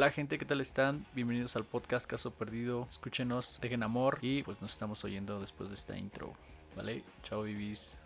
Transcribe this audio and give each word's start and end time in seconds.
Hola 0.00 0.10
gente, 0.12 0.38
¿qué 0.38 0.46
tal 0.46 0.62
están? 0.62 1.04
Bienvenidos 1.14 1.56
al 1.56 1.64
podcast 1.66 2.06
Caso 2.06 2.30
Perdido. 2.30 2.86
Escúchenos, 2.88 3.60
dejen 3.60 3.82
amor 3.82 4.16
y 4.22 4.42
pues 4.42 4.62
nos 4.62 4.70
estamos 4.70 5.04
oyendo 5.04 5.38
después 5.38 5.68
de 5.68 5.74
esta 5.74 5.94
intro. 5.94 6.32
¿Vale? 6.74 7.04
Chao, 7.22 7.42
bibis. 7.42 7.98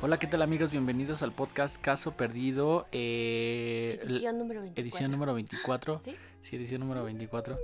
Hola, 0.00 0.18
¿qué 0.18 0.28
tal 0.28 0.40
amigos? 0.40 0.70
Bienvenidos 0.70 1.22
al 1.22 1.32
podcast 1.32 1.78
Caso 1.78 2.12
Perdido. 2.12 2.86
eh, 2.90 4.00
Edición 4.02 4.38
número 4.38 4.62
24. 4.62 4.82
edición 4.82 5.10
número 5.10 5.34
24. 5.34 6.00
¿Sí? 6.02 6.16
Sí, 6.40 6.56
edición 6.56 6.80
número 6.80 7.04
24. 7.04 7.58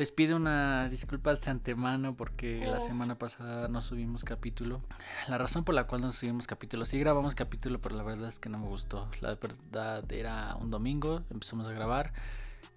Les 0.00 0.10
pido 0.10 0.34
una 0.36 0.88
disculpa 0.88 1.34
de 1.34 1.50
antemano 1.50 2.14
porque 2.14 2.66
la 2.66 2.78
Oh. 2.78 2.80
semana 2.80 3.18
pasada 3.18 3.68
no 3.68 3.82
subimos 3.82 4.24
capítulo. 4.24 4.80
La 5.28 5.36
razón 5.36 5.62
por 5.62 5.74
la 5.74 5.84
cual 5.84 6.00
no 6.00 6.10
subimos 6.10 6.46
capítulo, 6.46 6.86
sí 6.86 6.98
grabamos 6.98 7.34
capítulo, 7.34 7.82
pero 7.82 7.96
la 7.96 8.02
verdad 8.02 8.30
es 8.30 8.38
que 8.38 8.48
no 8.48 8.58
me 8.58 8.66
gustó. 8.66 9.10
La 9.20 9.34
verdad 9.34 10.10
era 10.10 10.56
un 10.56 10.70
domingo, 10.70 11.20
empezamos 11.28 11.66
a 11.66 11.72
grabar. 11.72 12.14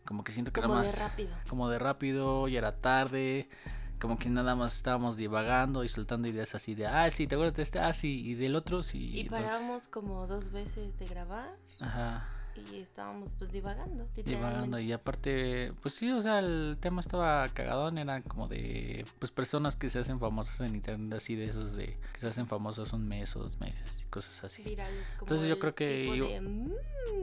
Como 0.04 0.26
que 0.26 0.34
siento 0.34 0.52
que 0.52 0.60
Como 0.62 0.74
era 0.74 0.84
de 0.84 0.90
más 0.90 1.00
rápido. 1.00 1.34
como 1.48 1.70
de 1.70 1.80
rápido, 1.80 2.50
ya 2.50 2.58
era 2.58 2.76
tarde. 2.76 3.48
Como 4.02 4.20
que 4.20 4.30
nada 4.30 4.58
más 4.58 4.76
estábamos 4.76 5.16
divagando 5.16 5.86
y 5.86 5.88
soltando 5.88 6.28
ideas 6.28 6.56
así 6.56 6.76
de, 6.76 6.88
ah, 6.88 7.10
sí, 7.10 7.26
te 7.26 7.36
acuerdas 7.36 7.56
de 7.56 7.64
este, 7.64 7.80
ah, 7.80 7.94
sí, 7.94 8.22
y 8.32 8.34
del 8.36 8.58
otro, 8.58 8.84
sí. 8.84 9.12
Y 9.14 9.22
entonces- 9.22 9.48
paramos 9.48 9.84
como 9.84 10.28
dos 10.28 10.52
veces 10.52 11.00
de 11.00 11.08
grabar 11.08 11.48
Ajá. 11.80 12.26
Y 12.72 12.78
estábamos 12.80 13.34
pues 13.40 13.52
divagando. 13.52 14.06
divagando 14.16 14.80
y 14.80 14.92
aparte 14.92 15.74
pues 15.82 15.96
sí 15.96 16.12
o 16.12 16.22
sea 16.22 16.40
el 16.40 16.78
tema 16.80 17.02
estaba 17.02 17.48
cagadón 17.50 17.98
era 17.98 18.22
como 18.22 18.48
de 18.48 19.06
pues 19.20 19.32
personas 19.32 19.76
que 19.76 19.90
se 19.90 20.00
hacen 20.00 20.20
famosas 20.20 20.62
en 20.62 20.76
internet 20.76 21.14
así 21.14 21.36
de 21.36 21.46
esos 21.46 21.74
de 21.74 21.96
que 22.14 22.20
se 22.20 22.28
hacen 22.28 22.46
famosas 22.48 22.94
un 22.94 23.06
mes 23.06 23.36
o 23.36 23.40
dos 23.40 23.60
meses 23.60 24.00
y 24.06 24.10
cosas 24.10 24.44
así 24.44 24.62
Virales, 24.64 25.06
como 25.18 25.22
Entonces 25.22 25.50
yo 25.50 25.58
creo 25.60 25.74
que 25.76 26.02
tipo 26.04 26.16
yo- 26.16 26.28
de, 26.28 26.42
mm, 26.42 26.72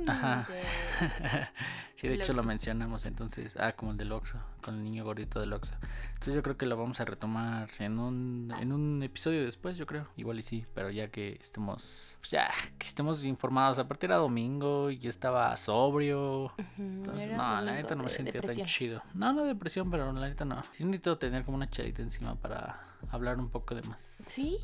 Ajá. 0.09 0.49
de- 0.51 1.49
sí 1.97 2.09
de 2.09 2.15
hecho 2.15 2.33
lo 2.33 2.43
mencionamos 2.43 3.07
entonces 3.07 3.57
ah 3.59 3.73
como 3.73 3.93
el 3.93 3.99
del 3.99 4.13
Oxxo 4.13 4.41
con 4.63 4.77
el 4.77 4.83
niño 4.83 5.05
gordito 5.05 5.39
del 5.41 5.53
Oxxo 5.53 5.75
entonces 6.21 6.35
yo 6.35 6.43
creo 6.43 6.57
que 6.59 6.67
lo 6.67 6.77
vamos 6.77 7.01
a 7.01 7.07
retomar 7.07 7.71
en 7.79 7.99
un 7.99 8.53
en 8.61 8.73
un 8.73 9.03
episodio 9.03 9.43
después 9.43 9.79
yo 9.79 9.87
creo 9.87 10.07
igual 10.19 10.39
y 10.39 10.43
sí 10.43 10.67
pero 10.75 10.91
ya 10.91 11.09
que 11.09 11.39
estemos 11.41 12.19
pues 12.21 12.31
ya 12.31 12.51
que 12.77 12.87
estemos 12.87 13.25
informados 13.25 13.79
aparte 13.79 14.05
era 14.05 14.17
domingo 14.17 14.91
y 14.91 14.99
yo 14.99 15.09
estaba 15.09 15.57
sobrio 15.57 16.53
Entonces, 16.77 17.31
no, 17.31 17.61
la 17.63 17.73
neta 17.73 17.95
no 17.95 18.03
me 18.03 18.11
de 18.11 18.17
sentía 18.17 18.41
tan 18.43 18.55
chido. 18.67 19.03
No, 19.15 19.33
no 19.33 19.45
depresión, 19.45 19.91
pero 19.91 20.13
la 20.13 20.29
neta 20.29 20.45
no. 20.45 20.63
Sí 20.73 20.85
necesito 20.85 21.17
tener 21.17 21.43
como 21.45 21.57
una 21.57 21.71
chelita 21.71 22.03
encima 22.03 22.35
para 22.35 22.81
hablar 23.11 23.39
un 23.39 23.49
poco 23.49 23.75
de 23.75 23.83
más. 23.83 24.01
¿Sí? 24.03 24.59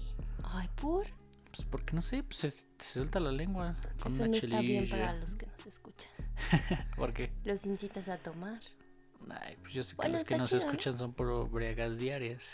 Ay, 0.44 0.68
por. 0.76 1.06
Pues 1.50 1.64
porque 1.70 1.94
no 1.94 2.02
sé, 2.02 2.22
pues 2.22 2.36
se, 2.38 2.50
se 2.50 2.66
suelta 2.78 3.18
la 3.18 3.32
lengua 3.32 3.76
con 4.02 4.12
Eso 4.12 4.22
una 4.24 4.30
no 4.30 4.36
está 4.36 4.60
bien 4.60 4.88
para 4.90 5.06
chelilla. 5.06 5.20
los 5.20 5.36
que 5.36 5.46
nos 5.46 5.66
escuchan. 5.66 6.12
¿Por 6.96 7.12
qué? 7.14 7.32
Los 7.44 7.64
incitas 7.64 8.08
a 8.08 8.18
tomar. 8.18 8.60
Ay, 9.30 9.56
pues 9.60 9.74
yo 9.74 9.82
sé 9.82 9.92
que 9.92 9.96
Bueno, 9.96 10.12
los 10.14 10.24
que 10.24 10.36
nos 10.36 10.50
chido, 10.50 10.60
¿no? 10.60 10.66
escuchan 10.70 10.98
son 10.98 11.12
por 11.12 11.50
bregas 11.50 11.98
diarias. 11.98 12.48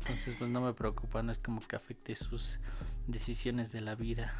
Entonces, 0.00 0.34
pues 0.38 0.50
no 0.50 0.60
me 0.60 0.72
preocupa, 0.72 1.22
no 1.22 1.32
es 1.32 1.38
como 1.38 1.60
que 1.60 1.76
afecte 1.76 2.14
sus 2.14 2.58
decisiones 3.06 3.72
de 3.72 3.80
la 3.80 3.94
vida. 3.94 4.32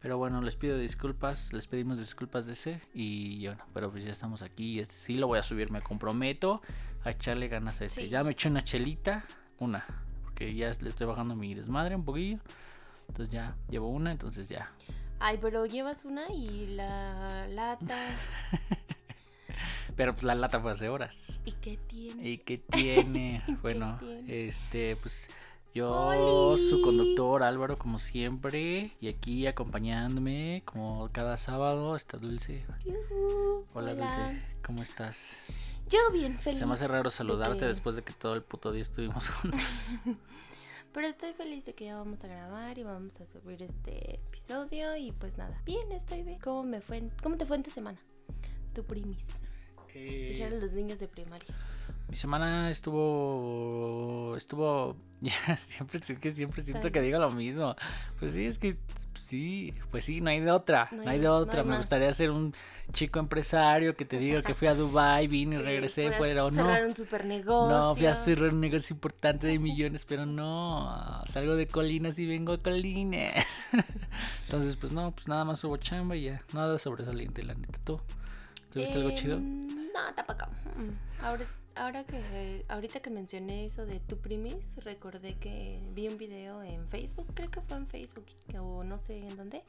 Pero 0.00 0.18
bueno, 0.18 0.40
les 0.42 0.56
pido 0.56 0.78
disculpas, 0.78 1.52
les 1.52 1.66
pedimos 1.66 1.98
disculpas 1.98 2.46
de 2.46 2.52
ese. 2.52 2.80
Y 2.94 3.46
bueno, 3.46 3.64
pero 3.74 3.90
pues 3.90 4.04
ya 4.04 4.12
estamos 4.12 4.42
aquí. 4.42 4.78
Este 4.78 4.94
sí 4.94 5.16
lo 5.16 5.26
voy 5.26 5.38
a 5.38 5.42
subir, 5.42 5.70
me 5.70 5.80
comprometo 5.80 6.62
a 7.04 7.10
echarle 7.10 7.48
ganas 7.48 7.80
a 7.80 7.86
este. 7.86 8.02
Sí. 8.02 8.08
Ya 8.08 8.22
me 8.22 8.32
eché 8.32 8.48
una 8.48 8.62
chelita, 8.62 9.24
una, 9.58 9.84
porque 10.22 10.54
ya 10.54 10.70
le 10.80 10.88
estoy 10.88 11.06
bajando 11.06 11.34
mi 11.34 11.54
desmadre 11.54 11.96
un 11.96 12.04
poquillo. 12.04 12.38
Entonces 13.08 13.32
ya 13.32 13.56
llevo 13.68 13.88
una, 13.88 14.10
entonces 14.12 14.48
ya. 14.48 14.68
Ay, 15.18 15.38
pero 15.40 15.64
llevas 15.66 16.04
una 16.04 16.30
y 16.30 16.66
la 16.74 17.48
lata. 17.48 17.96
Pero 19.96 20.12
pues 20.12 20.24
la 20.24 20.34
lata 20.34 20.60
fue 20.60 20.72
hace 20.72 20.88
horas. 20.88 21.32
¿Y 21.44 21.52
qué 21.52 21.76
tiene? 21.78 22.28
¿Y 22.28 22.38
qué 22.38 22.58
tiene? 22.70 23.42
¿Qué 23.46 23.54
bueno, 23.62 23.96
tiene? 23.98 24.46
este, 24.46 24.96
pues 24.96 25.28
yo, 25.74 25.90
¡Oli! 25.90 26.68
su 26.68 26.80
conductor 26.82 27.42
Álvaro, 27.42 27.78
como 27.78 27.98
siempre, 27.98 28.92
y 29.00 29.08
aquí 29.08 29.46
acompañándome, 29.46 30.62
como 30.66 31.08
cada 31.12 31.36
sábado, 31.36 31.96
está 31.96 32.18
Dulce. 32.18 32.64
Hola, 33.74 33.94
Dulce, 33.94 34.42
¿cómo 34.64 34.82
estás? 34.82 35.36
Yo 35.88 35.98
bien 36.12 36.38
feliz. 36.38 36.58
Se 36.58 36.66
me 36.66 36.74
hace 36.74 36.88
raro 36.88 37.10
de 37.10 37.14
saludarte 37.16 37.60
que- 37.60 37.66
después 37.66 37.94
de 37.96 38.02
que 38.02 38.12
todo 38.12 38.34
el 38.34 38.42
puto 38.42 38.72
día 38.72 38.82
estuvimos 38.82 39.28
juntos. 39.42 39.90
Pero 40.92 41.06
estoy 41.08 41.32
feliz 41.34 41.66
de 41.66 41.74
que 41.74 41.84
ya 41.86 41.96
vamos 41.96 42.24
a 42.24 42.26
grabar 42.28 42.78
y 42.78 42.82
vamos 42.82 43.20
a 43.20 43.26
subir 43.26 43.62
este 43.62 44.14
episodio 44.16 44.96
y 44.96 45.12
pues 45.12 45.36
nada. 45.36 45.60
Bien, 45.66 45.90
estoy 45.92 46.22
bien. 46.22 46.38
¿Cómo 46.40 46.64
me 46.64 46.80
fue? 46.80 46.96
en- 46.98 47.10
¿Cómo 47.22 47.36
te 47.36 47.44
fue 47.44 47.56
en 47.56 47.62
tu 47.62 47.70
semana? 47.70 47.98
Tu 48.74 48.82
primis. 48.82 49.24
Eh, 49.98 50.28
Dijeron 50.32 50.60
los 50.60 50.72
niños 50.74 50.98
de 50.98 51.08
primaria. 51.08 51.48
mi 52.08 52.16
semana 52.16 52.70
estuvo, 52.70 54.34
estuvo, 54.36 54.96
ya 55.20 55.56
siempre, 55.56 56.00
es 56.00 56.18
que 56.18 56.30
siempre 56.30 56.62
siento 56.62 56.92
que 56.92 57.00
digo 57.00 57.18
lo 57.18 57.30
mismo. 57.30 57.74
Pues 58.18 58.32
sí, 58.32 58.44
es 58.44 58.58
que 58.58 58.76
sí, 59.18 59.72
pues 59.90 60.04
sí, 60.04 60.20
no 60.20 60.30
hay 60.30 60.40
de 60.40 60.50
otra, 60.50 60.88
no, 60.92 61.02
No 61.04 61.10
hay 61.10 61.18
de 61.18 61.24
no 61.26 61.34
otra. 61.34 61.62
hay 61.62 61.66
Me 61.66 61.76
gustaría 61.78 62.12
ser 62.12 62.30
un 62.30 62.52
chico 62.92 63.18
empresario 63.18 63.96
que 63.96 64.04
te 64.04 64.18
diga 64.18 64.42
que 64.42 64.54
fui 64.54 64.68
a 64.68 64.74
Dubai, 64.80 65.26
vine 65.26 65.56
y 65.56 65.58
regresé, 65.58 66.12
pero 66.18 66.50
no. 66.50 66.56
Cerrar 66.64 66.84
un 66.84 66.94
super 66.94 67.24
negocio. 67.24 67.76
No, 67.76 67.94
fui 67.96 68.06
a 68.06 68.14
cerrar 68.14 68.52
un 68.52 68.60
negocio 68.60 68.94
importante 68.94 69.46
de 69.46 69.58
millones, 69.58 70.04
pero 70.04 70.26
no. 70.26 71.24
Salgo 71.26 71.56
de 71.56 71.66
colinas 71.66 72.18
y 72.18 72.26
vengo 72.26 72.52
a 72.52 72.62
colinas. 72.62 73.46
Entonces, 74.44 74.76
pues 74.76 74.92
no, 74.92 75.10
pues 75.10 75.26
nada 75.26 75.44
más 75.44 75.64
hubo 75.64 75.76
chamba 75.78 76.14
y 76.16 76.24
ya. 76.24 76.42
Nada 76.52 76.78
sobresaliente, 76.78 77.42
la 77.42 77.54
neta. 77.54 77.80
¿Tú? 77.82 77.98
¿Tuviste 78.72 78.98
algo 78.98 79.10
chido? 79.12 79.40
No, 79.96 80.14
tampoco. 80.14 80.46
Mm. 80.76 81.24
Ahora, 81.24 81.46
ahora 81.74 82.04
que 82.04 82.64
ahorita 82.68 83.00
que 83.00 83.10
mencioné 83.10 83.64
eso 83.66 83.86
de 83.86 83.98
tu 84.00 84.18
primis, 84.18 84.76
recordé 84.84 85.34
que 85.34 85.80
vi 85.94 86.08
un 86.08 86.18
video 86.18 86.62
en 86.62 86.86
Facebook, 86.88 87.26
creo 87.34 87.48
que 87.50 87.60
fue 87.62 87.76
en 87.78 87.86
Facebook 87.86 88.26
o 88.60 88.84
no 88.84 88.98
sé 88.98 89.26
en 89.26 89.36
dónde, 89.36 89.64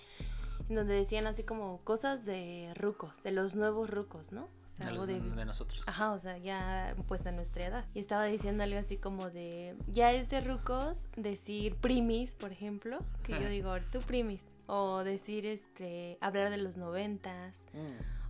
en 0.69 0.75
donde 0.75 0.93
decían 0.95 1.27
así 1.27 1.43
como 1.43 1.77
cosas 1.79 2.25
de 2.25 2.73
rucos, 2.75 3.23
de 3.23 3.31
los 3.31 3.55
nuevos 3.55 3.89
rucos, 3.89 4.31
¿no? 4.33 4.43
O 4.66 4.67
sea, 4.69 4.85
De, 4.87 4.91
algo 4.91 5.05
los- 5.05 5.23
de, 5.23 5.29
de 5.35 5.45
nosotros. 5.45 5.83
Ajá, 5.87 6.11
o 6.11 6.19
sea, 6.19 6.37
ya 6.37 6.93
pues 7.07 7.25
a 7.25 7.31
nuestra 7.31 7.66
edad. 7.66 7.85
Y 7.93 7.99
estaba 7.99 8.25
diciendo 8.25 8.63
algo 8.63 8.77
así 8.77 8.97
como 8.97 9.29
de, 9.29 9.75
ya 9.87 10.11
es 10.11 10.29
de 10.29 10.41
rucos 10.41 11.05
decir 11.16 11.75
primis, 11.77 12.35
por 12.35 12.51
ejemplo, 12.51 12.99
que 13.23 13.31
yo 13.39 13.47
digo, 13.49 13.73
tu 13.91 14.01
primis, 14.01 14.43
o 14.67 15.03
decir 15.05 15.45
este, 15.45 16.17
hablar 16.21 16.49
de 16.51 16.57
los 16.57 16.75
noventas, 16.77 17.57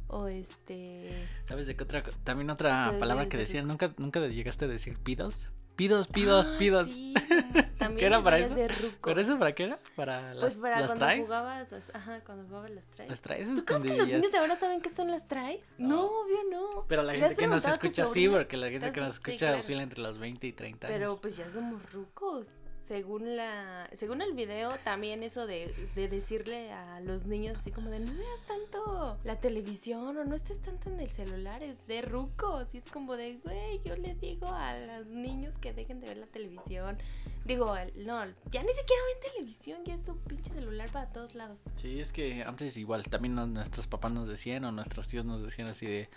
o 0.08 0.28
este... 0.28 1.28
¿Sabes 1.48 1.68
de 1.68 1.76
qué 1.76 1.84
otra? 1.84 2.04
También 2.24 2.50
otra 2.50 2.94
palabra 3.00 3.28
que 3.30 3.38
decían. 3.38 3.68
¿Nunca, 3.68 3.90
¿Nunca 3.98 4.20
llegaste 4.28 4.66
a 4.66 4.68
decir 4.68 4.98
pidos? 5.00 5.50
Pidos, 5.76 6.08
pidos, 6.08 6.52
Ah, 6.54 6.58
pidos. 6.58 6.88
sí, 6.88 7.14
también 7.78 8.00
¿Qué 8.00 8.06
era 8.08 8.20
para 8.20 8.40
eso? 8.40 8.56
de 8.56 8.68
rucos. 8.68 8.96
¿Pero 9.04 9.22
eso 9.22 9.38
para 9.38 9.54
qué 9.54 9.66
era? 9.66 9.80
¿Para 9.96 10.34
las, 10.34 10.40
Pues 10.42 10.56
para 10.56 10.80
las 10.80 10.88
cuando 10.88 11.06
traes? 11.06 11.28
jugabas, 11.28 11.74
ajá, 11.94 12.22
cuando 12.26 12.46
jugabas 12.48 12.72
las 12.72 12.86
traes. 12.88 13.10
¿Las 13.12 13.22
traes 13.22 13.48
¿Tú 13.54 13.64
crees 13.64 13.82
que 13.84 13.94
los 13.96 14.08
niños 14.08 14.32
de 14.32 14.38
ahora 14.40 14.56
saben 14.60 14.82
qué 14.82 14.90
son 14.90 15.12
las 15.12 15.28
traes? 15.28 15.62
No, 15.78 16.06
obvio 16.06 16.38
no. 16.50 16.86
Pero 16.88 17.04
la 17.04 17.14
¿Le 17.14 17.20
has 17.20 17.30
gente 17.34 17.44
que 17.44 17.48
nos 17.48 17.68
escucha 17.68 18.08
sí, 18.08 18.28
porque 18.28 18.58
la 18.58 18.70
gente 18.72 18.90
que 18.92 19.02
nos 19.02 19.14
sí, 19.14 19.20
escucha 19.20 19.38
claro. 19.38 19.60
oscila 19.60 19.84
entre 19.84 20.02
los 20.02 20.18
20 20.18 20.48
y 20.48 20.52
30 20.54 20.88
Pero 20.88 21.06
años. 21.10 21.20
pues 21.22 21.38
ya 21.38 21.48
somos 21.52 21.80
rucos. 21.94 22.48
Según 22.88 23.36
la, 23.36 23.90
según 23.92 24.22
el 24.22 24.32
video, 24.32 24.78
también 24.86 25.22
eso 25.22 25.46
de, 25.46 25.74
de 25.94 26.08
decirle 26.08 26.72
a 26.72 27.02
los 27.02 27.26
niños 27.26 27.58
así 27.58 27.70
como 27.70 27.90
de 27.90 28.00
no 28.00 28.14
veas 28.14 28.42
tanto 28.48 29.18
la 29.26 29.42
televisión 29.42 30.16
o 30.16 30.24
no 30.24 30.34
estés 30.34 30.62
tanto 30.62 30.90
en 30.90 31.02
el 31.02 31.10
celular, 31.10 31.62
es 31.64 31.86
de 31.86 32.02
rucos. 32.02 32.74
Y 32.74 32.78
es 32.78 32.86
como 32.86 33.18
de, 33.18 33.40
güey, 33.44 33.82
yo 33.84 33.98
le 33.98 34.16
digo 34.16 34.48
a 34.48 34.78
los 34.78 35.10
niños 35.10 35.58
que 35.58 35.74
dejen 35.74 36.00
de 36.00 36.08
ver 36.08 36.18
la 36.18 36.28
televisión. 36.28 36.98
Digo, 37.44 37.76
no, 38.06 38.26
ya 38.52 38.64
ni 38.64 38.72
siquiera 38.72 39.02
ven 39.14 39.34
televisión, 39.34 39.84
ya 39.84 39.96
es 39.96 40.06
su 40.06 40.18
pinche 40.20 40.54
celular 40.54 40.90
para 40.90 41.08
todos 41.08 41.36
lados. 41.36 41.64
Sí, 41.76 42.00
es 42.00 42.14
que 42.14 42.44
antes 42.44 42.78
igual, 42.78 43.04
también 43.04 43.36
nuestros 43.36 43.86
papás 43.86 44.14
nos 44.14 44.30
decían 44.30 44.64
o 44.64 44.72
nuestros 44.72 45.10
tíos 45.10 45.26
nos 45.26 45.44
decían 45.44 45.68
así 45.68 45.86
de, 45.86 46.08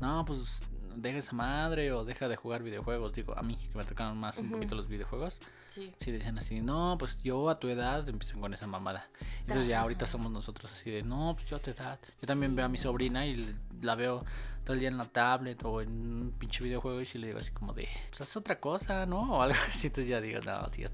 no, 0.00 0.24
pues 0.24 0.62
deja 0.96 1.18
esa 1.18 1.32
madre 1.32 1.92
o 1.92 2.04
deja 2.04 2.28
de 2.28 2.36
jugar 2.36 2.62
videojuegos. 2.62 3.12
Digo, 3.12 3.36
a 3.36 3.42
mí, 3.42 3.56
que 3.56 3.76
me 3.78 3.84
tocaron 3.84 4.16
más 4.18 4.38
un 4.38 4.46
Ujú. 4.46 4.54
poquito 4.56 4.74
los 4.74 4.88
videojuegos. 4.88 5.40
Sí. 5.68 5.94
Sí, 5.98 6.10
decían 6.12 6.38
así, 6.38 6.60
no, 6.60 6.96
pues 6.98 7.22
yo 7.22 7.48
a 7.48 7.58
tu 7.58 7.68
edad 7.68 8.06
empiezan 8.08 8.40
con 8.40 8.52
esa 8.54 8.66
mamada. 8.66 9.08
Entonces 9.40 9.66
ya 9.66 9.80
ahorita 9.80 10.06
somos 10.06 10.30
nosotros 10.30 10.70
así 10.70 10.90
de, 10.90 11.02
no, 11.02 11.32
pues 11.34 11.46
yo 11.46 11.56
a 11.56 11.60
tu 11.60 11.70
edad. 11.70 11.98
Yo 12.20 12.26
también 12.26 12.52
Sí. 12.52 12.56
veo 12.56 12.66
a 12.66 12.68
mi 12.68 12.78
sobrina 12.78 13.26
y 13.26 13.54
la 13.80 13.94
veo 13.94 14.24
todo 14.64 14.74
el 14.74 14.80
día 14.80 14.88
en 14.90 14.98
la 14.98 15.06
tablet 15.06 15.64
o 15.64 15.80
en 15.80 15.90
un 15.90 16.32
pinche 16.38 16.62
videojuego 16.62 17.00
y 17.00 17.06
sí 17.06 17.18
le 17.18 17.28
digo 17.28 17.38
así 17.40 17.50
como 17.50 17.72
de, 17.72 17.88
pues 18.10 18.20
haz 18.20 18.36
otra 18.36 18.60
cosa, 18.60 19.06
¿no? 19.06 19.38
O 19.38 19.42
algo 19.42 19.56
así. 19.68 19.86
Entonces 19.88 20.08
ya 20.10 20.20
digo, 20.20 20.40
no, 20.40 20.68
sí, 20.68 20.82
ya 20.82 20.90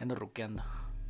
ando 0.00 0.14
ruqueando. 0.14 0.62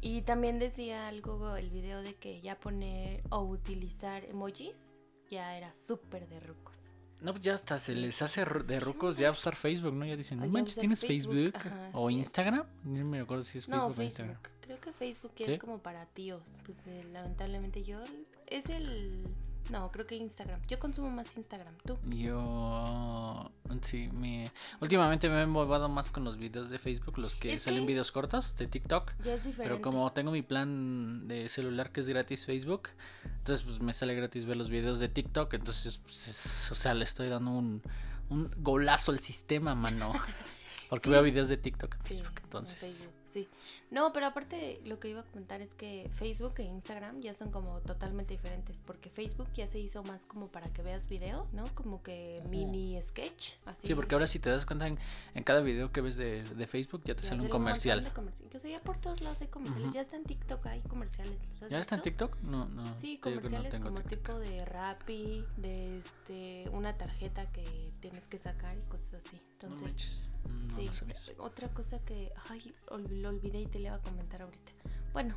Y 0.02 0.22
también 0.22 0.58
decía 0.58 1.08
algo 1.08 1.56
el 1.56 1.70
video 1.70 2.02
de 2.02 2.14
que 2.14 2.40
ya 2.42 2.60
poner 2.60 3.22
o 3.30 3.40
utilizar 3.40 4.24
emojis 4.26 4.98
ya 5.30 5.56
era 5.56 5.72
súper 5.72 6.28
de 6.28 6.38
rucos. 6.38 6.85
No, 7.22 7.32
pues 7.32 7.44
ya 7.44 7.54
hasta 7.54 7.78
se 7.78 7.94
les 7.94 8.20
hace 8.20 8.44
de 8.44 8.80
rucos 8.80 9.16
ya 9.16 9.30
usar 9.30 9.56
Facebook, 9.56 9.94
¿no? 9.94 10.04
Ya 10.04 10.16
dicen, 10.16 10.38
no 10.38 10.46
manches, 10.46 10.76
¿tienes 10.76 11.00
Facebook, 11.00 11.34
Facebook? 11.34 11.56
ajá, 11.56 11.90
¿O 11.94 12.08
sí. 12.08 12.14
Instagram? 12.14 12.66
No 12.84 13.04
me 13.04 13.20
acuerdo 13.20 13.42
si 13.42 13.58
es 13.58 13.66
Facebook 13.66 13.96
No, 13.96 14.00
o 14.00 14.02
Instagram. 14.02 14.36
Creo 14.60 14.80
que 14.80 14.92
Facebook 14.92 15.32
¿Sí? 15.36 15.44
es 15.44 15.58
como 15.58 15.78
para 15.78 16.04
tíos. 16.06 16.42
Pues 16.64 16.78
eh, 16.86 17.04
lamentablemente 17.12 17.82
yo 17.82 18.00
es 18.48 18.68
el 18.68 19.22
no, 19.70 19.90
creo 19.90 20.06
que 20.06 20.16
Instagram. 20.16 20.60
Yo 20.68 20.78
consumo 20.78 21.10
más 21.10 21.36
Instagram. 21.36 21.74
¿Tú? 21.84 21.98
Yo 22.10 23.50
sí, 23.82 24.08
me 24.14 24.50
últimamente 24.80 25.28
me 25.28 25.42
he 25.42 25.46
movado 25.46 25.88
más 25.88 26.10
con 26.10 26.24
los 26.24 26.38
videos 26.38 26.70
de 26.70 26.78
Facebook, 26.78 27.18
los 27.18 27.36
que 27.36 27.52
Es 27.54 27.62
salen 27.64 27.80
que- 27.82 27.88
videos 27.88 28.12
cortos 28.12 28.56
de 28.56 28.66
TikTok. 28.66 29.12
Ya 29.24 29.34
es 29.34 29.44
diferente. 29.44 29.62
Pero 29.64 29.80
como 29.82 30.10
tengo 30.12 30.30
mi 30.30 30.42
plan 30.42 31.26
de 31.28 31.48
celular 31.48 31.92
que 31.92 32.00
es 32.00 32.08
gratis 32.08 32.46
Facebook, 32.46 32.88
entonces 33.24 33.64
pues 33.66 33.80
me 33.80 33.92
sale 33.92 34.14
gratis 34.14 34.44
ver 34.44 34.56
los 34.56 34.68
videos 34.70 34.98
de 34.98 35.08
TikTok, 35.08 35.52
entonces 35.54 35.98
pues, 35.98 36.28
es- 36.28 36.70
o 36.70 36.74
sea, 36.74 36.94
le 36.94 37.04
estoy 37.04 37.28
dando 37.28 37.50
un, 37.52 37.82
un 38.30 38.50
golazo 38.58 39.12
al 39.12 39.18
sistema, 39.20 39.74
mano. 39.74 40.12
Porque 40.88 41.04
Sí. 41.04 41.10
veo 41.10 41.22
videos 41.22 41.48
de 41.48 41.56
TikTok 41.56 41.94
en 41.94 42.00
Sí, 42.02 42.08
Facebook, 42.08 42.32
en 42.38 42.44
entonces. 42.44 42.78
Facebook, 42.78 43.12
sí. 43.28 43.48
No, 43.90 44.12
pero 44.12 44.26
aparte 44.26 44.80
lo 44.84 44.98
que 44.98 45.08
iba 45.08 45.20
a 45.20 45.24
comentar 45.24 45.60
es 45.60 45.74
que 45.74 46.10
Facebook 46.14 46.54
e 46.58 46.64
Instagram 46.64 47.20
ya 47.20 47.34
son 47.34 47.52
como 47.52 47.80
totalmente 47.80 48.32
diferentes, 48.34 48.80
porque 48.84 49.10
Facebook 49.10 49.48
ya 49.54 49.66
se 49.68 49.78
hizo 49.78 50.02
más 50.02 50.22
como 50.26 50.46
para 50.48 50.72
que 50.72 50.82
veas 50.82 51.08
video, 51.08 51.44
¿no? 51.52 51.64
Como 51.74 52.02
que 52.02 52.42
mini 52.50 53.00
sketch, 53.00 53.58
así. 53.64 53.86
Sí, 53.86 53.94
porque 53.94 54.14
ahora 54.16 54.26
si 54.26 54.40
te 54.40 54.50
das 54.50 54.66
cuenta 54.66 54.88
en, 54.88 54.98
en 55.34 55.44
cada 55.44 55.60
video 55.60 55.92
que 55.92 56.00
ves 56.00 56.16
de, 56.16 56.42
de 56.42 56.66
Facebook 56.66 57.02
ya 57.04 57.14
te 57.14 57.22
ya 57.22 57.28
sale 57.28 57.42
un 57.42 57.48
comercial. 57.48 58.02
de 58.02 58.10
comerci- 58.12 58.48
que, 58.48 58.56
o 58.56 58.60
sea, 58.60 58.70
ya 58.70 58.80
por 58.82 58.98
todos 58.98 59.20
lados 59.20 59.40
hay 59.40 59.48
comerciales, 59.48 59.94
ya 59.94 60.00
está 60.00 60.16
en 60.16 60.24
TikTok 60.24 60.66
hay 60.66 60.80
comerciales. 60.82 61.38
¿los 61.48 61.62
has 61.62 61.68
¿Ya 61.70 61.78
está 61.78 61.94
en? 61.94 62.02
TikTok? 62.02 62.36
No, 62.42 62.64
no. 62.66 62.98
Sí, 62.98 63.20
no 63.24 63.30
comerciales 63.30 63.74
como 63.80 64.00
TikTok. 64.02 64.18
tipo 64.18 64.38
de 64.40 64.64
Rappi, 64.64 65.44
de 65.58 65.98
este 65.98 66.68
una 66.72 66.92
tarjeta 66.92 67.46
que 67.52 67.92
tienes 68.00 68.26
que 68.26 68.38
sacar 68.38 68.76
y 68.76 68.82
cosas 68.88 69.22
así. 69.24 69.40
Entonces, 69.52 70.24
no, 70.48 70.74
sí, 70.76 70.90
otra 71.38 71.68
cosa 71.70 71.98
que 72.00 72.32
ay, 72.50 72.72
lo 73.10 73.30
olvidé 73.30 73.60
y 73.60 73.66
te 73.66 73.80
le 73.86 73.92
iba 73.92 73.96
a 73.96 74.02
comentar 74.02 74.42
ahorita. 74.42 74.70
Bueno, 75.12 75.34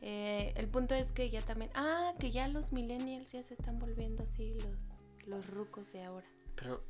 eh, 0.00 0.52
el 0.56 0.68
punto 0.68 0.94
es 0.94 1.12
que 1.12 1.28
ya 1.30 1.42
también, 1.42 1.70
ah, 1.74 2.14
que 2.18 2.30
ya 2.30 2.48
los 2.48 2.72
millennials 2.72 3.32
ya 3.32 3.42
se 3.42 3.54
están 3.54 3.78
volviendo 3.78 4.22
así 4.22 4.54
los 4.54 4.74
los 5.26 5.46
rucos 5.48 5.92
de 5.92 6.02
ahora. 6.02 6.26
Pero 6.56 6.82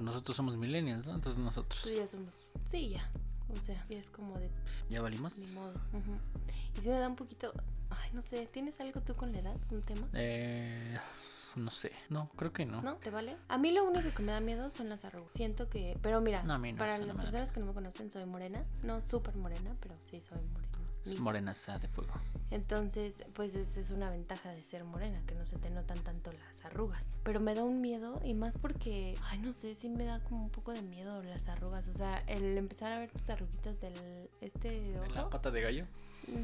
nosotros 0.00 0.34
somos 0.34 0.56
millennials, 0.56 1.06
¿no? 1.06 1.14
Entonces 1.14 1.42
nosotros 1.42 1.80
Pues 1.82 1.94
ya 1.96 2.06
somos, 2.06 2.34
sí, 2.64 2.88
ya. 2.90 3.10
O 3.48 3.56
sea, 3.64 3.84
ya 3.88 3.98
es 3.98 4.10
como 4.10 4.36
de 4.38 4.48
pff, 4.48 4.88
ya 4.88 5.02
valimos. 5.02 5.36
ni 5.38 5.48
modo. 5.52 5.74
Y 6.76 6.80
si 6.80 6.88
me 6.88 6.98
da 6.98 7.08
un 7.08 7.14
poquito, 7.16 7.52
ay, 7.90 8.10
no 8.14 8.22
sé, 8.22 8.46
¿tienes 8.46 8.80
algo 8.80 9.00
tú 9.02 9.14
con 9.14 9.30
la 9.32 9.38
edad, 9.40 9.56
un 9.70 9.82
tema? 9.82 10.08
Eh, 10.14 10.98
no 11.56 11.70
sé, 11.70 11.92
no, 12.10 12.30
creo 12.36 12.52
que 12.52 12.66
no. 12.66 12.82
¿No? 12.82 12.96
¿Te 12.96 13.10
vale? 13.10 13.36
A 13.48 13.58
mí 13.58 13.72
lo 13.72 13.84
único 13.84 14.10
que 14.14 14.22
me 14.22 14.32
da 14.32 14.40
miedo 14.40 14.70
son 14.70 14.88
las 14.88 15.04
arrugas. 15.04 15.32
Siento 15.32 15.68
que. 15.68 15.98
Pero 16.02 16.20
mira, 16.20 16.42
No, 16.42 16.60
para 16.76 16.98
las 16.98 17.16
personas 17.16 17.52
que 17.52 17.60
no 17.60 17.66
me 17.66 17.74
conocen, 17.74 18.10
soy 18.10 18.26
morena. 18.26 18.64
No 18.82 19.00
súper 19.00 19.36
morena, 19.36 19.72
pero 19.80 19.94
sí 19.96 20.20
soy 20.20 20.38
morena. 20.38 20.65
Es 21.06 21.20
morenaza 21.20 21.78
de 21.78 21.88
fuego. 21.88 22.12
Entonces, 22.50 23.14
pues 23.32 23.54
esa 23.54 23.80
es 23.80 23.90
una 23.90 24.10
ventaja 24.10 24.50
de 24.50 24.62
ser 24.62 24.84
morena, 24.84 25.20
que 25.26 25.34
no 25.34 25.44
se 25.46 25.58
te 25.58 25.68
notan 25.70 25.98
tanto 26.04 26.30
las 26.32 26.64
arrugas. 26.64 27.04
Pero 27.24 27.40
me 27.40 27.54
da 27.54 27.64
un 27.64 27.80
miedo, 27.80 28.20
y 28.24 28.34
más 28.34 28.56
porque, 28.58 29.16
ay, 29.24 29.38
no 29.40 29.52
sé, 29.52 29.74
sí 29.74 29.88
me 29.88 30.04
da 30.04 30.20
como 30.24 30.44
un 30.44 30.50
poco 30.50 30.72
de 30.72 30.82
miedo 30.82 31.22
las 31.22 31.48
arrugas. 31.48 31.88
O 31.88 31.92
sea, 31.92 32.18
el 32.26 32.56
empezar 32.56 32.92
a 32.92 32.98
ver 33.00 33.10
tus 33.10 33.28
arruguitas 33.30 33.80
del. 33.80 33.94
Este 34.40 34.80
¿De 34.80 35.08
la 35.14 35.22
ojo. 35.22 35.30
pata 35.30 35.50
de 35.50 35.60
gallo? 35.60 35.84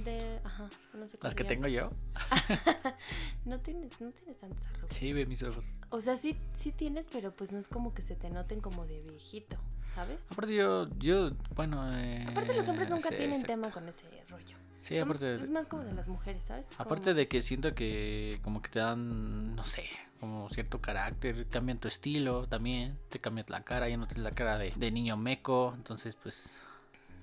De. 0.05 0.41
Ajá, 0.44 0.69
no 0.94 1.06
sé 1.08 1.19
cómo 1.19 1.25
Las 1.29 1.35
que 1.35 1.44
tengo 1.44 1.67
yo. 1.69 1.91
No 3.44 3.58
tienes, 3.58 4.00
no 4.00 4.11
tienes 4.11 4.37
tantas 4.37 4.65
arrugas. 4.69 4.97
Sí, 4.97 5.12
ve 5.12 5.26
mis 5.26 5.43
ojos. 5.43 5.67
O 5.91 6.00
sea, 6.00 6.17
sí, 6.17 6.37
sí 6.55 6.70
tienes, 6.73 7.06
pero 7.11 7.31
pues 7.32 7.50
no 7.50 7.58
es 7.58 7.67
como 7.69 7.93
que 7.93 8.03
se 8.03 8.15
te 8.15 8.31
noten 8.31 8.61
como 8.61 8.87
de 8.87 9.00
viejito, 9.00 9.56
¿sabes? 9.94 10.27
Aparte 10.31 10.55
yo, 10.55 10.89
yo, 10.99 11.31
bueno... 11.55 11.91
Eh, 11.94 12.25
Aparte 12.29 12.55
los 12.55 12.69
hombres 12.69 12.89
nunca 12.91 13.09
sí, 13.11 13.17
tienen 13.17 13.41
exacto. 13.41 13.47
tema 13.47 13.71
con 13.71 13.89
ese 13.89 14.06
rollo. 14.29 14.56
Sí, 14.81 14.97
Somos- 14.99 15.17
aparte... 15.17 15.35
es 15.35 15.50
más 15.50 15.67
como 15.67 15.85
de 15.85 15.93
las 15.93 16.09
mujeres, 16.09 16.44
¿sabes? 16.44 16.67
Aparte 16.79 17.15
de 17.15 17.27
que 17.27 17.41
siento 17.43 17.75
que 17.75 18.41
como 18.43 18.61
que 18.61 18.69
te 18.69 18.81
dan, 18.81 19.55
no 19.55 19.65
sé, 19.65 19.85
como 20.19 20.49
cierto 20.49 20.81
carácter, 20.81 21.47
cambian 21.49 21.79
tu 21.79 21.89
estilo 21.89 22.49
también, 22.49 22.99
te 23.09 23.21
cambian 23.21 23.47
la 23.49 23.62
cara, 23.62 23.89
ya 23.89 23.97
no 23.97 24.06
tienes 24.06 24.25
la 24.25 24.33
cara 24.33 24.59
de, 24.59 24.73
de 24.75 24.91
niño 24.91 25.17
meco, 25.17 25.73
entonces 25.77 26.17
pues, 26.21 26.50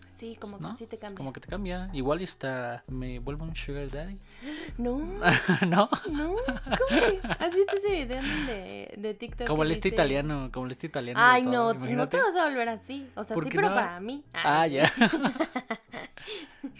Sí, 0.09 0.35
como 0.35 0.57
que 0.59 0.65
sí 0.77 0.85
te 0.85 0.97
cambia. 0.97 1.17
como 1.17 1.31
que 1.33 1.39
te 1.39 1.47
cambia. 1.47 1.87
Igual 1.93 2.21
hasta 2.23 2.83
me 2.87 3.19
vuelvo 3.19 3.45
un 3.45 3.55
sugar 3.55 3.89
daddy, 3.89 4.17
No, 4.77 4.97
¿no? 5.67 5.89
no, 6.11 6.35
¿cómo 6.37 6.87
que? 6.89 7.19
¿Has 7.39 7.55
visto 7.55 7.75
ese 7.77 7.89
video 8.05 8.21
de, 8.21 8.93
de 8.97 9.13
TikTok? 9.13 9.47
Como 9.47 9.63
el 9.63 9.71
este 9.71 9.87
dice- 9.89 9.95
italiano, 9.95 10.49
como 10.51 10.65
el 10.65 10.71
este 10.73 10.87
italiano. 10.87 11.19
Ay, 11.23 11.43
no, 11.43 11.73
no 11.73 12.09
te 12.09 12.17
vas 12.17 12.35
a 12.35 12.45
volver 12.49 12.67
así. 12.69 13.07
O 13.15 13.23
sea, 13.23 13.33
¿Por 13.35 13.45
sí, 13.45 13.51
pero 13.53 13.69
no? 13.69 13.75
para 13.75 13.99
mí. 14.01 14.23
Ah, 14.33 14.67
ya. 14.67 14.91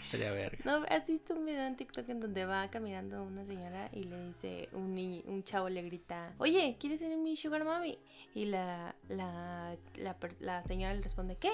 Estaría 0.02 0.30
verga. 0.32 0.58
No, 0.64 0.84
¿has 0.88 1.08
visto 1.08 1.34
un 1.34 1.46
video 1.46 1.64
en 1.64 1.76
TikTok 1.76 2.08
en 2.08 2.20
donde 2.20 2.44
va 2.44 2.68
caminando 2.68 3.22
una 3.22 3.44
señora 3.46 3.88
y 3.92 4.02
le 4.04 4.26
dice, 4.28 4.68
un, 4.72 5.22
un 5.26 5.42
chavo 5.44 5.68
le 5.68 5.82
grita, 5.82 6.32
oye, 6.38 6.76
¿quieres 6.78 7.00
ser 7.00 7.16
mi 7.16 7.36
sugar 7.36 7.64
mommy? 7.64 7.98
Y 8.34 8.46
la, 8.46 8.94
la, 9.08 9.76
la, 9.96 10.16
la 10.40 10.62
señora 10.64 10.94
le 10.94 11.02
responde, 11.02 11.36
¿qué? 11.36 11.50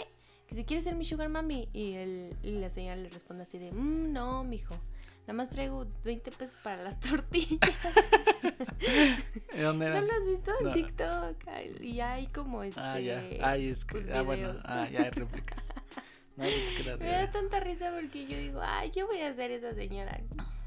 Que 0.49 0.55
si 0.55 0.65
quieres 0.65 0.85
ser 0.85 0.95
mi 0.95 1.05
sugar 1.05 1.29
mommy. 1.29 1.69
Y, 1.73 1.93
el, 1.95 2.37
y 2.43 2.53
la 2.53 2.71
señora 2.71 2.97
le 2.97 3.09
responde 3.09 3.43
así 3.43 3.59
de, 3.59 3.73
"Mm, 3.73 4.13
no, 4.13 4.45
mijo. 4.45 4.75
Nada 5.23 5.33
más 5.39 5.51
traigo 5.51 5.87
20 6.05 6.31
pesos 6.31 6.57
para 6.63 6.83
las 6.85 7.01
tortillas. 7.01 7.59
¿De 9.53 9.63
¿Dónde 9.63 9.87
era? 9.87 10.01
¿No 10.01 10.07
lo 10.07 10.13
has 10.13 10.27
visto 10.27 10.53
en 10.61 10.67
No. 10.67 10.73
TikTok? 10.73 11.37
Y 11.81 12.01
hay 12.01 12.27
como 12.29 12.63
este... 12.63 12.81
Ah, 12.81 13.01
ya. 13.01 13.25
Ay, 13.43 13.69
es 13.69 13.85
que, 13.85 13.97
pues, 14.01 14.09
ah, 14.15 14.23
bueno, 14.23 14.55
ah, 14.65 14.89
ya 14.91 15.03
hay 15.05 15.11
réplicas. 15.11 15.59
No, 16.37 16.45
es 16.45 16.71
que 16.71 16.83
era 16.83 16.99
Me 16.99 17.07
da 17.07 17.31
tanta 17.31 17.61
risa 17.61 17.91
porque 17.99 18.27
yo 18.27 18.37
digo, 18.37 18.61
ay, 18.63 18.91
yo 18.95 19.07
voy 19.07 19.21
a 19.23 19.33
ser 19.33 19.51
esa 19.53 19.73
señora. 19.73 20.21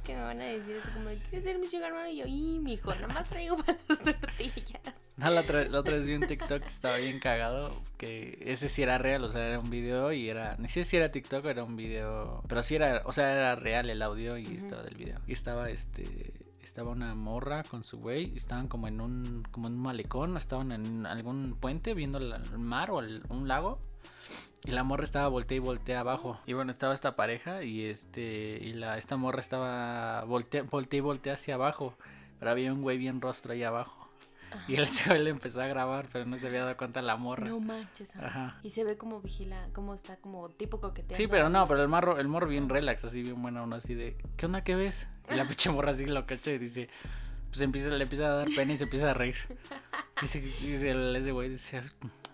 Que 0.04 0.16
me 0.16 0.22
van 0.22 0.42
a 0.42 0.46
decir 0.46 0.76
así 0.82 0.90
como, 0.92 1.10
¿quieres 1.30 1.44
ser 1.44 1.60
mi 1.60 1.68
sugar 1.70 1.94
mommy? 1.94 2.10
Y 2.12 2.18
yo, 2.18 2.26
y 2.26 2.60
mi 2.60 2.74
hijo, 2.74 2.94
nada 2.96 3.08
más 3.10 3.28
traigo 3.30 3.58
para 3.58 3.78
las 3.88 4.00
tortillas. 4.04 4.82
No, 5.18 5.30
la 5.30 5.42
otra, 5.42 5.66
la 5.66 5.80
otra 5.80 5.96
vez 5.96 6.08
vi 6.08 6.14
un 6.16 6.26
TikTok 6.26 6.62
que 6.64 6.68
estaba 6.70 6.98
bien 6.98 7.20
cagado. 7.20 7.72
Que 7.98 8.40
ese 8.46 8.70
sí 8.70 8.82
era 8.82 8.98
real, 8.98 9.24
o 9.24 9.30
sea, 9.30 9.46
era 9.46 9.60
un 9.60 9.70
video 9.70 10.12
y 10.14 10.30
era. 10.30 10.56
Ni 10.58 10.68
sé 10.68 10.84
si 10.84 10.98
era 10.98 11.12
TikTok 11.12 11.46
o 11.46 11.50
era 11.50 11.64
un 11.64 11.76
video. 11.76 12.42
Pero 12.48 12.64
sí 12.64 12.76
era, 12.76 13.02
o 13.06 13.12
sea, 13.12 13.32
era 13.34 13.56
real 13.56 13.90
el 13.90 14.02
audio 14.02 14.38
y 14.38 14.48
estaba 14.56 14.82
del 14.82 14.96
video. 14.96 15.20
Y 15.28 15.34
estaba 15.34 15.70
este. 15.70 16.34
Estaba 16.64 16.92
una 16.92 17.14
morra 17.16 17.64
con 17.64 17.84
su 17.84 18.00
güey. 18.00 18.32
y 18.34 18.38
Estaban 18.38 18.68
como 18.68 18.88
en 18.88 19.02
un. 19.02 19.44
como 19.52 19.68
en 19.68 19.74
un 19.74 19.82
malecón. 19.82 20.38
Estaban 20.38 20.72
en 20.72 21.06
algún 21.06 21.58
puente 21.60 21.94
viendo 21.94 22.18
el, 22.20 22.32
el 22.32 22.60
mar 22.60 22.90
o 22.92 23.02
el- 23.02 23.22
un 23.30 23.48
lago. 23.48 23.80
Y 24.66 24.72
la 24.72 24.84
morra 24.84 25.04
estaba 25.04 25.28
voltea 25.28 25.56
y 25.58 25.60
voltea 25.60 26.02
abajo. 26.02 26.40
Y 26.46 26.54
bueno, 26.54 26.72
estaba 26.72 26.94
esta 26.94 27.16
pareja 27.16 27.64
y 27.64 27.86
este. 27.86 28.60
Y 28.62 28.74
la, 28.74 28.98
esta 28.98 29.18
morra 29.18 29.40
estaba 29.40 30.24
voltea, 30.26 30.64
voltea 30.64 30.98
y 30.98 31.02
voltea 31.02 31.34
hacia 31.34 31.56
abajo. 31.56 31.96
Pero 32.40 32.52
había 32.52 32.74
un 32.74 32.82
güey 32.82 32.98
bien 32.98 33.22
rostro 33.22 33.54
ahí 33.54 33.64
abajo. 33.64 34.00
Y 34.68 34.76
él 34.76 34.88
se 34.88 35.18
le 35.18 35.30
empezó 35.30 35.62
a 35.62 35.68
grabar, 35.68 36.08
pero 36.12 36.26
no 36.26 36.38
se 36.38 36.48
había 36.48 36.62
dado 36.64 36.78
cuenta 36.78 37.02
la 37.02 37.16
morra. 37.16 37.48
No 37.48 37.60
manches. 37.60 38.16
Ajá. 38.16 38.60
Y 38.64 38.70
se 38.72 38.84
ve 38.84 38.98
como 38.98 39.22
vigila, 39.22 39.68
como 39.74 39.94
está 39.94 40.18
como 40.18 40.50
tipo 40.50 40.80
coqueteando. 40.80 41.16
Sí, 41.16 41.28
pero 41.28 41.50
no, 41.50 41.68
pero 41.68 41.82
el 41.82 41.88
morro, 41.88 42.18
el 42.18 42.28
morro 42.28 42.48
bien 42.48 42.70
relax, 42.70 43.06
así 43.06 43.22
bien 43.22 43.42
bueno, 43.42 43.64
uno 43.64 43.76
así 43.76 43.94
de, 43.94 44.18
¿qué 44.38 44.46
onda 44.46 44.64
qué 44.64 44.76
ves? 44.76 45.08
Y 45.30 45.36
la 45.36 45.46
pinche 45.48 45.70
morra 45.70 45.92
así 45.92 46.06
lo 46.06 46.24
cacha 46.26 46.52
y 46.52 46.58
dice, 46.58 46.90
pues 47.50 47.62
empieza, 47.62 47.90
le 47.90 48.04
empieza 48.04 48.28
a 48.28 48.36
dar 48.36 48.48
pena 48.56 48.74
y 48.74 48.78
se 48.78 48.86
empieza 48.86 49.12
a 49.12 49.14
reír. 49.14 49.36
Dice, 50.22 50.42
dice 50.42 50.92
el, 50.92 51.16
ese 51.16 51.32
güey, 51.32 51.48
dice, 51.48 51.82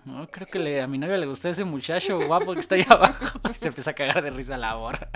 no, 0.06 0.28
creo 0.30 0.48
que 0.48 0.60
le, 0.60 0.82
a 0.82 0.88
mi 0.88 0.98
novia 0.98 1.18
le 1.18 1.26
gustó 1.26 1.50
ese 1.50 1.64
muchacho 1.64 2.26
guapo 2.28 2.54
que 2.54 2.60
está 2.60 2.76
ahí 2.76 2.86
abajo. 2.90 3.40
Y 3.50 3.54
se 3.54 3.68
empieza 3.70 3.92
a 3.92 3.94
cagar 3.94 4.22
de 4.24 4.30
risa 4.32 4.58
la 4.58 4.76
morra. 4.76 5.08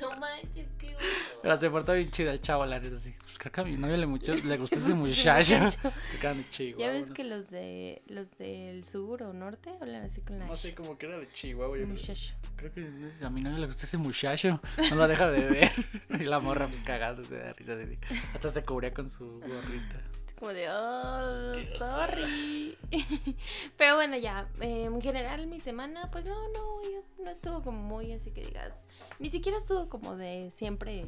No 0.00 0.10
manches, 0.18 0.68
qué. 0.78 0.94
Pero 1.42 1.56
se 1.56 1.70
portó 1.70 1.92
bien 1.94 2.10
chido 2.10 2.30
el 2.30 2.40
chavo, 2.40 2.66
la 2.66 2.78
neta, 2.78 2.96
así. 2.96 3.12
Pues 3.20 3.38
creo 3.38 3.52
que 3.52 3.60
a 3.60 3.64
mi 3.64 3.76
novia 3.76 3.96
le, 3.96 4.06
mucho, 4.06 4.34
le 4.34 4.56
gustó 4.58 4.76
ese 4.78 4.94
muchacho. 4.94 5.54
de 6.22 6.50
Chihuahua. 6.50 6.78
Ya 6.86 6.92
ves 6.92 7.10
que 7.10 7.24
los 7.24 7.50
de 7.50 8.02
los 8.06 8.36
del 8.38 8.84
sur 8.84 9.22
o 9.22 9.32
norte 9.32 9.70
hablan 9.80 10.02
así 10.04 10.20
con 10.20 10.38
la 10.38 10.46
No 10.46 10.54
sé, 10.54 10.74
como 10.74 10.98
que 10.98 11.06
era 11.06 11.18
de 11.18 11.28
Chihuahua. 11.32 11.78
yo 11.78 11.86
muchacho. 11.86 12.34
Creo 12.56 12.72
que 12.72 12.90
a 13.24 13.30
mi 13.30 13.40
novia 13.40 13.58
le 13.58 13.66
gusta 13.66 13.84
ese 13.86 13.98
muchacho. 13.98 14.60
No 14.90 14.96
lo 14.96 15.08
deja 15.08 15.30
de 15.30 15.46
ver. 15.46 15.72
Y 16.10 16.24
la 16.24 16.38
morra 16.40 16.66
pues 16.66 16.82
cagándose 16.82 17.34
de 17.34 17.52
risa. 17.54 17.76
de- 17.76 17.98
Hasta 18.34 18.48
se 18.50 18.62
cubría 18.64 18.92
con 18.92 19.08
su 19.08 19.24
gorrita. 19.40 20.00
Como 20.38 20.52
de, 20.52 20.68
oh, 20.70 21.52
sorry. 21.78 22.78
Pero 23.76 23.96
bueno, 23.96 24.16
ya, 24.16 24.46
eh, 24.60 24.84
en 24.84 25.00
general 25.00 25.46
mi 25.48 25.58
semana, 25.60 26.10
pues 26.12 26.26
no, 26.26 26.34
no, 26.48 26.82
yo- 26.82 27.24
no 27.24 27.30
estuvo 27.30 27.62
como 27.62 27.78
muy 27.82 28.12
así 28.12 28.30
que 28.30 28.44
digas, 28.44 28.72
ni 29.18 29.30
siquiera 29.30 29.58
estuvo 29.58 29.88
como 29.88 30.14
de 30.16 30.50
siempre, 30.52 31.06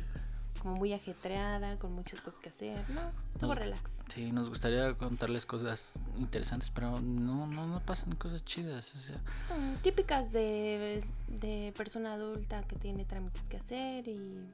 como 0.60 0.74
muy 0.74 0.92
ajetreada, 0.92 1.78
con 1.78 1.92
muchas 1.92 2.20
cosas 2.20 2.40
que 2.40 2.48
hacer, 2.48 2.76
no, 2.90 3.00
estuvo 3.32 3.50
Nos- 3.50 3.58
relax. 3.58 3.98
Sí, 4.12 4.32
nos 4.32 4.48
gustaría 4.48 4.92
contarles 4.94 5.46
cosas 5.46 5.92
interesantes, 6.18 6.70
pero 6.74 7.00
no, 7.00 7.46
no, 7.46 7.66
no 7.66 7.80
pasan 7.80 8.14
cosas 8.16 8.44
chidas. 8.44 8.92
O 8.94 8.98
sea, 8.98 9.16
Mm, 9.56 9.76
típicas 9.82 10.32
de, 10.32 11.04
de 11.28 11.72
persona 11.76 12.14
adulta 12.14 12.62
que 12.64 12.74
tiene 12.76 13.04
trámites 13.04 13.48
que 13.48 13.58
hacer 13.58 14.08
y 14.08 14.44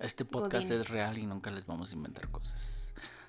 este 0.00 0.24
podcast 0.24 0.64
Godines. 0.66 0.82
es 0.86 0.88
real 0.90 1.16
y 1.18 1.26
nunca 1.26 1.50
les 1.52 1.64
vamos 1.66 1.92
a 1.92 1.94
inventar 1.94 2.28
cosas. 2.30 2.74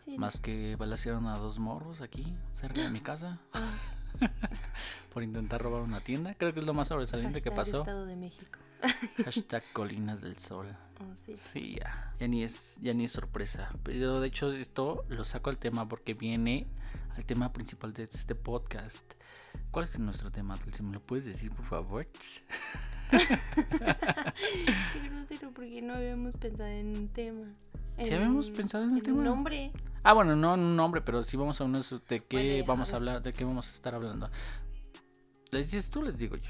Sí. 0.09 0.17
Más 0.17 0.39
que 0.39 0.75
balacearon 0.75 1.27
a 1.27 1.37
dos 1.37 1.59
morros 1.59 2.01
aquí, 2.01 2.33
cerca 2.53 2.81
de 2.81 2.89
mi 2.89 3.01
casa, 3.01 3.39
Ah, 3.53 3.75
por 5.13 5.23
intentar 5.23 5.61
robar 5.61 5.81
una 5.81 6.01
tienda. 6.01 6.33
Creo 6.33 6.53
que 6.53 6.59
es 6.59 6.65
lo 6.65 6.73
más 6.73 6.87
sobresaliente 6.87 7.41
que 7.41 7.51
pasó. 7.51 7.79
Estado 7.79 8.05
de 8.05 8.15
México. 8.15 8.59
Hashtag 9.23 9.63
Colinas 9.73 10.21
del 10.21 10.37
Sol. 10.37 10.75
Oh, 10.99 11.15
sí. 11.15 11.35
Sí, 11.51 11.77
ya. 11.79 12.13
Ya 12.19 12.27
ni 12.27 12.43
es, 12.43 12.77
ya 12.81 12.93
ni 12.93 13.05
es 13.05 13.11
sorpresa. 13.11 13.69
Pero 13.83 14.19
de 14.19 14.27
hecho 14.27 14.51
esto 14.51 15.05
lo 15.09 15.25
saco 15.25 15.49
al 15.49 15.57
tema 15.57 15.87
porque 15.87 16.13
viene 16.13 16.67
al 17.15 17.25
tema 17.25 17.53
principal 17.53 17.93
de 17.93 18.03
este 18.03 18.35
podcast. 18.35 19.13
¿Cuál 19.71 19.85
es 19.85 19.99
nuestro 19.99 20.31
tema, 20.31 20.57
Dulce? 20.57 20.83
¿Me 20.83 20.93
lo 20.93 21.01
puedes 21.01 21.25
decir, 21.25 21.51
por 21.51 21.65
favor? 21.65 22.05
Qué 23.09 25.09
grosero, 25.09 25.51
porque 25.51 25.81
no 25.81 25.93
habíamos 25.93 26.37
pensado 26.37 26.69
en 26.69 26.97
un 26.97 27.07
tema. 27.09 27.47
¿Sí 28.03 28.13
habíamos 28.13 28.49
pensado 28.49 28.83
en 28.85 28.95
el 28.95 29.03
tema? 29.03 29.23
nombre. 29.23 29.71
Ah, 30.03 30.13
bueno, 30.13 30.35
no 30.35 30.53
en 30.53 30.61
un 30.61 30.75
nombre, 30.75 31.01
pero 31.01 31.23
sí 31.23 31.35
vamos 31.37 31.59
a 31.59 31.65
unos 31.65 31.93
de 32.07 32.21
qué 32.23 32.59
Bueno, 32.61 32.65
vamos 32.67 32.89
a 32.89 32.95
a 32.95 32.99
ver. 32.99 33.09
hablar, 33.09 33.23
de 33.23 33.33
qué 33.33 33.43
vamos 33.43 33.69
a 33.69 33.73
estar 33.73 33.93
hablando. 33.95 34.29
¿Les 35.51 35.71
dices 35.71 35.89
tú, 35.91 36.01
les 36.03 36.17
digo 36.19 36.35
yo? 36.37 36.49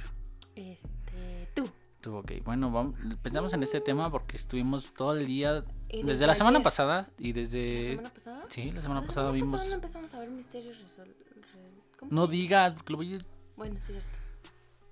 Este, 0.55 1.49
tú. 1.55 1.69
Tú, 2.01 2.15
ok. 2.15 2.31
Bueno, 2.45 2.71
vamos, 2.71 2.95
pensamos 3.21 3.53
en 3.53 3.63
este 3.63 3.81
tema 3.81 4.09
porque 4.11 4.37
estuvimos 4.37 4.93
todo 4.93 5.15
el 5.17 5.25
día, 5.25 5.63
Y 5.89 6.03
desde 6.03 6.27
la 6.27 6.35
semana 6.35 6.61
pasada 6.63 7.07
y 7.17 7.33
¿La 7.33 7.39
desde... 7.41 7.87
semana 7.87 8.09
pasada? 8.13 8.43
Sí, 8.47 8.71
la 8.71 8.81
semana 8.81 9.01
La 9.01 9.07
pasada 9.07 9.31
vimos... 9.31 9.65
no 9.67 9.73
empezamos 9.73 10.13
a 10.13 10.19
ver 10.19 10.29
misterios 10.29 10.79
resol... 10.81 11.07
re- 11.07 11.71
¿Cómo 11.97 12.11
No 12.11 12.27
digas, 12.27 12.81
que 12.83 12.91
lo 12.93 12.97
voy 12.97 13.15
a- 13.15 13.19
Bueno, 13.57 13.77
cierto. 13.85 14.07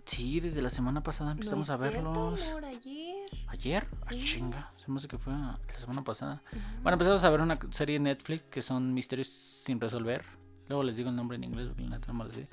Sí, 0.07 0.39
desde 0.39 0.61
la 0.61 0.69
semana 0.69 1.03
pasada 1.03 1.33
empezamos 1.33 1.67
no 1.67 1.73
a 1.73 1.77
cierto, 1.77 1.95
verlos. 1.97 2.47
amor, 2.47 2.65
ayer. 2.65 3.25
¿Ayer? 3.47 3.87
Ah, 4.05 4.09
chinga. 4.09 4.71
Se 4.83 4.89
me 4.89 4.97
hace 4.97 5.07
que 5.09 5.17
fue 5.17 5.33
la 5.33 5.59
semana 5.77 6.03
pasada. 6.03 6.41
Bueno, 6.81 6.93
empezamos 6.93 7.23
a 7.23 7.29
ver 7.29 7.41
una 7.41 7.59
serie 7.71 7.97
en 7.97 8.03
Netflix 8.03 8.43
que 8.49 8.61
son 8.61 8.93
misterios 8.93 9.27
sin 9.27 9.81
resolver. 9.81 10.23
Luego 10.69 10.83
les 10.83 10.95
digo 10.95 11.09
el 11.09 11.15
nombre 11.15 11.35
en 11.35 11.43
inglés 11.43 11.67
porque 11.67 11.83
la 11.83 11.97
neta 11.97 12.13
no 12.13 12.29
sé. 12.31 12.47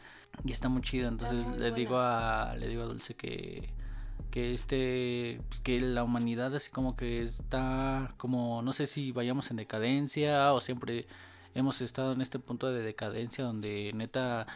Y 0.45 0.51
está 0.51 0.69
muy 0.69 0.83
chido. 0.83 1.09
Entonces 1.09 1.47
muy 1.47 1.53
le 1.53 1.71
buena. 1.71 1.77
digo 1.77 1.99
a 1.99 2.57
le 2.59 2.69
digo 2.69 2.83
a 2.83 2.87
Dulce 2.87 3.15
que 3.15 3.73
que 4.31 4.53
este 4.53 5.39
pues, 5.49 5.61
que 5.61 5.81
la 5.81 6.03
humanidad 6.03 6.55
así 6.57 6.71
como 6.71 6.97
que 6.97 7.23
está 7.23 8.13
como 8.17 8.63
no 8.63 8.73
sé 8.73 8.89
si 8.89 9.13
vayamos 9.13 9.51
en 9.53 9.59
decadencia 9.59 10.53
o 10.53 10.61
siempre 10.61 11.07
hemos 11.55 11.81
estado 11.81 12.13
en 12.15 12.21
este 12.21 12.41
punto 12.41 12.73
de 12.73 12.83
decadencia 12.83 13.45
donde 13.45 13.93
neta 13.95 14.47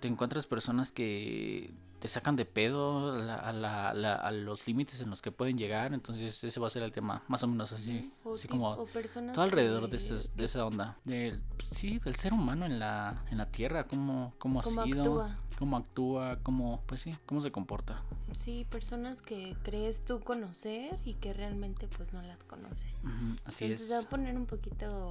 te 0.00 0.08
encuentras 0.08 0.46
personas 0.46 0.90
que 0.90 1.72
te 2.00 2.08
sacan 2.08 2.34
de 2.34 2.44
pedo 2.46 3.12
a, 3.12 3.18
la- 3.18 3.36
a 3.36 3.52
la- 3.52 3.94
la- 3.94 4.14
a 4.16 4.30
los 4.32 4.66
límites 4.66 5.00
en 5.00 5.10
los 5.10 5.22
que 5.22 5.30
pueden 5.30 5.56
llegar 5.56 5.92
entonces 5.94 6.42
ese 6.42 6.58
va 6.60 6.66
a 6.66 6.70
ser 6.70 6.82
el 6.82 6.90
tema 6.92 7.22
más 7.28 7.42
o 7.42 7.46
menos 7.46 7.70
así 7.72 8.12
O 8.24 8.34
así 8.34 8.48
como 8.48 8.70
o 8.70 8.86
personas 8.86 9.34
todo 9.34 9.44
alrededor 9.44 9.88
de, 9.88 9.96
esas- 9.96 10.34
de 10.36 10.44
esa 10.46 10.64
onda. 10.66 10.96
Del, 11.04 11.40
sí, 11.74 11.98
del 12.00 12.16
ser 12.16 12.32
humano 12.32 12.66
en 12.66 12.78
la, 12.78 13.24
en 13.30 13.38
la 13.38 13.46
Tierra, 13.48 13.84
cómo, 13.84 14.32
cómo 14.38 14.60
ha 14.60 14.62
sido, 14.64 14.80
actúa. 15.22 15.36
cómo 15.58 15.76
actúa, 15.76 16.38
cómo, 16.42 16.80
pues 16.86 17.02
sí, 17.02 17.14
cómo 17.26 17.42
se 17.42 17.50
comporta. 17.50 18.00
Sí, 18.36 18.66
personas 18.70 19.20
que 19.20 19.56
crees 19.62 20.00
tú 20.00 20.20
conocer 20.20 20.96
y 21.04 21.14
que 21.14 21.32
realmente 21.32 21.86
pues 21.88 22.12
no 22.12 22.22
las 22.22 22.42
conoces. 22.44 22.96
Así 23.44 23.64
Entonces 23.66 23.88
se 23.88 23.94
va 23.94 24.00
a 24.00 24.08
poner 24.08 24.36
un 24.36 24.46
poquito... 24.46 25.10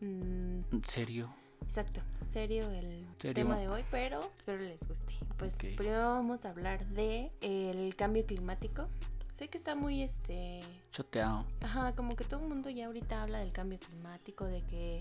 mm, 0.00 0.58
es. 0.76 0.90
Serio. 0.90 1.34
Exacto, 1.70 2.00
serio 2.28 2.68
el 2.72 3.06
Serio. 3.20 3.44
tema 3.44 3.56
de 3.56 3.68
hoy, 3.68 3.84
pero 3.92 4.20
espero 4.36 4.58
les 4.58 4.80
guste. 4.88 5.14
Pues 5.38 5.54
primero 5.54 6.00
vamos 6.00 6.44
a 6.44 6.50
hablar 6.50 6.84
de 6.86 7.30
el 7.42 7.94
cambio 7.94 8.26
climático. 8.26 8.88
Sé 9.32 9.46
que 9.46 9.56
está 9.56 9.76
muy 9.76 10.02
este 10.02 10.62
Choteado. 10.90 11.46
Ajá, 11.60 11.94
como 11.94 12.16
que 12.16 12.24
todo 12.24 12.40
el 12.40 12.48
mundo 12.48 12.70
ya 12.70 12.86
ahorita 12.86 13.22
habla 13.22 13.38
del 13.38 13.52
cambio 13.52 13.78
climático, 13.78 14.46
de 14.46 14.62
que 14.62 15.00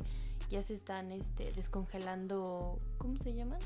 ya 0.51 0.61
se 0.61 0.75
están 0.75 1.11
este, 1.11 1.51
descongelando, 1.53 2.77
¿cómo 2.99 3.17
se 3.17 3.33
llaman? 3.33 3.59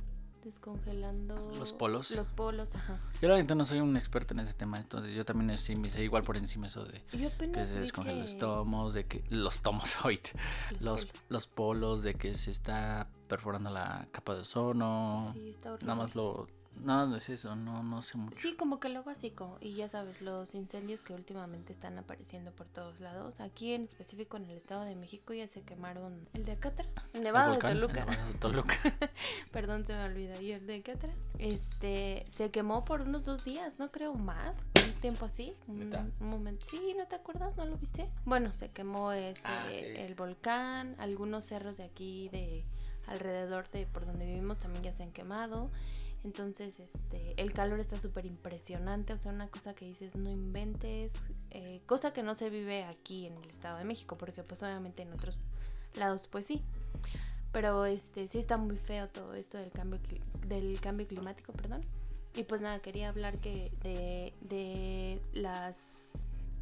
Descongelando 0.43 1.53
Los 1.57 1.71
polos. 1.71 2.11
Los 2.11 2.27
polos, 2.27 2.75
ajá. 2.75 2.99
Yo 3.21 3.29
la 3.29 3.35
verdad 3.35 3.55
no 3.55 3.65
soy 3.65 3.79
un 3.79 3.95
experto 3.95 4.33
en 4.33 4.41
ese 4.41 4.53
tema, 4.53 4.77
entonces 4.77 5.15
yo 5.15 5.23
también 5.23 5.57
sí 5.57 5.75
me 5.75 5.89
sé 5.89 6.03
igual 6.03 6.23
por 6.23 6.35
encima 6.37 6.67
eso 6.67 6.83
de 6.85 7.01
Yo 7.13 7.29
que 7.37 7.65
se 7.65 7.79
descongelan 7.79 8.21
los 8.21 8.37
tomos, 8.37 8.93
de 8.93 9.05
que 9.05 9.23
los 9.29 9.61
tomos 9.61 9.95
hoy, 10.05 10.19
los, 10.79 11.05
polos. 11.05 11.23
los 11.29 11.47
polos, 11.47 12.03
de 12.03 12.15
que 12.15 12.35
se 12.35 12.51
está 12.51 13.07
perforando 13.29 13.69
la 13.69 14.07
capa 14.11 14.35
de 14.35 14.41
ozono. 14.41 15.31
Sí, 15.33 15.49
está 15.49 15.73
horrible. 15.73 15.87
Nada 15.87 16.03
más 16.03 16.15
lo, 16.15 16.47
nada 16.81 17.05
no 17.05 17.15
es 17.15 17.29
eso, 17.29 17.55
no, 17.55 17.83
no 17.83 18.01
sé 18.01 18.17
mucho. 18.17 18.35
Sí, 18.39 18.55
como 18.55 18.79
que 18.79 18.89
lo 18.89 19.03
básico. 19.03 19.57
Y 19.61 19.73
ya 19.73 19.87
sabes, 19.89 20.21
los 20.21 20.53
incendios 20.55 21.03
que 21.03 21.13
últimamente 21.13 21.71
están 21.71 21.97
apareciendo 21.97 22.51
por 22.51 22.67
todos 22.67 22.99
lados. 22.99 23.39
Aquí 23.39 23.73
en 23.73 23.83
específico 23.83 24.37
en 24.37 24.45
el 24.45 24.57
Estado 24.57 24.81
de 24.83 24.95
México 24.95 25.33
ya 25.33 25.47
se 25.47 25.61
quemaron 25.61 26.27
el 26.33 26.43
de 26.45 26.53
acá 26.53 26.69
atrás. 26.69 26.89
El 27.13 27.19
El 27.19 27.23
Nevado 27.23 27.53
de 27.53 27.59
Toluca. 27.59 28.05
Nevado 28.05 28.27
de 28.33 28.39
Toluca. 28.39 28.75
Perdón, 29.51 29.85
se 29.85 29.93
me 29.93 30.03
olvidó. 30.03 30.41
Y 30.41 30.51
el 30.51 30.65
de 30.67 30.75
acá 30.77 30.93
atrás. 30.93 31.17
Este, 31.39 32.25
se 32.27 32.51
quemó 32.51 32.83
por 32.85 33.01
unos 33.01 33.25
dos 33.25 33.43
días, 33.43 33.79
no 33.79 33.91
creo 33.91 34.13
más. 34.15 34.61
Un 34.85 34.93
tiempo 35.01 35.25
así. 35.25 35.53
Un, 35.67 35.79
¿Neta? 35.79 36.05
un 36.19 36.27
momento. 36.29 36.65
Sí, 36.65 36.93
¿no 36.97 37.05
te 37.07 37.15
acuerdas? 37.15 37.55
¿No 37.57 37.65
lo 37.65 37.77
viste? 37.77 38.09
Bueno, 38.25 38.51
se 38.53 38.69
quemó 38.71 39.11
ese, 39.11 39.41
Ah, 39.45 39.67
sí. 39.71 39.77
el 39.77 40.15
volcán. 40.15 40.95
Algunos 40.99 41.45
cerros 41.45 41.77
de 41.77 41.83
aquí, 41.83 42.29
de 42.29 42.65
alrededor 43.07 43.69
de 43.69 43.85
por 43.85 44.05
donde 44.05 44.25
vivimos, 44.25 44.59
también 44.59 44.83
ya 44.83 44.91
se 44.91 45.03
han 45.03 45.11
quemado. 45.11 45.69
Entonces, 46.23 46.79
este, 46.79 47.33
el 47.41 47.51
calor 47.51 47.79
está 47.79 47.99
súper 47.99 48.25
impresionante, 48.25 49.13
o 49.13 49.17
sea, 49.17 49.33
una 49.33 49.49
cosa 49.49 49.73
que 49.73 49.85
dices, 49.85 50.15
no 50.15 50.31
inventes, 50.31 51.13
eh, 51.49 51.81
cosa 51.85 52.13
que 52.13 52.23
no 52.23 52.33
se 52.33 52.49
vive 52.49 52.85
aquí 52.85 53.25
en 53.25 53.37
el 53.37 53.49
Estado 53.49 53.77
de 53.77 53.83
México, 53.83 54.17
porque 54.17 54.41
pues 54.43 54.63
obviamente 54.63 55.03
en 55.03 55.11
otros 55.11 55.39
lados 55.95 56.27
pues 56.27 56.45
sí. 56.45 56.63
Pero 57.51 57.85
este 57.85 58.27
sí 58.27 58.39
está 58.39 58.57
muy 58.57 58.77
feo 58.77 59.07
todo 59.09 59.33
esto 59.35 59.57
del 59.57 59.69
cambio 59.69 59.99
del 60.47 60.79
cambio 60.81 61.05
climático, 61.07 61.51
perdón. 61.53 61.81
Y 62.35 62.43
pues 62.43 62.61
nada, 62.61 62.79
quería 62.79 63.09
hablar 63.09 63.37
que 63.39 63.71
de, 63.83 64.33
de 64.41 65.21
las 65.33 66.13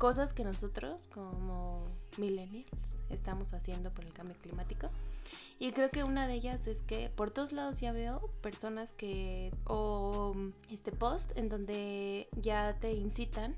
cosas 0.01 0.33
que 0.33 0.43
nosotros 0.43 1.07
como 1.13 1.85
millennials 2.17 2.97
estamos 3.11 3.53
haciendo 3.53 3.91
por 3.91 4.03
el 4.03 4.11
cambio 4.11 4.35
climático. 4.41 4.89
Y 5.59 5.73
creo 5.73 5.91
que 5.91 6.03
una 6.03 6.25
de 6.25 6.33
ellas 6.33 6.65
es 6.65 6.81
que 6.81 7.11
por 7.15 7.29
todos 7.29 7.51
lados 7.51 7.81
ya 7.81 7.91
veo 7.91 8.19
personas 8.41 8.93
que 8.93 9.53
o 9.65 10.33
este 10.71 10.91
post 10.91 11.37
en 11.37 11.49
donde 11.49 12.27
ya 12.35 12.73
te 12.79 12.93
incitan, 12.93 13.55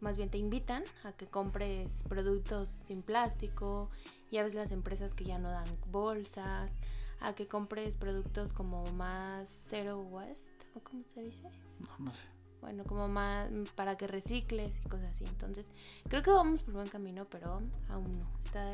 más 0.00 0.16
bien 0.16 0.30
te 0.30 0.38
invitan 0.38 0.82
a 1.04 1.12
que 1.12 1.28
compres 1.28 2.02
productos 2.08 2.68
sin 2.68 3.02
plástico, 3.02 3.88
ya 4.32 4.42
ves 4.42 4.54
las 4.54 4.72
empresas 4.72 5.14
que 5.14 5.22
ya 5.22 5.38
no 5.38 5.48
dan 5.48 5.78
bolsas, 5.92 6.80
a 7.20 7.36
que 7.36 7.46
compres 7.46 7.94
productos 7.94 8.52
como 8.52 8.84
más 8.94 9.48
zero 9.70 10.00
waste, 10.00 10.66
o 10.74 10.80
cómo 10.80 11.04
se 11.14 11.22
dice, 11.22 11.48
No, 11.78 12.06
no 12.06 12.12
sé. 12.12 12.33
Bueno, 12.64 12.82
como 12.84 13.08
más 13.08 13.50
para 13.74 13.96
que 13.96 14.06
recicles 14.06 14.80
y 14.84 14.88
cosas 14.88 15.10
así. 15.10 15.24
Entonces, 15.26 15.70
creo 16.08 16.22
que 16.22 16.30
vamos 16.30 16.62
por 16.62 16.74
buen 16.74 16.88
camino, 16.88 17.24
pero 17.30 17.60
aún 17.90 18.18
no. 18.18 18.24
Está, 18.42 18.64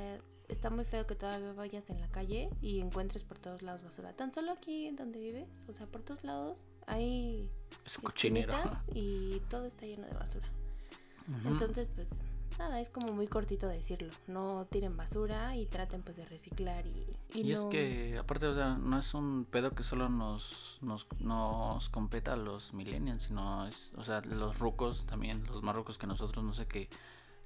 está 0.48 0.70
muy 0.70 0.84
feo 0.84 1.06
que 1.08 1.16
todavía 1.16 1.52
vayas 1.54 1.90
en 1.90 2.00
la 2.00 2.08
calle 2.08 2.48
y 2.62 2.78
encuentres 2.80 3.24
por 3.24 3.38
todos 3.38 3.62
lados 3.62 3.82
basura. 3.82 4.12
Tan 4.12 4.32
solo 4.32 4.52
aquí 4.52 4.86
en 4.86 4.94
donde 4.94 5.18
vives, 5.18 5.48
o 5.68 5.74
sea, 5.74 5.86
por 5.86 6.02
todos 6.02 6.22
lados 6.22 6.66
hay 6.86 7.50
Es 7.84 7.98
un 7.98 8.04
cochinero. 8.04 8.54
y 8.94 9.40
todo 9.50 9.66
está 9.66 9.86
lleno 9.86 10.06
de 10.06 10.14
basura. 10.14 10.48
Entonces, 11.44 11.88
pues 11.94 12.10
nada, 12.60 12.78
es 12.78 12.90
como 12.90 13.12
muy 13.12 13.26
cortito 13.26 13.66
decirlo. 13.66 14.10
No 14.26 14.66
tiren 14.66 14.96
basura 14.96 15.56
y 15.56 15.66
traten 15.66 16.02
pues 16.02 16.16
de 16.16 16.26
reciclar 16.26 16.86
y, 16.86 17.06
y 17.34 17.40
Y, 17.48 17.52
es 17.52 17.64
que, 17.66 18.16
aparte, 18.18 18.46
o 18.46 18.54
sea, 18.54 18.76
no 18.76 18.98
es 18.98 19.14
un 19.14 19.46
pedo 19.46 19.70
que 19.70 19.82
solo 19.82 20.08
nos, 20.08 20.78
nos, 20.82 21.06
nos 21.20 21.88
competa 21.88 22.34
a 22.34 22.36
los 22.36 22.74
millennials, 22.74 23.24
sino 23.24 23.66
es, 23.66 23.90
o 23.96 24.04
sea, 24.04 24.20
los 24.20 24.58
rucos 24.58 25.06
también, 25.06 25.44
los 25.46 25.62
más 25.62 25.74
rucos 25.74 25.96
que 25.96 26.06
nosotros, 26.06 26.44
no 26.44 26.52
sé 26.52 26.66
qué, 26.66 26.88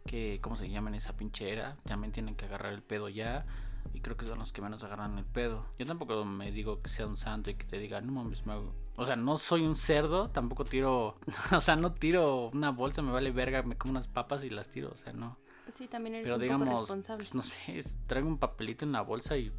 qué, 0.04 0.40
cómo 0.42 0.56
se 0.56 0.68
llaman 0.68 0.94
esa 0.94 1.16
pinchera, 1.16 1.74
también 1.84 2.12
tienen 2.12 2.34
que 2.34 2.46
agarrar 2.46 2.72
el 2.72 2.82
pedo 2.82 3.08
ya. 3.08 3.44
Y 3.92 4.00
creo 4.00 4.16
que 4.16 4.26
son 4.26 4.40
los 4.40 4.52
que 4.52 4.62
menos 4.62 4.82
agarran 4.82 5.18
el 5.18 5.24
pedo. 5.24 5.64
Yo 5.78 5.86
tampoco 5.86 6.24
me 6.24 6.50
digo 6.50 6.82
que 6.82 6.88
sea 6.90 7.06
un 7.06 7.16
santo 7.16 7.50
y 7.50 7.54
que 7.54 7.66
te 7.66 7.78
diga, 7.78 8.00
no 8.00 8.12
mames, 8.12 8.44
me 8.46 8.54
hago-". 8.54 8.74
O 8.96 9.06
sea, 9.06 9.16
no 9.16 9.38
soy 9.38 9.66
un 9.66 9.76
cerdo, 9.76 10.28
tampoco 10.30 10.64
tiro. 10.64 11.16
O 11.52 11.60
sea, 11.60 11.76
no 11.76 11.92
tiro 11.92 12.50
una 12.50 12.70
bolsa, 12.70 13.02
me 13.02 13.10
vale 13.10 13.30
verga, 13.30 13.62
me 13.62 13.76
como 13.76 13.92
unas 13.92 14.06
papas 14.06 14.44
y 14.44 14.50
las 14.50 14.68
tiro, 14.70 14.90
o 14.92 14.96
sea, 14.96 15.12
no. 15.12 15.36
Sí, 15.72 15.88
también 15.88 16.16
eres 16.16 16.24
Pero 16.26 16.36
un 16.36 16.42
digamos, 16.42 16.68
poco 16.68 16.80
responsable. 16.80 17.24
pues, 17.24 17.34
no 17.34 17.42
sé, 17.42 17.82
traigo 18.06 18.28
un 18.28 18.38
papelito 18.38 18.84
en 18.84 18.92
la 18.92 19.00
bolsa 19.00 19.36
y 19.36 19.50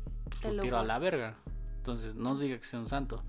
lo 0.43 0.53
lo 0.53 0.61
tiro 0.61 0.77
a 0.77 0.83
la 0.83 0.99
verga. 0.99 1.35
Entonces, 1.77 2.15
no 2.15 2.37
diga 2.37 2.57
que 2.57 2.65
sea 2.65 2.79
un 2.79 2.87
santo. 2.87 3.23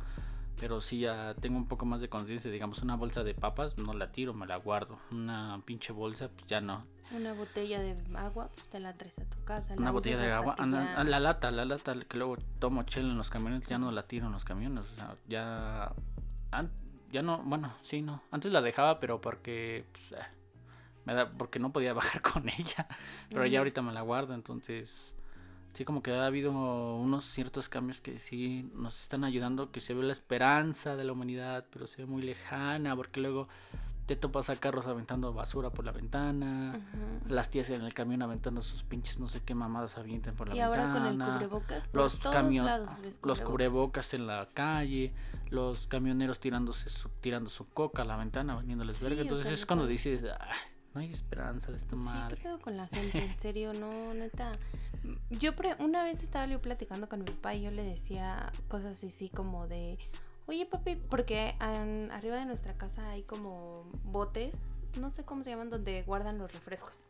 Pero 0.59 0.81
sí 0.81 1.01
ya 1.01 1.35
tengo 1.35 1.59
un 1.59 1.69
poco 1.69 1.85
más 1.85 2.01
de 2.01 2.09
conciencia. 2.09 2.51
Digamos, 2.51 2.81
una 2.83 2.97
bolsa 2.97 3.23
de 3.25 3.35
papas 3.35 3.77
no 3.77 3.93
la 3.93 4.07
tiro, 4.07 4.33
me 4.33 4.47
la 4.47 4.57
guardo. 4.57 4.99
Una 5.11 5.61
pinche 5.67 5.93
bolsa, 5.93 6.31
pues 6.31 6.47
ya 6.47 6.61
no. 6.63 6.87
Una 7.13 7.33
botella 7.35 7.81
de 7.81 7.95
agua, 8.17 8.49
pues 8.55 8.67
te 8.69 8.81
la 8.81 8.93
traes 8.95 9.19
a 9.21 9.25
tu 9.25 9.43
casa. 9.45 9.75
la 9.77 9.81
Una 9.83 9.91
botella 9.93 10.19
de 10.19 10.33
agua. 10.33 10.57
anda- 10.59 10.97
ya- 10.97 11.05
la 11.05 11.21
lata, 11.21 11.51
la 11.51 11.65
lata 11.65 11.95
que 12.09 12.17
luego 12.19 12.37
tomo 12.59 12.83
chela 12.83 13.09
en 13.11 13.17
los 13.17 13.31
camiones, 13.31 13.67
ya 13.69 13.79
no 13.79 13.93
la 13.93 14.03
tiro 14.03 14.27
en 14.27 14.33
los 14.33 14.45
camiones. 14.45 14.85
O 14.93 14.95
sea, 14.97 15.15
ya. 15.29 15.93
ya 17.13 17.23
no, 17.23 17.39
bueno, 17.45 17.73
sí, 17.83 18.03
no. 18.03 18.23
Antes 18.31 18.53
la 18.53 18.61
dejaba, 18.61 18.99
pero 19.01 19.21
porque. 19.21 19.85
pues, 19.93 20.21
eh, 20.21 20.25
me 21.05 21.15
da, 21.15 21.31
porque 21.31 21.61
no 21.61 21.73
podía 21.73 21.93
bajar 22.21 22.21
con 22.23 22.49
ella. 22.49 22.89
Pero 23.29 23.47
ya 23.47 23.51
Ujú. 23.53 23.59
ahorita 23.59 23.83
me 23.83 23.93
la 23.93 24.01
guardo, 24.03 24.35
entonces. 24.35 25.13
sí 25.73 25.85
como 25.85 26.03
que 26.03 26.11
ha 26.13 26.27
habido 26.27 26.51
unos 26.97 27.25
ciertos 27.25 27.69
cambios 27.69 28.01
que 28.01 28.19
sí 28.19 28.69
nos 28.75 29.01
están 29.03 29.23
ayudando, 29.25 29.71
que 29.71 29.79
se 29.81 29.95
ve 29.95 30.03
la 30.03 30.13
esperanza 30.13 30.97
de 30.97 31.05
la 31.05 31.13
humanidad, 31.13 31.67
pero 31.71 31.87
se 31.87 31.99
ve 31.99 32.07
muy 32.07 32.23
lejana, 32.23 32.97
porque 32.97 33.21
luego 33.21 33.47
te 34.07 34.15
topas 34.17 34.51
a 34.51 34.57
carros 34.57 34.87
aventando 34.87 35.33
basura 35.33 35.71
por 35.71 35.85
la 35.85 35.91
ventana, 35.93 36.79
las 37.29 37.51
tías 37.51 37.69
en 37.71 37.83
el 37.83 37.93
camión 37.93 38.23
aventando 38.23 38.63
sus 38.63 38.83
pinches 38.85 39.19
no 39.19 39.27
sé 39.27 39.41
qué 39.41 39.55
mamadas 39.55 39.99
avientan 39.99 40.35
por 40.37 40.49
la 40.49 40.55
Y 40.57 40.61
ahora 40.61 40.93
con 40.93 41.03
ventana. 41.05 41.27
el 41.27 41.33
cubrebocas, 41.49 41.89
por 41.89 42.03
los 42.03 42.19
todos 42.21 42.35
los 43.25 43.41
cubrebocas 43.41 44.15
en 44.15 44.27
la 44.29 44.49
calle, 44.55 45.13
los 45.51 45.89
camioneros 45.89 46.39
tirándose 46.41 46.89
su, 46.89 47.09
tirando 47.09 47.51
su 47.51 47.69
coca 47.69 48.03
a 48.03 48.05
la 48.05 48.17
ventana, 48.17 48.57
vendiéndoles 48.57 48.97
Sí, 48.97 49.05
verga. 49.05 49.19
o 49.21 49.23
Entonces 49.23 49.47
sea, 49.49 49.55
es 49.55 49.67
cuando 49.67 49.87
dices, 49.87 50.23
"Ay, 50.41 50.57
no 50.95 51.01
hay 51.01 51.13
esperanza 51.13 51.71
de 51.73 51.77
esta 51.77 51.97
Sí, 51.97 52.03
madre. 52.05 52.37
¿qué 52.37 52.43
pedo 52.45 52.61
con 52.61 52.77
la 52.77 52.87
gente? 52.93 53.25
En 53.25 53.41
serio, 53.41 53.73
no, 53.75 54.15
neta. 54.15 54.53
Yo 55.31 55.55
pre- 55.55 55.75
una 55.81 56.03
vez 56.05 56.23
estaba 56.23 56.47
yo 56.47 56.61
platicando 56.61 57.09
con 57.09 57.21
mi 57.25 57.31
papá 57.31 57.55
y 57.55 57.63
yo 57.63 57.71
le 57.71 57.83
decía 57.83 58.53
cosas 58.69 59.03
así 59.05 59.29
como 59.29 59.67
de, 59.69 59.99
oye 60.47 60.67
papi, 60.67 60.97
porque 61.11 61.55
an- 61.59 62.11
arriba 62.11 62.37
de 62.37 62.45
nuestra 62.47 62.73
casa 62.75 63.09
hay 63.11 63.23
como 63.23 63.85
botes, 64.05 64.57
no 64.99 65.11
sé 65.11 65.25
cómo 65.25 65.45
se 65.45 65.51
llaman, 65.51 65.71
donde 65.71 66.03
guardan 66.03 66.39
los 66.39 66.53
refrescos. 66.53 67.07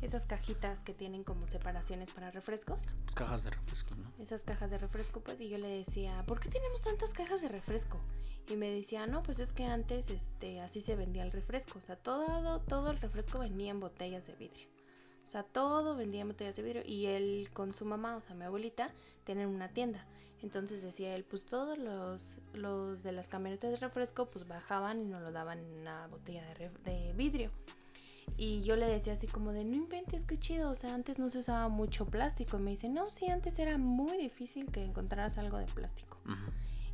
Esas 0.00 0.24
cajitas 0.24 0.82
que 0.82 0.94
tienen 0.94 1.24
como 1.24 1.46
separaciones 1.46 2.10
para 2.10 2.30
refrescos. 2.30 2.86
Cajas 3.14 3.44
de 3.44 3.50
refresco, 3.50 3.94
¿no? 3.96 4.04
esas 4.22 4.44
cajas 4.44 4.70
de 4.70 4.78
refresco, 4.78 5.20
pues, 5.20 5.42
y 5.42 5.48
yo 5.50 5.58
le 5.58 5.68
decía, 5.70 6.24
¿por 6.26 6.40
qué 6.40 6.48
tenemos 6.48 6.80
tantas 6.82 7.10
cajas 7.12 7.42
de 7.42 7.48
refresco? 7.48 7.98
Y 8.48 8.56
me 8.56 8.70
decía, 8.70 9.06
no, 9.06 9.22
pues 9.22 9.40
es 9.40 9.52
que 9.52 9.66
antes, 9.66 10.08
este, 10.08 10.60
así 10.62 10.80
se 10.80 10.96
vendía 10.96 11.22
el 11.22 11.30
refresco, 11.30 11.78
o 11.78 11.82
sea, 11.82 11.96
todo, 11.96 12.60
todo 12.60 12.90
el 12.90 12.98
refresco 12.98 13.38
venía 13.40 13.70
en 13.72 13.78
botellas 13.80 14.26
de 14.26 14.34
vidrio. 14.36 14.66
O 15.26 15.28
sea, 15.30 15.42
todo 15.42 15.94
vendía 15.94 16.22
en 16.22 16.28
botellas 16.28 16.56
de 16.56 16.62
vidrio 16.62 16.82
y 16.84 17.04
él 17.06 17.50
con 17.52 17.74
su 17.74 17.84
mamá, 17.84 18.16
o 18.16 18.22
sea, 18.22 18.34
mi 18.34 18.44
abuelita, 18.44 18.90
tienen 19.24 19.48
una 19.48 19.68
tienda. 19.68 20.04
Entonces 20.42 20.82
decía 20.82 21.14
él, 21.14 21.24
pues 21.24 21.44
todos 21.44 21.76
los, 21.78 22.38
los 22.54 23.02
de 23.02 23.12
las 23.12 23.28
camionetas 23.28 23.72
de 23.72 23.76
refresco, 23.76 24.30
pues 24.30 24.46
bajaban 24.48 25.02
y 25.02 25.04
nos 25.04 25.22
lo 25.22 25.32
daban 25.32 25.58
en 25.58 25.80
una 25.80 26.06
botella 26.06 26.42
de, 26.54 26.70
de 26.84 27.12
vidrio. 27.12 27.50
Y 28.36 28.62
yo 28.62 28.76
le 28.76 28.86
decía 28.86 29.12
así 29.12 29.26
como 29.26 29.52
de, 29.52 29.64
no 29.64 29.76
inventes, 29.76 30.24
qué 30.24 30.38
chido, 30.38 30.70
o 30.70 30.74
sea, 30.74 30.94
antes 30.94 31.18
no 31.18 31.28
se 31.28 31.38
usaba 31.38 31.68
mucho 31.68 32.06
plástico. 32.06 32.58
Y 32.58 32.62
me 32.62 32.70
dice, 32.70 32.88
no, 32.88 33.10
sí, 33.10 33.26
antes 33.26 33.58
era 33.58 33.76
muy 33.76 34.16
difícil 34.16 34.70
que 34.72 34.82
encontraras 34.82 35.36
algo 35.36 35.58
de 35.58 35.66
plástico. 35.66 36.16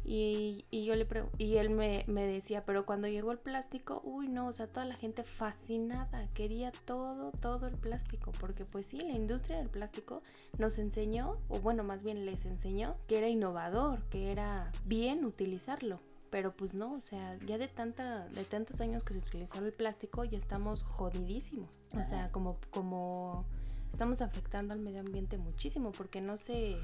Y, 0.08 0.66
y 0.70 0.84
yo 0.84 0.94
le 0.94 1.04
y 1.36 1.56
él 1.56 1.70
me, 1.70 2.04
me 2.06 2.28
decía, 2.28 2.62
pero 2.62 2.86
cuando 2.86 3.08
llegó 3.08 3.32
el 3.32 3.40
plástico, 3.40 4.02
uy 4.04 4.28
no, 4.28 4.46
o 4.46 4.52
sea, 4.52 4.68
toda 4.68 4.86
la 4.86 4.94
gente 4.94 5.24
fascinada, 5.24 6.28
quería 6.28 6.70
todo, 6.84 7.32
todo 7.32 7.66
el 7.66 7.76
plástico, 7.76 8.30
porque 8.38 8.64
pues 8.64 8.86
sí, 8.86 9.00
la 9.00 9.14
industria 9.14 9.58
del 9.58 9.68
plástico 9.68 10.22
nos 10.58 10.78
enseñó, 10.78 11.32
o 11.48 11.58
bueno, 11.58 11.82
más 11.82 12.04
bien 12.04 12.24
les 12.24 12.46
enseñó, 12.46 12.92
que 13.08 13.18
era 13.18 13.28
innovador, 13.28 14.00
que 14.04 14.30
era 14.30 14.70
bien 14.84 15.24
utilizarlo. 15.24 15.98
Pero 16.30 16.54
pues 16.54 16.74
no, 16.74 16.92
o 16.92 17.00
sea, 17.00 17.36
ya 17.44 17.58
de 17.58 17.66
tanta, 17.66 18.28
de 18.28 18.44
tantos 18.44 18.80
años 18.80 19.02
que 19.02 19.12
se 19.12 19.18
utilizaba 19.18 19.66
el 19.66 19.72
plástico, 19.72 20.22
ya 20.24 20.38
estamos 20.38 20.84
jodidísimos. 20.84 21.88
O 21.94 22.04
sea, 22.04 22.30
como, 22.30 22.56
como 22.70 23.44
estamos 23.90 24.20
afectando 24.20 24.72
al 24.72 24.80
medio 24.80 25.00
ambiente 25.00 25.36
muchísimo, 25.36 25.90
porque 25.90 26.20
no 26.20 26.36
se. 26.36 26.76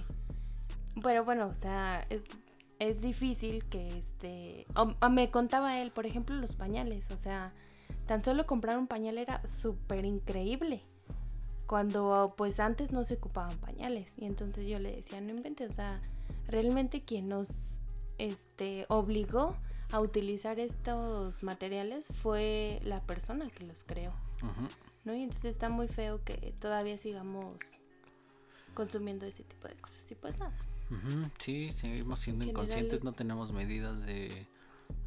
Pero 1.02 1.24
bueno, 1.24 1.46
o 1.46 1.54
sea, 1.54 2.04
es, 2.08 2.22
es 2.88 3.00
difícil 3.00 3.64
que 3.64 3.96
este. 3.98 4.66
o- 4.76 4.94
o 5.00 5.10
me 5.10 5.28
contaba 5.30 5.80
él, 5.80 5.90
por 5.90 6.06
ejemplo, 6.06 6.34
los 6.36 6.56
pañales. 6.56 7.10
O 7.10 7.16
sea, 7.18 7.50
tan 8.06 8.22
solo 8.24 8.46
comprar 8.46 8.76
un 8.78 8.86
pañal 8.86 9.18
era 9.18 9.40
súper 9.46 10.04
increíble. 10.04 10.80
Cuando 11.66 12.34
pues 12.36 12.60
antes 12.60 12.92
no 12.92 13.04
se 13.04 13.14
ocupaban 13.14 13.56
pañales. 13.58 14.14
Y 14.18 14.26
entonces 14.26 14.66
yo 14.66 14.78
le 14.78 14.92
decía, 14.96 15.20
no 15.20 15.30
inventes, 15.30 15.72
o 15.72 15.74
sea, 15.74 16.00
realmente 16.48 17.02
quien 17.02 17.28
nos 17.28 17.48
este 18.18 18.84
obligó 18.88 19.56
a 19.90 20.00
utilizar 20.00 20.58
estos 20.60 21.42
materiales 21.42 22.08
fue 22.22 22.80
la 22.84 23.00
persona 23.02 23.48
que 23.50 23.64
los 23.64 23.84
creó. 23.84 24.10
Ujú. 24.42 24.68
¿No? 25.04 25.14
Y 25.14 25.22
entonces 25.22 25.46
está 25.52 25.68
muy 25.68 25.88
feo 25.88 26.22
que 26.24 26.34
todavía 26.60 26.96
sigamos 26.98 27.56
consumiendo 28.74 29.26
ese 29.26 29.42
tipo 29.44 29.68
de 29.68 29.74
cosas. 29.76 30.10
Y 30.10 30.14
pues 30.14 30.38
nada. 30.38 30.54
Ujú, 30.92 31.28
Sí, 31.38 31.70
seguimos 31.72 32.18
siendo 32.20 32.44
general 32.44 32.50
inconscientes, 32.64 32.98
es- 32.98 33.04
no 33.04 33.12
tenemos 33.12 33.52
medidas 33.52 34.04
de, 34.06 34.46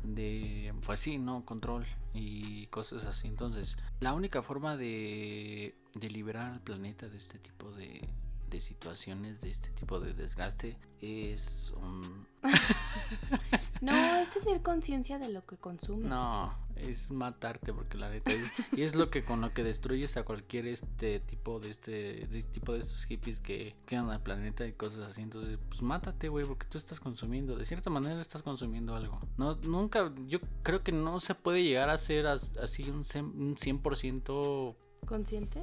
de, 0.04 0.74
pues 0.86 1.00
sí, 1.00 1.17
no, 1.17 1.41
control 1.43 1.86
y 2.13 2.65
cosas 2.67 3.06
así. 3.06 3.28
Entonces, 3.28 3.78
la 4.00 4.13
única 4.13 4.41
forma 4.41 4.78
de, 4.78 5.76
de 5.93 6.10
liberar 6.10 6.54
al 6.54 6.62
planeta 6.62 7.08
de 7.08 7.17
este 7.17 7.38
tipo 7.39 7.71
de, 7.71 8.08
de 8.50 8.62
situaciones, 8.62 9.41
de 9.41 9.50
este 9.52 9.69
tipo 9.69 10.00
de 10.00 10.13
desgaste, 10.13 10.78
es 11.02 11.71
un... 11.82 12.26
No, 13.82 14.16
es 14.18 14.30
tener 14.32 14.62
conciencia 14.62 15.20
de 15.20 15.30
lo 15.30 15.42
que 15.42 15.58
consumes. 15.58 16.06
No, 16.08 16.54
es 16.78 17.12
matarte 17.12 17.74
porque 17.74 17.98
la 17.98 18.10
neta 18.10 18.32
es, 18.32 18.44
y 18.76 18.82
es 18.84 18.96
lo 18.96 19.10
que 19.10 19.24
con 19.24 19.42
lo 19.42 19.52
que 19.52 19.64
destruyes 19.64 20.16
a 20.18 20.24
cualquier 20.24 20.66
este 20.68 21.20
tipo 21.20 21.60
de 21.60 21.70
este, 21.72 21.92
de 22.28 22.40
este 22.40 22.52
tipo 22.54 22.74
de 22.74 22.80
estos 22.80 23.04
hippies 23.06 23.40
que 23.42 23.76
quedan 23.86 24.10
al 24.10 24.22
planeta 24.22 24.66
y 24.66 24.72
cosas 24.74 25.00
así. 25.08 25.22
Entonces, 25.22 25.60
pues 25.68 25.82
mátate, 25.82 26.30
güey, 26.30 26.46
porque 26.46 26.68
tú 26.68 26.78
estás 26.78 27.00
consumiendo, 27.00 27.56
de 27.58 27.66
cierta 27.66 27.90
manera 27.90 28.20
estás 28.22 28.42
consumiendo 28.44 28.96
algo. 28.96 29.20
No, 29.38 29.56
nunca, 29.56 30.10
yo 30.28 30.40
creo 30.64 30.82
que 30.82 30.92
no 30.92 31.20
se 31.20 31.36
puede 31.36 31.64
llegar 31.64 31.90
a 31.90 31.98
ser 31.98 32.28
as- 32.28 32.52
así 32.58 32.90
un 32.90 33.04
100% 33.04 34.76
¿Consciente? 35.06 35.62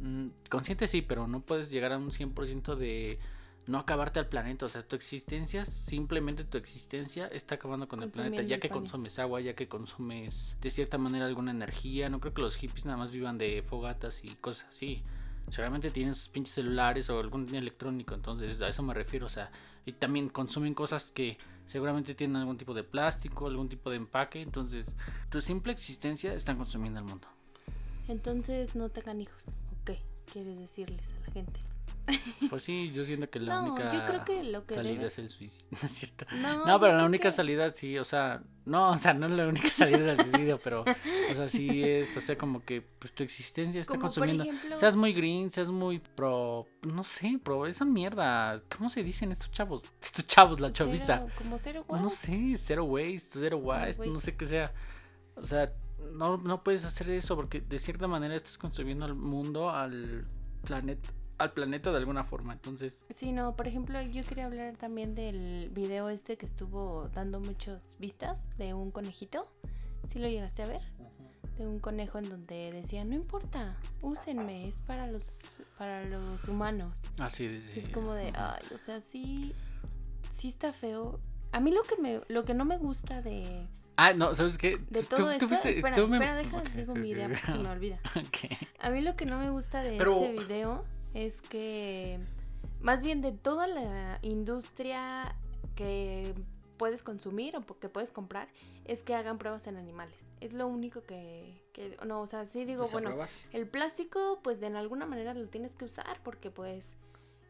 Mm, 0.00 0.26
consciente 0.48 0.88
sí, 0.88 1.02
pero 1.02 1.28
no 1.28 1.40
puedes 1.40 1.70
llegar 1.70 1.92
a 1.92 1.98
un 1.98 2.10
100% 2.10 2.74
de 2.76 3.18
no 3.70 3.78
acabarte 3.78 4.18
al 4.18 4.26
planeta. 4.26 4.66
O 4.66 4.68
sea, 4.68 4.84
tu 4.84 4.96
existencia, 4.96 5.64
simplemente 5.64 6.44
tu 6.44 6.58
existencia 6.58 7.28
está 7.28 7.54
acabando 7.54 7.86
con 7.86 8.02
el 8.02 8.10
planeta. 8.10 8.42
Ya 8.42 8.56
el 8.56 8.60
que 8.60 8.68
planeta. 8.68 8.74
consumes 8.74 9.18
agua, 9.20 9.40
ya 9.40 9.54
que 9.54 9.68
consumes 9.68 10.56
de 10.60 10.70
cierta 10.70 10.98
manera 10.98 11.26
alguna 11.26 11.52
energía. 11.52 12.10
No 12.10 12.20
creo 12.20 12.34
que 12.34 12.42
los 12.42 12.56
hippies 12.56 12.84
nada 12.84 12.98
más 12.98 13.12
vivan 13.12 13.38
de 13.38 13.62
fogatas 13.62 14.24
y 14.24 14.34
cosas 14.34 14.70
así. 14.70 15.02
Seguramente 15.50 15.90
tienen 15.90 16.14
sus 16.14 16.28
pinches 16.28 16.54
celulares 16.54 17.08
o 17.10 17.18
algún 17.20 17.54
electrónico. 17.54 18.14
Entonces, 18.14 18.60
a 18.60 18.68
eso 18.68 18.82
me 18.82 18.92
refiero. 18.92 19.26
O 19.26 19.30
sea, 19.30 19.48
y 19.86 19.92
también 19.92 20.28
consumen 20.28 20.74
cosas 20.74 21.12
que 21.12 21.38
seguramente 21.66 22.14
tienen 22.16 22.36
algún 22.36 22.58
tipo 22.58 22.74
de 22.74 22.82
plástico, 22.82 23.46
algún 23.46 23.68
tipo 23.68 23.88
de 23.90 23.96
empaque. 23.96 24.42
Entonces, 24.42 24.96
tu 25.30 25.40
simple 25.40 25.72
existencia 25.72 26.34
están 26.34 26.56
consumiendo 26.56 26.98
el 26.98 27.06
mundo. 27.06 27.28
Entonces 28.08 28.74
no 28.74 28.88
tengan 28.88 29.20
hijos. 29.20 29.44
¿O 29.46 29.84
qué 29.84 29.96
quieres 30.32 30.58
decirles 30.58 31.12
a 31.12 31.26
la 31.26 31.32
gente? 31.32 31.69
Pues 32.50 32.62
sí, 32.64 32.90
yo 32.92 33.04
siento 33.04 33.30
que 33.30 33.38
la 33.38 33.62
No, 33.62 33.72
única 33.74 33.92
yo 33.92 34.04
creo 34.06 34.24
que 34.24 34.42
lo 34.44 34.66
que 34.66 34.74
salida 34.74 34.94
debe- 35.02 35.06
es 35.06 35.18
el 35.18 35.28
suicidio, 35.28 35.68
¿no 35.82 35.86
es 35.86 35.92
cierto? 35.92 36.26
No, 36.32 36.66
No, 36.66 36.66
yo 36.74 36.80
pero 36.80 36.96
la 36.96 37.04
única 37.04 37.24
que- 37.28 37.30
salida 37.32 37.70
sí, 37.70 37.96
o 37.98 38.04
sea, 38.04 38.42
no, 38.64 38.90
o 38.90 38.98
sea, 38.98 39.14
no 39.14 39.26
es 39.26 39.32
la 39.32 39.46
única 39.46 39.70
salida 39.70 39.98
es 40.12 40.18
el 40.18 40.24
suicidio, 40.24 40.60
pero, 40.62 40.82
o 40.82 41.34
sea, 41.34 41.46
sí 41.48 41.82
es, 41.84 42.16
o 42.16 42.20
sea, 42.20 42.36
como 42.36 42.64
que 42.64 42.82
pues 42.82 43.12
tu 43.12 43.22
existencia 43.22 43.80
está 43.80 43.92
Como 43.92 44.02
consumiendo. 44.02 44.42
ejemplo- 44.44 44.76
Seas 44.76 44.96
muy 44.96 45.12
green, 45.12 45.50
seas 45.50 45.68
muy 45.68 45.98
pro, 46.00 46.66
no 46.88 47.04
sé, 47.04 47.38
pro 47.42 47.66
esa 47.66 47.84
mierda. 47.84 48.60
¿Cómo 48.76 48.90
se 48.90 49.02
dicen 49.04 49.30
estos 49.32 49.50
chavos? 49.52 49.82
Estos 50.02 50.26
chavos, 50.26 50.58
la 50.60 50.72
chaviza. 50.72 51.20
Cero, 51.22 51.34
como 51.38 51.58
cero 51.58 51.82
No 51.88 52.10
sé, 52.10 52.54
zero 52.56 52.84
waste, 52.84 53.38
zero 53.38 53.58
waste, 53.58 54.06
no 54.08 54.18
sé 54.20 54.34
qué 54.36 54.46
sea. 54.46 54.72
O 55.36 55.46
sea, 55.46 55.72
no, 56.12 56.36
no 56.38 56.62
puedes 56.62 56.84
hacer 56.84 57.08
eso 57.10 57.36
porque 57.36 57.60
de 57.60 57.78
cierta 57.78 58.08
manera 58.08 58.34
estás 58.34 58.58
consumiendo 58.58 59.04
al 59.04 59.14
mundo, 59.14 59.70
al 59.70 60.26
planeta, 60.64 61.08
al 61.40 61.52
planeta 61.52 61.90
de 61.90 61.96
alguna 61.98 62.22
forma. 62.24 62.52
Entonces, 62.52 63.02
Sí, 63.10 63.32
no, 63.32 63.56
por 63.56 63.66
ejemplo, 63.66 64.00
yo 64.02 64.24
quería 64.24 64.46
hablar 64.46 64.76
también 64.76 65.14
del 65.14 65.70
video 65.70 66.08
este 66.08 66.36
que 66.36 66.46
estuvo 66.46 67.08
dando 67.14 67.40
muchas 67.40 67.96
vistas 67.98 68.56
de 68.58 68.74
un 68.74 68.90
conejito. 68.90 69.50
¿Sí 70.10 70.18
lo 70.18 70.28
llegaste 70.28 70.62
a 70.62 70.66
ver? 70.66 70.80
De 71.58 71.66
un 71.66 71.78
conejo 71.78 72.18
en 72.18 72.28
donde 72.30 72.72
decía, 72.72 73.04
no 73.04 73.14
importa, 73.14 73.76
úsenme, 74.00 74.66
es 74.68 74.76
para 74.86 75.06
los, 75.06 75.60
para 75.76 76.04
los 76.04 76.48
humanos. 76.48 77.00
así 77.18 77.46
de... 77.48 77.58
Y 77.76 77.78
es 77.80 77.88
como 77.90 78.14
de, 78.14 78.32
ay, 78.34 78.62
o 78.74 78.78
sea, 78.78 79.00
sí, 79.00 79.52
sí 80.32 80.48
está 80.48 80.72
feo. 80.72 81.20
A 81.52 81.60
mí 81.60 81.70
lo 81.70 81.82
que 81.82 81.96
me, 82.00 82.20
lo 82.28 82.44
que 82.44 82.54
no 82.54 82.64
me 82.64 82.78
gusta 82.78 83.20
de, 83.22 83.66
Ah, 83.96 84.14
no, 84.14 84.34
¿sabes 84.34 84.56
qué? 84.56 84.78
de 84.88 85.02
todo 85.02 85.24
tú 85.26 85.28
esto, 85.30 85.48
fuiste- 85.48 85.68
espera, 85.70 85.94
tú 85.96 86.08
me- 86.08 86.16
espera, 86.16 86.34
deja, 86.36 86.62
digo 86.74 86.94
mi 86.94 87.10
idea 87.10 87.28
porque 87.28 87.44
se 87.44 87.58
me 87.58 87.68
olvida. 87.68 88.00
A 88.80 88.88
mí 88.90 89.02
lo 89.02 89.14
que 89.14 89.26
no 89.26 89.38
me 89.38 89.50
gusta 89.50 89.82
de 89.82 89.98
Pero- 89.98 90.24
este 90.24 90.38
video 90.38 90.82
es 91.14 91.40
que 91.42 92.18
más 92.80 93.02
bien 93.02 93.20
de 93.20 93.32
toda 93.32 93.66
la 93.66 94.18
industria 94.22 95.34
que 95.74 96.34
puedes 96.78 97.02
consumir 97.02 97.56
o 97.56 97.60
que 97.78 97.88
puedes 97.88 98.10
comprar 98.10 98.48
es 98.86 99.02
que 99.02 99.14
hagan 99.14 99.38
pruebas 99.38 99.66
en 99.66 99.76
animales. 99.76 100.26
Es 100.40 100.52
lo 100.54 100.66
único 100.66 101.02
que, 101.02 101.62
que- 101.74 101.96
no, 102.06 102.22
o 102.22 102.26
sea, 102.26 102.46
sí 102.46 102.64
digo, 102.64 102.82
¿Las 102.84 102.92
bueno, 102.92 103.14
el 103.52 103.66
plástico 103.68 104.40
pues 104.42 104.60
de 104.60 104.66
en 104.68 104.76
alguna 104.76 105.04
manera 105.06 105.34
lo 105.34 105.46
tienes 105.48 105.76
que 105.76 105.84
usar 105.84 106.20
porque 106.24 106.50
pues 106.50 106.86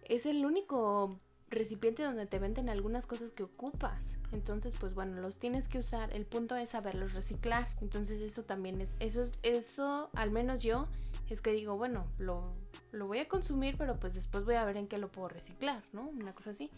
es 0.09 0.27
el 0.27 0.45
único 0.45 1.17
recipiente 1.49 2.03
donde 2.03 2.27
te 2.27 2.39
venden 2.39 2.69
algunas 2.69 3.07
cosas 3.07 3.31
que 3.33 3.43
ocupas. 3.45 4.17
Entonces, 4.33 4.75
pues 4.79 4.95
bueno, 4.95 5.21
los 5.21 5.39
tienes 5.39 5.67
que 5.69 5.79
usar. 5.79 6.13
El 6.13 6.25
punto 6.25 6.55
es 6.57 6.71
saberlos 6.71 7.13
reciclar. 7.13 7.69
Entonces, 7.81 8.21
eso 8.21 8.45
también 8.45 8.81
es 8.81 8.95
eso 9.01 9.23
es- 9.23 9.33
eso 9.43 10.11
al 10.15 10.31
menos 10.31 10.63
yo 10.63 10.87
es 11.31 11.41
que 11.41 11.53
digo, 11.53 11.77
bueno, 11.77 12.07
lo, 12.19 12.53
lo 12.93 13.07
voy 13.07 13.19
a 13.19 13.29
consumir, 13.29 13.77
pero 13.79 13.95
pues 13.95 14.15
después 14.15 14.45
voy 14.45 14.57
a 14.57 14.65
ver 14.65 14.77
en 14.77 14.87
qué 14.87 14.99
lo 14.99 15.11
puedo 15.11 15.29
reciclar, 15.29 15.83
¿no? 15.93 16.09
Una 16.09 16.35
cosa 16.35 16.51
así. 16.51 16.71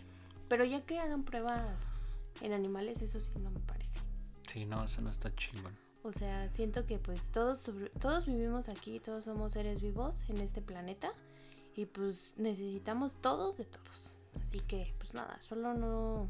Pero 0.49 0.65
ya 0.65 0.83
que 0.83 1.01
hagan 1.01 1.25
pruebas 1.25 1.81
en 2.43 2.53
animales, 2.53 3.01
eso 3.03 3.19
sí 3.19 3.33
no 3.41 3.51
me 3.51 3.61
parece. 3.61 4.01
Sí, 4.53 4.67
no, 4.67 4.85
eso 4.85 5.01
no 5.01 5.11
está 5.11 5.33
chingón. 5.35 5.73
O 6.05 6.13
sea, 6.13 6.51
siento 6.51 6.85
que 6.87 6.99
pues 6.99 7.31
todos, 7.33 7.71
todos 8.01 8.27
vivimos 8.27 8.69
aquí, 8.69 9.01
todos 9.01 9.25
somos 9.25 9.53
seres 9.53 9.81
vivos 9.81 10.25
en 10.29 10.39
este 10.39 10.61
planeta 10.61 11.13
y 11.75 11.87
pues 11.87 12.35
necesitamos 12.37 13.17
todos 13.21 13.57
de 13.57 13.65
todos. 13.65 14.11
Así 14.41 14.61
que 14.61 14.93
pues 14.99 15.15
nada, 15.15 15.41
solo 15.41 15.75
no, 15.75 16.29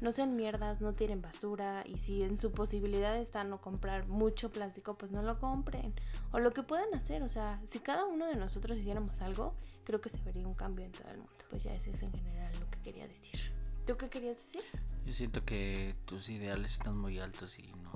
no 0.00 0.12
sean 0.12 0.36
mierdas, 0.36 0.80
no 0.80 0.92
tiren 0.92 1.20
basura 1.22 1.84
y 1.86 1.98
si 1.98 2.22
en 2.22 2.38
su 2.38 2.52
posibilidad 2.52 3.16
está 3.16 3.44
no 3.44 3.60
comprar 3.60 4.08
mucho 4.08 4.50
plástico, 4.50 4.94
pues 4.94 5.10
no 5.12 5.22
lo 5.22 5.38
compren. 5.38 5.92
O 6.32 6.38
lo 6.38 6.52
que 6.52 6.62
puedan 6.62 6.92
hacer, 6.94 7.22
o 7.22 7.28
sea, 7.28 7.60
si 7.66 7.80
cada 7.80 8.06
uno 8.06 8.26
de 8.26 8.36
nosotros 8.36 8.78
hiciéramos 8.78 9.20
algo, 9.20 9.52
creo 9.84 10.00
que 10.00 10.08
se 10.08 10.20
vería 10.22 10.46
un 10.46 10.54
cambio 10.54 10.84
en 10.84 10.92
todo 10.92 11.08
el 11.10 11.18
mundo. 11.18 11.32
Pues 11.50 11.64
ya 11.64 11.72
ese 11.74 11.90
es 11.90 12.02
en 12.02 12.12
general 12.12 12.52
lo 12.60 12.70
que 12.70 12.80
quería 12.80 13.06
decir. 13.06 13.52
¿Tú 13.86 13.96
qué 13.96 14.08
querías 14.08 14.36
decir? 14.36 14.62
Yo 15.04 15.12
siento 15.12 15.44
que 15.44 15.94
tus 16.06 16.28
ideales 16.28 16.72
están 16.72 16.96
muy 16.98 17.18
altos 17.18 17.58
y 17.58 17.72
no, 17.82 17.90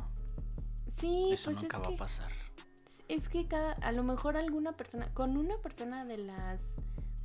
Sí, 0.88 1.30
eso 1.32 1.50
pues 1.50 1.62
nunca 1.62 1.76
es 1.76 1.82
va 1.82 1.88
que... 1.88 1.94
a 1.94 1.98
pasar. 1.98 2.32
Es 3.08 3.28
que 3.28 3.46
cada, 3.46 3.72
a 3.72 3.92
lo 3.92 4.02
mejor 4.02 4.36
alguna 4.36 4.72
persona, 4.72 5.12
con 5.12 5.36
una 5.36 5.56
persona 5.58 6.04
de 6.04 6.18
las 6.18 6.60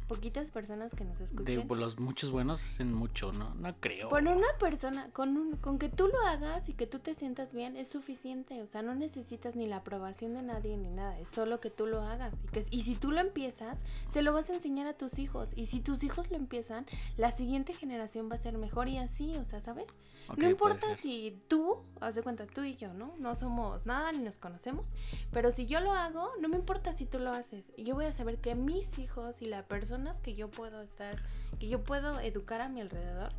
poquitas 0.10 0.50
personas 0.50 0.96
que 0.96 1.06
nos 1.06 1.20
De 1.20 1.26
escuchen, 1.26 1.68
los 1.68 2.00
muchos 2.00 2.32
buenos 2.32 2.64
hacen 2.64 2.92
mucho, 2.92 3.32
¿no? 3.32 3.54
No 3.56 3.72
creo. 3.80 4.10
con 4.10 4.28
una 4.28 4.48
persona, 4.60 5.08
con 5.12 5.38
un, 5.38 5.56
con 5.58 5.78
que 5.78 5.88
tú 5.88 6.08
lo 6.08 6.20
hagas 6.26 6.68
y 6.68 6.74
que 6.74 6.88
tú 6.88 6.98
te 6.98 7.14
sientas 7.14 7.54
bien 7.54 7.78
es 7.78 7.90
suficiente, 7.90 8.62
o 8.64 8.66
sea, 8.66 8.82
no 8.82 8.96
necesitas 8.96 9.56
ni 9.56 9.68
la 9.68 9.78
aprobación 9.78 10.34
de 10.34 10.42
nadie 10.42 10.76
ni 10.78 10.90
nada, 10.90 11.18
es 11.20 11.28
solo 11.28 11.60
que 11.60 11.70
tú 11.70 11.86
lo 11.86 12.02
hagas 12.02 12.34
y 12.44 12.48
que 12.48 12.66
y 12.72 12.82
si 12.82 12.96
tú 12.96 13.12
lo 13.12 13.22
empiezas, 13.22 13.84
se 14.10 14.24
lo 14.24 14.34
vas 14.34 14.50
a 14.50 14.56
enseñar 14.56 14.88
a 14.88 14.94
tus 14.94 15.20
hijos 15.20 15.52
y 15.56 15.68
si 15.68 15.80
tus 15.80 16.04
hijos 16.04 16.32
lo 16.32 16.38
empiezan, 16.38 16.88
la 17.16 17.32
siguiente 17.32 17.74
generación 17.74 18.30
va 18.32 18.36
a 18.36 18.40
ser 18.40 18.58
mejor 18.58 18.88
y 18.88 18.98
así, 18.98 19.36
o 19.36 19.46
sea, 19.46 19.62
¿sabes? 19.62 19.88
Ok, 20.28 20.40
no 20.40 20.50
importa 20.50 20.96
si 20.96 21.40
tú, 21.48 21.78
haz 22.02 22.16
de 22.16 22.24
cuenta 22.24 22.48
tú 22.48 22.64
y 22.64 22.76
yo, 22.76 22.94
¿no? 22.94 23.14
No 23.20 23.36
somos 23.36 23.86
nada 23.86 24.12
ni 24.12 24.20
nos 24.20 24.40
conocemos, 24.40 24.88
pero 25.32 25.52
si 25.52 25.68
yo 25.68 25.80
lo 25.80 25.94
hago, 25.94 26.32
no 26.42 26.50
me 26.50 26.56
importa 26.56 26.94
si 26.94 27.06
tú 27.06 27.20
lo 27.20 27.32
haces. 27.32 27.72
Yo 27.78 27.94
voy 27.94 28.06
a 28.06 28.12
saber 28.12 28.40
que 28.40 28.56
mis 28.56 28.98
hijos 28.98 29.42
y 29.42 29.46
las 29.46 29.66
personas 30.00 30.20
que 30.20 30.34
yo 30.36 30.50
puedo 30.50 30.82
estar, 30.82 31.18
que 31.60 31.68
yo 31.68 31.84
puedo 31.84 32.20
educar 32.22 32.62
a 32.62 32.70
mi 32.70 32.80
alrededor, 32.82 33.32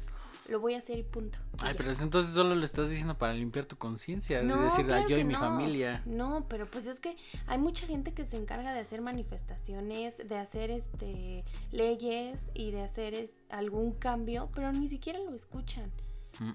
lo 0.49 0.61
voy 0.61 0.75
a 0.75 0.79
hacer 0.79 0.99
y 0.99 1.03
punto. 1.03 1.39
Ay, 1.61 1.75
pero 1.77 1.93
entonces 1.93 2.35
solo 2.35 2.55
lo 2.55 2.65
estás 2.65 2.91
diciendo 2.91 3.15
para 3.15 3.33
limpiar 3.35 3.67
tu 3.67 3.77
conciencia. 3.77 4.43
No, 4.43 4.59
de 4.59 4.65
decir, 4.65 4.85
"Ah, 4.87 4.89
claro 4.89 5.09
yo 5.09 5.19
y 5.19 5.25
mi 5.25 5.35
no. 5.35 5.39
familia. 5.41 6.03
No, 6.07 6.47
pero 6.49 6.67
pues 6.71 6.87
es 6.87 6.99
que 7.01 7.17
hay 7.47 7.59
mucha 7.59 7.87
gente 7.87 8.13
que 8.13 8.27
se 8.27 8.37
encarga 8.37 8.73
de 8.75 8.81
hacer 8.81 9.01
manifestaciones, 9.01 10.17
de 10.29 10.37
hacer 10.37 10.71
este 10.71 11.45
leyes 11.73 12.47
y 12.53 12.73
de 12.73 12.83
hacer 12.83 13.15
es- 13.15 13.37
algún 13.49 13.93
cambio, 13.93 14.51
pero 14.55 14.73
ni 14.73 14.89
siquiera 14.89 15.19
lo 15.21 15.35
escuchan. 15.35 15.91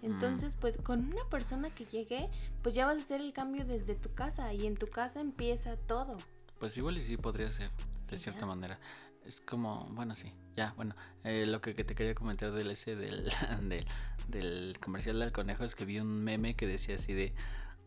Entonces, 0.01 0.55
pues 0.59 0.77
con 0.77 1.05
una 1.13 1.23
persona 1.29 1.69
que 1.69 1.85
llegue, 1.85 2.27
pues 2.63 2.73
ya 2.73 2.87
vas 2.87 2.97
a 2.97 3.01
hacer 3.01 3.21
el 3.21 3.33
cambio 3.33 3.65
desde 3.65 3.93
tu 3.93 4.09
casa 4.15 4.51
y 4.51 4.65
en 4.65 4.75
tu 4.75 4.87
casa 4.87 5.19
empieza 5.21 5.77
todo. 5.77 6.17
Pues 6.59 6.75
igual 6.77 6.97
y 6.97 7.03
sí 7.03 7.17
podría 7.17 7.51
ser, 7.51 7.69
de 8.09 8.17
cierta 8.17 8.41
ya. 8.41 8.45
manera. 8.47 8.79
Es 9.25 9.41
como, 9.41 9.87
bueno, 9.91 10.15
sí, 10.15 10.31
ya, 10.55 10.73
bueno. 10.77 10.95
eh, 11.23 11.45
lo 11.47 11.61
que, 11.61 11.73
te 11.73 11.95
quería 11.95 12.13
comentar 12.13 12.51
del 12.51 12.69
ese 12.71 12.95
del, 12.95 13.31
del, 13.61 13.85
del 14.27 14.77
comercial 14.79 15.19
del 15.19 15.31
conejo 15.31 15.63
es 15.63 15.75
que 15.75 15.85
vi 15.85 15.99
un 15.99 16.23
meme 16.23 16.55
que 16.55 16.67
decía 16.67 16.95
así 16.95 17.13
de 17.13 17.33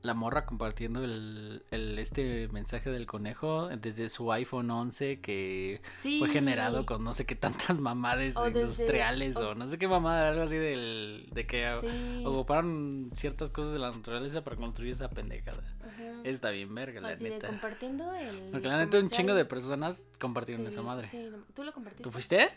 la 0.01 0.15
morra 0.15 0.47
compartiendo 0.47 1.03
el, 1.03 1.65
el 1.73 1.99
este 1.99 2.49
mensaje 2.53 2.89
del 2.91 3.05
conejo 3.07 3.69
desde 3.69 4.09
su 4.09 4.33
iPhone 4.33 4.71
11 4.71 5.21
que 5.21 5.81
Sí. 5.89 6.21
fue 6.21 6.29
generado 6.29 6.87
con 6.87 7.03
no 7.03 7.13
sé 7.13 7.27
qué 7.27 7.35
tantas 7.35 7.77
mamadas 7.81 8.37
O 8.37 8.45
desde- 8.45 8.61
industriales 8.61 9.37
o, 9.37 9.51
o- 9.51 9.55
no 9.57 9.69
sé 9.69 9.77
qué 9.77 9.89
mamada, 9.89 10.29
algo 10.29 10.43
así 10.43 10.57
del, 10.57 11.29
de 11.33 11.47
que 11.47 11.69
Sí. 11.81 12.23
ocuparon 12.25 13.11
ciertas 13.15 13.51
cosas 13.51 13.73
de 13.73 13.81
la 13.81 13.91
naturaleza 13.91 14.45
para 14.45 14.57
construir 14.57 14.93
esa 14.93 15.11
pendejada. 15.11 15.65
Ajá. 15.81 16.05
Está 16.25 16.51
bien 16.51 16.73
verga, 16.75 17.01
la 17.01 17.09
Así 17.09 17.25
de 17.25 17.31
neta. 17.31 17.49
compartiendo 17.49 18.15
el. 18.15 18.51
Porque 18.53 18.69
la 18.69 18.79
neta 18.79 18.99
un 18.99 19.11
chingo 19.11 19.35
de 19.35 19.45
personas 19.45 20.07
compartieron 20.21 20.67
esa 20.67 20.83
madre. 20.83 21.09
Sí, 21.09 21.29
¿tú 21.55 21.65
lo 21.65 21.73
compartiste? 21.73 22.05
¿Tú 22.05 22.11
fuiste? 22.11 22.49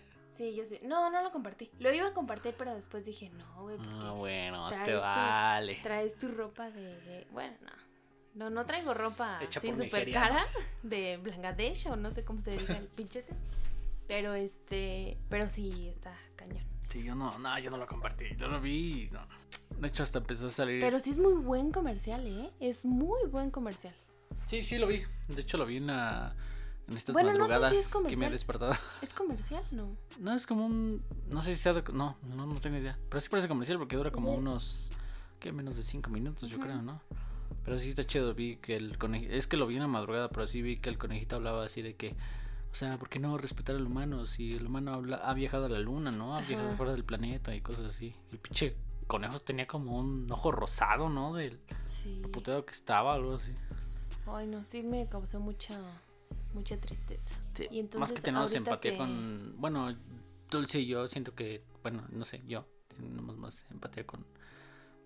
Sí, 0.41 0.55
yo 0.55 0.63
sí. 0.65 0.79
No, 0.83 1.11
no 1.11 1.21
lo 1.21 1.31
compartí. 1.31 1.69
Lo 1.77 1.93
iba 1.93 2.07
a 2.07 2.13
compartir, 2.15 2.55
pero 2.57 2.73
después 2.73 3.05
dije, 3.05 3.29
no, 3.29 3.61
güey, 3.61 3.77
Ah, 3.79 4.13
bueno, 4.17 4.67
traes 4.69 4.81
este 4.81 4.95
tu- 4.95 5.01
vale. 5.01 5.79
traes 5.83 6.17
tu 6.17 6.27
ropa 6.29 6.71
de, 6.71 6.81
de- 7.01 7.27
Bueno, 7.31 7.55
no. 7.61 7.71
No, 8.33 8.49
no 8.49 8.65
traigo 8.65 8.93
ropa 8.95 9.39
Hecha 9.43 9.59
así 9.59 9.71
súper 9.71 10.11
cara 10.11 10.41
de 10.81 11.17
Bangladesh 11.17 11.87
o 11.89 11.95
no 11.95 12.09
sé 12.09 12.25
cómo 12.25 12.41
se 12.41 12.57
diga 12.57 12.75
el 12.75 12.87
pinche 12.95 13.19
ese. 13.19 13.33
Pero 14.07 14.33
este. 14.33 15.15
Pero 15.29 15.47
sí, 15.47 15.87
está 15.87 16.17
cañón. 16.37 16.65
Sí, 16.89 17.03
yo 17.03 17.13
no, 17.13 17.37
no, 17.37 17.59
yo 17.59 17.69
no 17.69 17.77
lo 17.77 17.85
compartí. 17.85 18.25
Yo 18.37 18.47
lo 18.47 18.59
vi 18.59 19.03
y 19.03 19.09
no. 19.11 19.19
De 19.77 19.89
hecho, 19.89 20.01
hasta 20.01 20.17
empezó 20.17 20.47
a 20.47 20.49
salir. 20.49 20.81
Pero 20.81 20.99
sí 20.99 21.11
es 21.11 21.19
muy 21.19 21.35
buen 21.35 21.71
comercial, 21.71 22.25
¿eh? 22.25 22.49
Es 22.59 22.83
muy 22.83 23.27
buen 23.29 23.51
comercial. 23.51 23.93
Sí, 24.47 24.63
sí, 24.63 24.79
lo 24.79 24.87
vi. 24.87 25.03
De 25.27 25.41
hecho, 25.41 25.57
lo 25.57 25.67
vi 25.67 25.77
en, 25.77 25.85
la- 25.87 26.33
en 26.91 26.97
estas 26.97 27.13
Bueno, 27.13 27.29
no 27.29 27.33
sé 27.33 27.43
si 27.43 27.49
madrugadas 27.49 27.73
es 27.77 27.87
que 28.07 28.17
me 28.17 28.27
he 28.27 28.29
despertado. 28.29 28.73
¿Es 29.01 29.13
comercial? 29.13 29.63
No. 29.71 29.89
No, 30.19 30.33
es 30.33 30.45
como 30.45 30.65
un. 30.65 31.01
No 31.27 31.41
sé 31.41 31.55
si 31.55 31.61
sea. 31.61 31.73
de- 31.73 31.83
No, 31.93 32.17
no, 32.35 32.45
no 32.45 32.59
tengo 32.59 32.77
idea. 32.77 32.97
Pero 33.09 33.21
sí 33.21 33.29
parece 33.29 33.47
comercial 33.47 33.77
porque 33.77 33.95
dura 33.95 34.11
como 34.11 34.33
unos. 34.33 34.91
¿Qué? 35.39 35.51
Menos 35.51 35.75
de 35.77 35.83
5 35.83 36.09
minutos, 36.11 36.49
yo 36.49 36.59
creo, 36.59 36.81
¿no? 36.81 37.01
Pero 37.65 37.77
sí 37.79 37.89
está 37.89 38.05
chido. 38.05 38.33
Vi 38.33 38.57
que 38.57 38.75
el 38.75 38.97
conejito. 38.97 39.33
Es 39.33 39.47
que 39.47 39.57
lo 39.57 39.65
vi 39.67 39.75
en 39.75 39.81
la 39.81 39.87
madrugada, 39.87 40.29
pero 40.29 40.45
sí 40.47 40.61
vi 40.61 40.77
que 40.77 40.89
el 40.89 40.97
conejito 40.97 41.35
hablaba 41.37 41.65
así 41.65 41.81
de 41.81 41.95
que. 41.95 42.15
O 42.71 42.75
sea, 42.75 42.97
¿por 42.97 43.09
qué 43.09 43.19
no 43.19 43.37
respetar 43.37 43.75
al 43.75 43.85
humano? 43.85 44.25
Si 44.27 44.53
el 44.53 44.67
humano 44.67 44.93
habla- 44.93 45.17
ha 45.17 45.33
viajado 45.33 45.65
a 45.65 45.69
la 45.69 45.79
luna, 45.79 46.11
¿no? 46.11 46.37
Ha 46.37 46.41
viajado 46.41 46.71
fuera 46.77 46.93
del 46.93 47.03
planeta 47.03 47.53
y 47.55 47.61
cosas 47.61 47.85
así. 47.87 48.15
El 48.31 48.37
pinche 48.37 48.75
conejo 49.07 49.39
tenía 49.39 49.67
como 49.67 49.97
un 49.97 50.31
ojo 50.31 50.51
rosado, 50.51 51.09
¿no? 51.09 51.33
Del 51.33 51.59
Sí. 51.85 52.21
puteado 52.31 52.63
que 52.65 52.71
estaba, 52.71 53.13
algo 53.15 53.35
así. 53.35 53.51
Ay, 54.27 54.47
no, 54.47 54.63
sí 54.63 54.83
me 54.83 55.09
causó 55.09 55.39
mucha. 55.41 55.77
Mucha 56.53 56.77
tristeza. 56.79 57.35
Sí, 57.55 57.63
Y 57.63 57.75
más 57.75 57.79
entonces, 57.79 58.15
que 58.17 58.21
tenemos 58.23 58.53
empatía 58.53 58.91
que- 58.91 58.97
con. 58.97 59.55
Bueno, 59.57 59.95
Dulce 60.49 60.79
y 60.79 60.87
yo 60.87 61.07
siento 61.07 61.33
que. 61.33 61.63
Bueno, 61.81 62.05
no 62.11 62.25
sé, 62.25 62.41
yo. 62.47 62.65
Tenemos 62.95 63.37
más 63.37 63.65
empatía 63.71 64.05
con, 64.05 64.25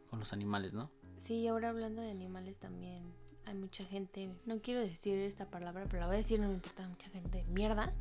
con 0.09 0.19
los 0.19 0.33
animales, 0.33 0.73
¿no? 0.73 0.89
Sí, 1.17 1.47
ahora 1.47 1.69
hablando 1.69 2.01
de 2.01 2.11
animales 2.11 2.57
también 2.59 3.03
hay 3.45 3.53
mucha 3.53 3.85
gente, 3.85 4.27
no 4.45 4.59
quiero 4.59 4.81
decir 4.81 5.17
esta 5.19 5.45
palabra, 5.49 5.83
pero 5.85 5.99
la 5.99 6.07
voy 6.07 6.15
a 6.15 6.17
decir, 6.17 6.39
no 6.39 6.47
me 6.47 6.55
importa, 6.55 6.89
mucha 6.89 7.09
gente 7.09 7.43
de 7.43 7.49
mierda 7.51 7.93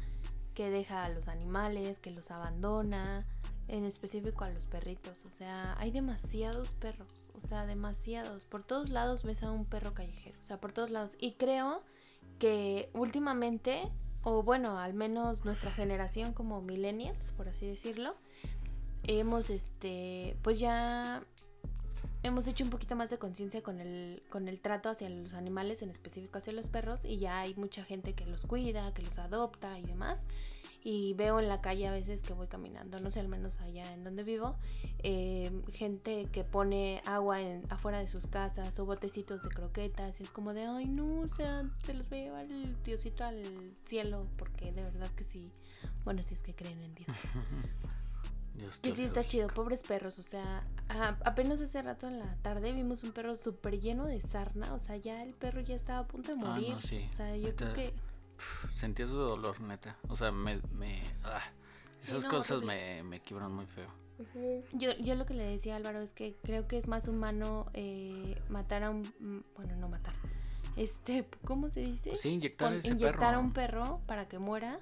que 0.54 0.70
deja 0.70 1.04
a 1.04 1.10
los 1.10 1.28
animales, 1.28 2.00
que 2.00 2.10
los 2.10 2.30
abandona, 2.30 3.22
en 3.68 3.84
específico 3.84 4.44
a 4.44 4.48
los 4.50 4.64
perritos, 4.68 5.24
o 5.26 5.30
sea, 5.30 5.76
hay 5.78 5.90
demasiados 5.90 6.70
perros, 6.74 7.30
o 7.36 7.46
sea, 7.46 7.66
demasiados, 7.66 8.44
por 8.44 8.62
todos 8.62 8.88
lados 8.88 9.22
ves 9.22 9.42
a 9.42 9.50
un 9.50 9.66
perro 9.66 9.92
callejero, 9.92 10.38
o 10.40 10.44
sea, 10.44 10.58
por 10.60 10.72
todos 10.72 10.90
lados, 10.90 11.16
y 11.20 11.32
creo 11.32 11.82
que 12.38 12.90
últimamente, 12.94 13.90
o 14.22 14.42
bueno, 14.42 14.78
al 14.78 14.94
menos 14.94 15.44
nuestra 15.44 15.70
generación 15.70 16.32
como 16.32 16.60
millennials, 16.60 17.32
por 17.32 17.48
así 17.48 17.66
decirlo, 17.66 18.16
hemos, 19.04 19.50
este, 19.50 20.36
pues 20.42 20.58
ya 20.58 21.22
hemos 22.22 22.46
hecho 22.46 22.64
un 22.64 22.70
poquito 22.70 22.96
más 22.96 23.10
de 23.10 23.18
conciencia 23.18 23.62
con 23.62 23.80
el, 23.80 24.22
con 24.30 24.48
el 24.48 24.60
trato 24.60 24.88
hacia 24.88 25.08
los 25.10 25.34
animales, 25.34 25.82
en 25.82 25.90
específico 25.90 26.38
hacia 26.38 26.52
los 26.52 26.68
perros, 26.70 27.04
y 27.04 27.18
ya 27.18 27.40
hay 27.40 27.54
mucha 27.54 27.84
gente 27.84 28.14
que 28.14 28.24
los 28.26 28.42
cuida, 28.42 28.92
que 28.94 29.02
los 29.02 29.18
adopta 29.18 29.78
y 29.78 29.82
demás. 29.82 30.22
Y 30.86 31.14
veo 31.14 31.40
en 31.40 31.48
la 31.48 31.62
calle 31.62 31.88
a 31.88 31.90
veces 31.92 32.20
que 32.20 32.34
voy 32.34 32.46
caminando, 32.46 33.00
no 33.00 33.10
sé, 33.10 33.18
al 33.18 33.28
menos 33.28 33.58
allá 33.60 33.90
en 33.94 34.04
donde 34.04 34.22
vivo, 34.22 34.54
eh, 34.98 35.50
gente 35.72 36.26
que 36.30 36.44
pone 36.44 37.00
agua 37.06 37.40
en, 37.40 37.62
afuera 37.70 37.98
de 38.00 38.06
sus 38.06 38.26
casas 38.26 38.78
o 38.78 38.84
botecitos 38.84 39.42
de 39.42 39.48
croquetas, 39.48 40.20
y 40.20 40.24
es 40.24 40.30
como 40.30 40.52
de, 40.52 40.66
ay 40.66 40.86
no, 40.86 41.20
o 41.20 41.26
sea, 41.28 41.62
se 41.82 41.94
los 41.94 42.12
va 42.12 42.16
a 42.16 42.20
llevar 42.20 42.44
el 42.44 42.76
diosito 42.84 43.24
al 43.24 43.42
cielo, 43.82 44.24
porque 44.36 44.72
de 44.72 44.82
verdad 44.82 45.10
que 45.16 45.24
sí, 45.24 45.50
bueno, 46.04 46.22
si 46.22 46.34
es 46.34 46.42
que 46.42 46.54
creen 46.54 46.82
en 46.82 46.94
Dios. 46.94 47.08
Que 48.82 48.92
sí 48.92 49.02
está 49.02 49.24
chido, 49.24 49.48
pobres 49.48 49.82
perros, 49.82 50.20
o 50.20 50.22
sea, 50.22 50.62
a- 50.88 51.18
apenas 51.24 51.60
hace 51.60 51.82
rato 51.82 52.06
en 52.06 52.20
la 52.20 52.36
tarde 52.36 52.72
vimos 52.72 53.02
un 53.02 53.10
perro 53.10 53.34
súper 53.34 53.80
lleno 53.80 54.06
de 54.06 54.20
sarna, 54.20 54.72
o 54.74 54.78
sea, 54.78 54.96
ya 54.96 55.22
el 55.24 55.32
perro 55.34 55.60
ya 55.60 55.74
estaba 55.74 55.98
a 55.98 56.04
punto 56.04 56.36
de 56.36 56.40
Ah, 56.40 56.46
morir. 56.50 56.68
no, 56.74 56.80
sí. 56.80 57.04
O 57.10 57.14
sea, 57.14 57.36
yo 57.36 57.46
Ahorita- 57.46 57.72
creo 57.72 57.90
que 57.90 57.94
Sentía 58.74 59.06
su 59.06 59.14
dolor, 59.14 59.60
neta. 59.60 59.96
O 60.08 60.16
sea, 60.16 60.30
me. 60.32 60.60
me 60.72 61.02
ah, 61.24 61.42
Sí, 62.00 62.10
esas 62.10 62.24
no, 62.24 62.30
cosas 62.30 62.62
me, 62.62 63.02
me 63.02 63.20
quiebran 63.20 63.52
muy 63.54 63.64
feo. 63.66 63.88
yo, 64.74 64.90
yo 64.98 65.14
lo 65.14 65.24
que 65.24 65.32
le 65.32 65.44
decía 65.46 65.72
a 65.74 65.76
Álvaro 65.78 66.00
es 66.02 66.12
que 66.12 66.36
creo 66.42 66.66
que 66.68 66.76
es 66.76 66.86
más 66.86 67.08
humano 67.08 67.64
eh, 67.72 68.38
matar 68.50 68.82
a 68.82 68.90
un, 68.90 69.02
mm, 69.20 69.40
bueno, 69.56 69.76
no 69.76 69.88
matar, 69.88 70.12
este, 70.76 71.24
¿cómo 71.46 71.70
se 71.70 71.80
dice? 71.80 72.10
Pues 72.10 72.20
sí, 72.20 72.28
inyectar 72.28 72.68
Pon- 72.68 72.78
ese 72.78 72.88
inyectar 72.88 73.18
perro. 73.20 73.36
a 73.36 73.38
un 73.38 73.52
perro 73.54 74.00
para 74.06 74.26
que 74.26 74.38
muera 74.38 74.80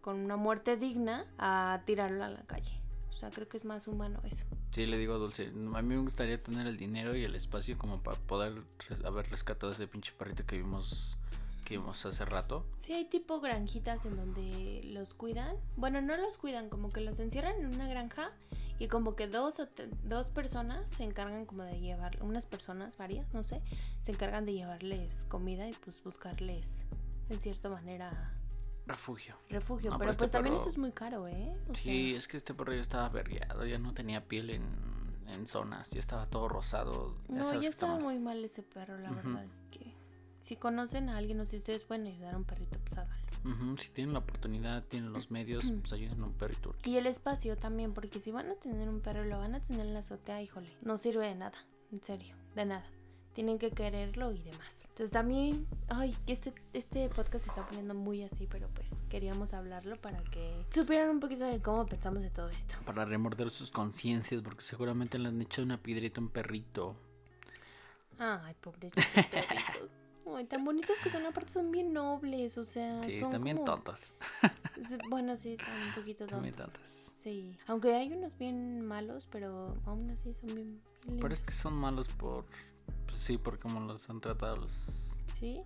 con 0.00 0.16
una 0.18 0.36
muerte 0.36 0.76
digna 0.78 1.26
a 1.38 1.82
tirarlo 1.84 2.24
a 2.24 2.28
la 2.30 2.42
calle. 2.46 2.80
O 3.10 3.12
sea, 3.12 3.30
creo 3.30 3.46
que 3.48 3.56
es 3.58 3.64
más 3.66 3.86
humano 3.86 4.18
eso. 4.24 4.44
Sí, 4.70 4.86
le 4.86 4.96
digo 4.96 5.14
a 5.14 5.18
Dulce. 5.18 5.50
A 5.74 5.82
mí 5.82 5.94
me 5.94 5.98
gustaría 6.00 6.40
tener 6.40 6.66
el 6.66 6.76
dinero 6.78 7.14
y 7.14 7.22
el 7.24 7.34
espacio 7.34 7.76
como 7.76 8.02
para 8.02 8.18
poder 8.18 8.54
res- 8.88 9.04
haber 9.04 9.28
rescatado 9.30 9.72
ese 9.72 9.86
pinche 9.86 10.12
perrito 10.14 10.44
que 10.46 10.56
vimos 10.56 11.18
que 11.62 11.78
vimos 11.78 12.04
hace 12.06 12.24
rato. 12.24 12.66
Sí, 12.78 12.92
hay 12.92 13.04
tipo 13.06 13.40
granjitas 13.40 14.04
en 14.04 14.16
donde 14.16 14.82
los 14.92 15.14
cuidan. 15.14 15.56
Bueno, 15.76 16.00
no 16.00 16.16
los 16.16 16.38
cuidan, 16.38 16.68
como 16.68 16.90
que 16.90 17.00
los 17.00 17.18
encierran 17.18 17.54
en 17.60 17.66
una 17.74 17.88
granja 17.88 18.30
y 18.78 18.88
como 18.88 19.12
que 19.14 19.28
dos 19.28 19.60
o 19.60 19.68
dos 20.04 20.26
personas 20.28 20.90
se 20.90 21.04
encargan 21.04 21.46
como 21.46 21.62
de 21.62 21.80
llevar, 21.80 22.18
unas 22.22 22.46
personas, 22.46 22.96
varias, 22.96 23.32
no 23.32 23.42
sé, 23.42 23.62
se 24.00 24.12
encargan 24.12 24.44
de 24.44 24.54
llevarles 24.54 25.24
comida 25.28 25.68
y 25.68 25.72
pues 25.72 26.02
buscarles 26.02 26.84
en 27.30 27.38
cierta 27.38 27.68
manera 27.68 28.30
Refugio. 28.86 29.36
refugio. 29.48 29.90
No, 29.92 29.98
pero 29.98 29.98
pero 29.98 30.10
este 30.10 30.18
pues 30.22 30.30
también 30.32 30.56
eso 30.56 30.68
es 30.68 30.76
muy 30.76 30.90
caro, 30.90 31.28
¿eh? 31.28 31.52
O 31.68 31.74
Sí, 31.74 32.10
sea, 32.10 32.18
es 32.18 32.26
que 32.28 32.36
este 32.36 32.52
perro 32.52 32.74
ya 32.74 32.80
estaba 32.80 33.08
vergueado, 33.08 33.64
ya 33.64 33.78
no 33.78 33.92
tenía 33.92 34.26
piel 34.26 34.50
en, 34.50 34.64
en 35.28 35.46
zonas, 35.46 35.90
ya 35.90 36.00
estaba 36.00 36.26
todo 36.26 36.48
rosado. 36.48 37.16
no, 37.28 37.60
ya 37.60 37.68
estaba 37.68 37.98
muy 38.00 38.18
mal 38.18 38.44
ese 38.44 38.62
perro, 38.64 38.98
la 38.98 39.10
verdad 39.12 39.44
es 39.44 39.54
que 39.70 39.94
si 40.42 40.56
conocen 40.56 41.08
a 41.08 41.18
alguien 41.18 41.38
o 41.38 41.46
si 41.46 41.56
ustedes 41.56 41.84
pueden 41.84 42.08
ayudar 42.08 42.34
a 42.34 42.36
un 42.36 42.44
perrito, 42.44 42.76
pues 42.80 42.98
háganlo. 42.98 43.76
Si 43.78 43.90
tienen 43.90 44.12
la 44.12 44.18
oportunidad, 44.18 44.84
tienen 44.84 45.12
los 45.12 45.30
medios, 45.30 45.70
pues 45.80 45.92
ayuden 45.92 46.20
a 46.20 46.26
un 46.26 46.32
perrito. 46.32 46.74
Y 46.84 46.96
el 46.96 47.06
espacio 47.06 47.56
también, 47.56 47.92
porque 47.92 48.18
si 48.18 48.32
van 48.32 48.50
a 48.50 48.56
tener 48.56 48.88
un 48.88 49.00
perro 49.00 49.24
y 49.24 49.28
lo 49.28 49.38
van 49.38 49.54
a 49.54 49.60
tener 49.60 49.86
en 49.86 49.94
la 49.94 50.00
azotea, 50.00 50.42
híjole, 50.42 50.68
no 50.82 50.98
sirve 50.98 51.28
de 51.28 51.36
nada, 51.36 51.56
en 51.92 52.02
serio, 52.02 52.34
de 52.56 52.64
nada. 52.64 52.84
Tienen 53.34 53.58
que 53.58 53.70
quererlo 53.70 54.32
y 54.32 54.42
demás. 54.42 54.80
Entonces 54.82 55.10
también, 55.10 55.66
ay, 55.88 56.16
este, 56.26 56.52
este 56.72 57.08
podcast 57.08 57.44
se 57.44 57.50
está 57.50 57.62
poniendo 57.66 57.94
muy 57.94 58.24
así, 58.24 58.48
pero 58.50 58.68
pues 58.70 58.90
queríamos 59.08 59.54
hablarlo 59.54 59.96
para 59.96 60.22
que 60.24 60.52
supieran 60.74 61.10
un 61.10 61.20
poquito 61.20 61.44
de 61.44 61.62
cómo 61.62 61.86
pensamos 61.86 62.20
de 62.20 62.30
todo 62.30 62.50
esto. 62.50 62.74
Para 62.84 63.04
remorder 63.04 63.48
sus 63.50 63.70
conciencias, 63.70 64.42
porque 64.42 64.62
seguramente 64.62 65.20
le 65.20 65.28
han 65.28 65.40
hecho 65.40 65.62
una 65.62 65.80
piedrita 65.80 66.20
a 66.20 66.24
un 66.24 66.30
perrito. 66.30 66.96
Ay, 68.18 68.54
pobrecitos 68.60 69.04
perritos. 69.30 69.90
Ay, 70.36 70.44
tan 70.46 70.64
bonitos 70.64 70.96
que 71.02 71.10
son, 71.10 71.24
aparte 71.26 71.52
son 71.52 71.70
bien 71.70 71.92
nobles, 71.92 72.56
o 72.58 72.64
sea, 72.64 73.02
Sí, 73.02 73.14
son 73.18 73.24
están 73.24 73.44
bien 73.44 73.56
como- 73.58 73.66
tontas. 73.66 74.12
Sí, 74.88 74.96
Bueno, 75.10 75.36
sí, 75.36 75.52
están 75.54 75.80
un 75.88 75.94
poquito 75.94 76.24
Están 76.24 76.42
bien 76.42 76.54
tontos. 76.54 76.80
Sí, 77.14 77.56
aunque 77.66 77.94
hay 77.94 78.12
unos 78.12 78.36
bien 78.36 78.84
malos, 78.84 79.28
pero 79.30 79.76
aún 79.86 80.10
así 80.10 80.34
son 80.34 80.54
bien, 80.54 80.66
bien 80.66 80.80
Pero 81.02 81.12
lindos. 81.28 81.32
es 81.38 81.42
que 81.42 81.52
son 81.54 81.74
malos 81.74 82.08
por. 82.08 82.44
Pues 83.06 83.18
sí, 83.20 83.38
por 83.38 83.58
cómo 83.60 83.80
los 83.80 84.08
han 84.10 84.20
tratado 84.20 84.56
los. 84.56 85.12
Sí. 85.34 85.60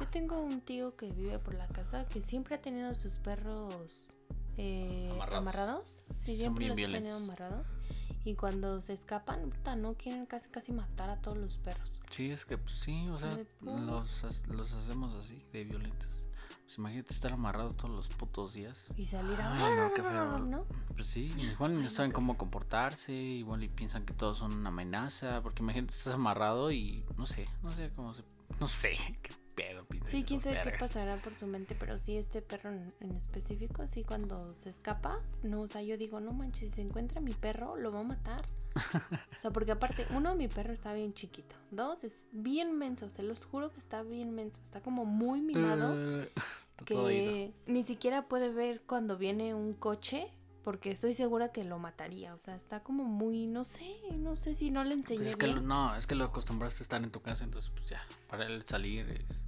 Yo 0.00 0.08
tengo 0.08 0.40
un 0.42 0.60
tío 0.60 0.94
que 0.96 1.06
vive 1.12 1.38
por 1.38 1.54
la 1.54 1.68
casa 1.68 2.06
que 2.06 2.20
siempre 2.20 2.56
ha 2.56 2.58
tenido 2.58 2.94
sus 2.94 3.14
perros 3.14 4.14
eh, 4.56 5.08
Amarrados. 5.12 5.38
amarrados. 5.38 5.96
Sí, 6.18 6.36
siempre 6.36 6.66
los 6.68 6.78
ha 6.78 6.86
tenido 6.88 7.16
amarrados. 7.16 7.66
Y 8.24 8.34
cuando 8.34 8.80
se 8.80 8.94
escapan, 8.94 9.50
puta, 9.50 9.76
no 9.76 9.94
quieren 9.94 10.24
casi 10.26 10.48
casi 10.48 10.72
matar 10.72 11.10
a 11.10 11.20
todos 11.20 11.36
los 11.36 11.58
perros. 11.58 12.00
Sí, 12.10 12.30
es 12.30 12.46
que 12.46 12.56
pues, 12.56 12.72
sí, 12.72 13.06
o 13.08 13.18
sea, 13.18 13.34
De 13.34 13.46
los, 13.60 14.46
los 14.48 14.72
hacemos 14.72 15.14
así, 15.14 15.42
de 15.52 15.64
violentos. 15.64 16.24
Pues 16.64 16.78
imagínate 16.78 17.12
estar 17.12 17.32
amarrado 17.32 17.74
todos 17.74 17.94
los 17.94 18.08
putos 18.08 18.54
días. 18.54 18.88
Y 18.96 19.04
salir 19.04 19.38
a... 19.38 19.66
Ay, 19.66 19.76
no, 19.76 19.92
qué 19.92 20.02
feo. 20.02 20.38
¿no? 20.38 20.66
Pues 20.94 21.06
sí, 21.06 21.34
igual 21.36 21.82
no 21.82 21.90
saben 21.90 22.10
cómo 22.10 22.38
comportarse, 22.38 23.12
igual 23.12 23.62
y 23.62 23.68
piensan 23.68 24.06
que 24.06 24.14
todos 24.14 24.38
son 24.38 24.54
una 24.54 24.70
amenaza, 24.70 25.42
porque 25.42 25.62
imagínate 25.62 25.92
estás 25.92 26.14
amarrado 26.14 26.72
y 26.72 27.04
no 27.18 27.26
sé, 27.26 27.46
no 27.62 27.70
sé 27.72 27.90
cómo 27.94 28.14
se, 28.14 28.24
no 28.58 28.66
sé, 28.66 28.96
qué 29.22 29.43
pedo 29.54 29.84
piensan 29.84 30.10
Sí, 30.10 30.24
quién 30.24 30.40
sabe 30.40 30.60
qué 30.62 30.76
pasará 30.78 31.16
por 31.16 31.34
su 31.34 31.46
mente, 31.46 31.76
pero 31.78 31.98
sí, 31.98 32.16
este 32.16 32.42
perro 32.42 32.70
en, 32.70 32.92
en 33.00 33.16
específico, 33.16 33.86
sí, 33.86 34.04
cuando 34.04 34.50
se 34.52 34.68
escapa, 34.68 35.20
no, 35.42 35.62
o 35.62 35.68
sea, 35.68 35.82
yo 35.82 35.96
digo, 35.96 36.20
no 36.20 36.32
manches, 36.32 36.70
si 36.70 36.76
se 36.76 36.82
encuentra 36.82 37.20
mi 37.20 37.32
perro, 37.32 37.76
lo 37.76 37.90
va 37.90 38.00
a 38.00 38.04
matar. 38.04 38.44
o 39.34 39.38
sea, 39.38 39.50
porque 39.50 39.72
aparte, 39.72 40.06
uno, 40.14 40.34
mi 40.34 40.48
perro 40.48 40.72
está 40.72 40.92
bien 40.94 41.12
chiquito. 41.12 41.54
Dos, 41.70 42.04
es 42.04 42.18
bien 42.32 42.76
menso, 42.76 43.08
se 43.10 43.22
los 43.22 43.44
juro 43.44 43.72
que 43.72 43.78
está 43.78 44.02
bien 44.02 44.34
menso, 44.34 44.60
está 44.64 44.80
como 44.80 45.04
muy 45.04 45.40
mimado. 45.40 45.94
Eh, 45.96 46.32
que 46.84 47.54
ni 47.66 47.82
siquiera 47.82 48.28
puede 48.28 48.50
ver 48.50 48.82
cuando 48.82 49.16
viene 49.16 49.54
un 49.54 49.74
coche. 49.74 50.28
Porque 50.64 50.90
estoy 50.90 51.12
segura 51.14 51.52
que 51.52 51.62
lo 51.62 51.78
mataría. 51.78 52.34
O 52.34 52.38
sea, 52.38 52.56
está 52.56 52.82
como 52.82 53.04
muy, 53.04 53.46
no 53.46 53.64
sé, 53.64 53.94
no 54.16 54.34
sé 54.34 54.54
si 54.54 54.70
no 54.70 54.82
le 54.82 54.94
enseñé 54.94 55.18
Pues 55.18 55.28
es 55.28 55.36
que 55.36 55.46
lo- 55.46 55.60
no, 55.60 55.94
es 55.94 56.06
que 56.06 56.14
lo 56.14 56.24
acostumbraste 56.24 56.82
a 56.82 56.84
estar 56.84 57.02
en 57.04 57.10
tu 57.10 57.20
casa, 57.20 57.44
entonces 57.44 57.70
pues 57.70 57.86
ya, 57.86 58.00
para 58.28 58.46
él 58.46 58.64
salir 58.66 59.08
es... 59.10 59.40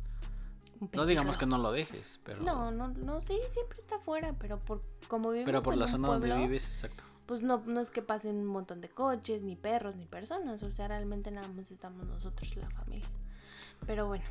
No 0.92 1.06
digamos 1.06 1.38
que 1.38 1.46
no 1.46 1.56
lo 1.56 1.72
dejes, 1.72 2.20
pero... 2.22 2.42
No, 2.42 2.70
no, 2.70 2.88
no, 2.88 3.22
sí, 3.22 3.38
siempre 3.50 3.78
está 3.78 3.96
afuera, 3.96 4.34
pero 4.38 4.60
por 4.60 4.82
como 5.08 5.30
vivimos 5.30 5.46
pero 5.46 5.62
por 5.62 5.72
en 5.72 5.80
la 5.80 5.86
zona 5.86 6.08
pueblo, 6.08 6.28
donde 6.28 6.46
vives, 6.46 6.66
exacto. 6.68 7.02
pues 7.24 7.42
no, 7.42 7.62
no 7.64 7.80
es 7.80 7.90
que 7.90 8.02
pasen 8.02 8.36
un 8.36 8.44
montón 8.46 8.82
de 8.82 8.90
coches, 8.90 9.42
ni 9.42 9.56
perros, 9.56 9.96
ni 9.96 10.04
personas, 10.04 10.62
o 10.62 10.70
sea, 10.70 10.86
realmente 10.88 11.30
nada 11.30 11.48
más 11.48 11.70
estamos 11.70 12.04
nosotros, 12.06 12.54
la 12.56 12.68
familia. 12.68 13.08
Pero 13.86 14.06
bueno, 14.06 14.24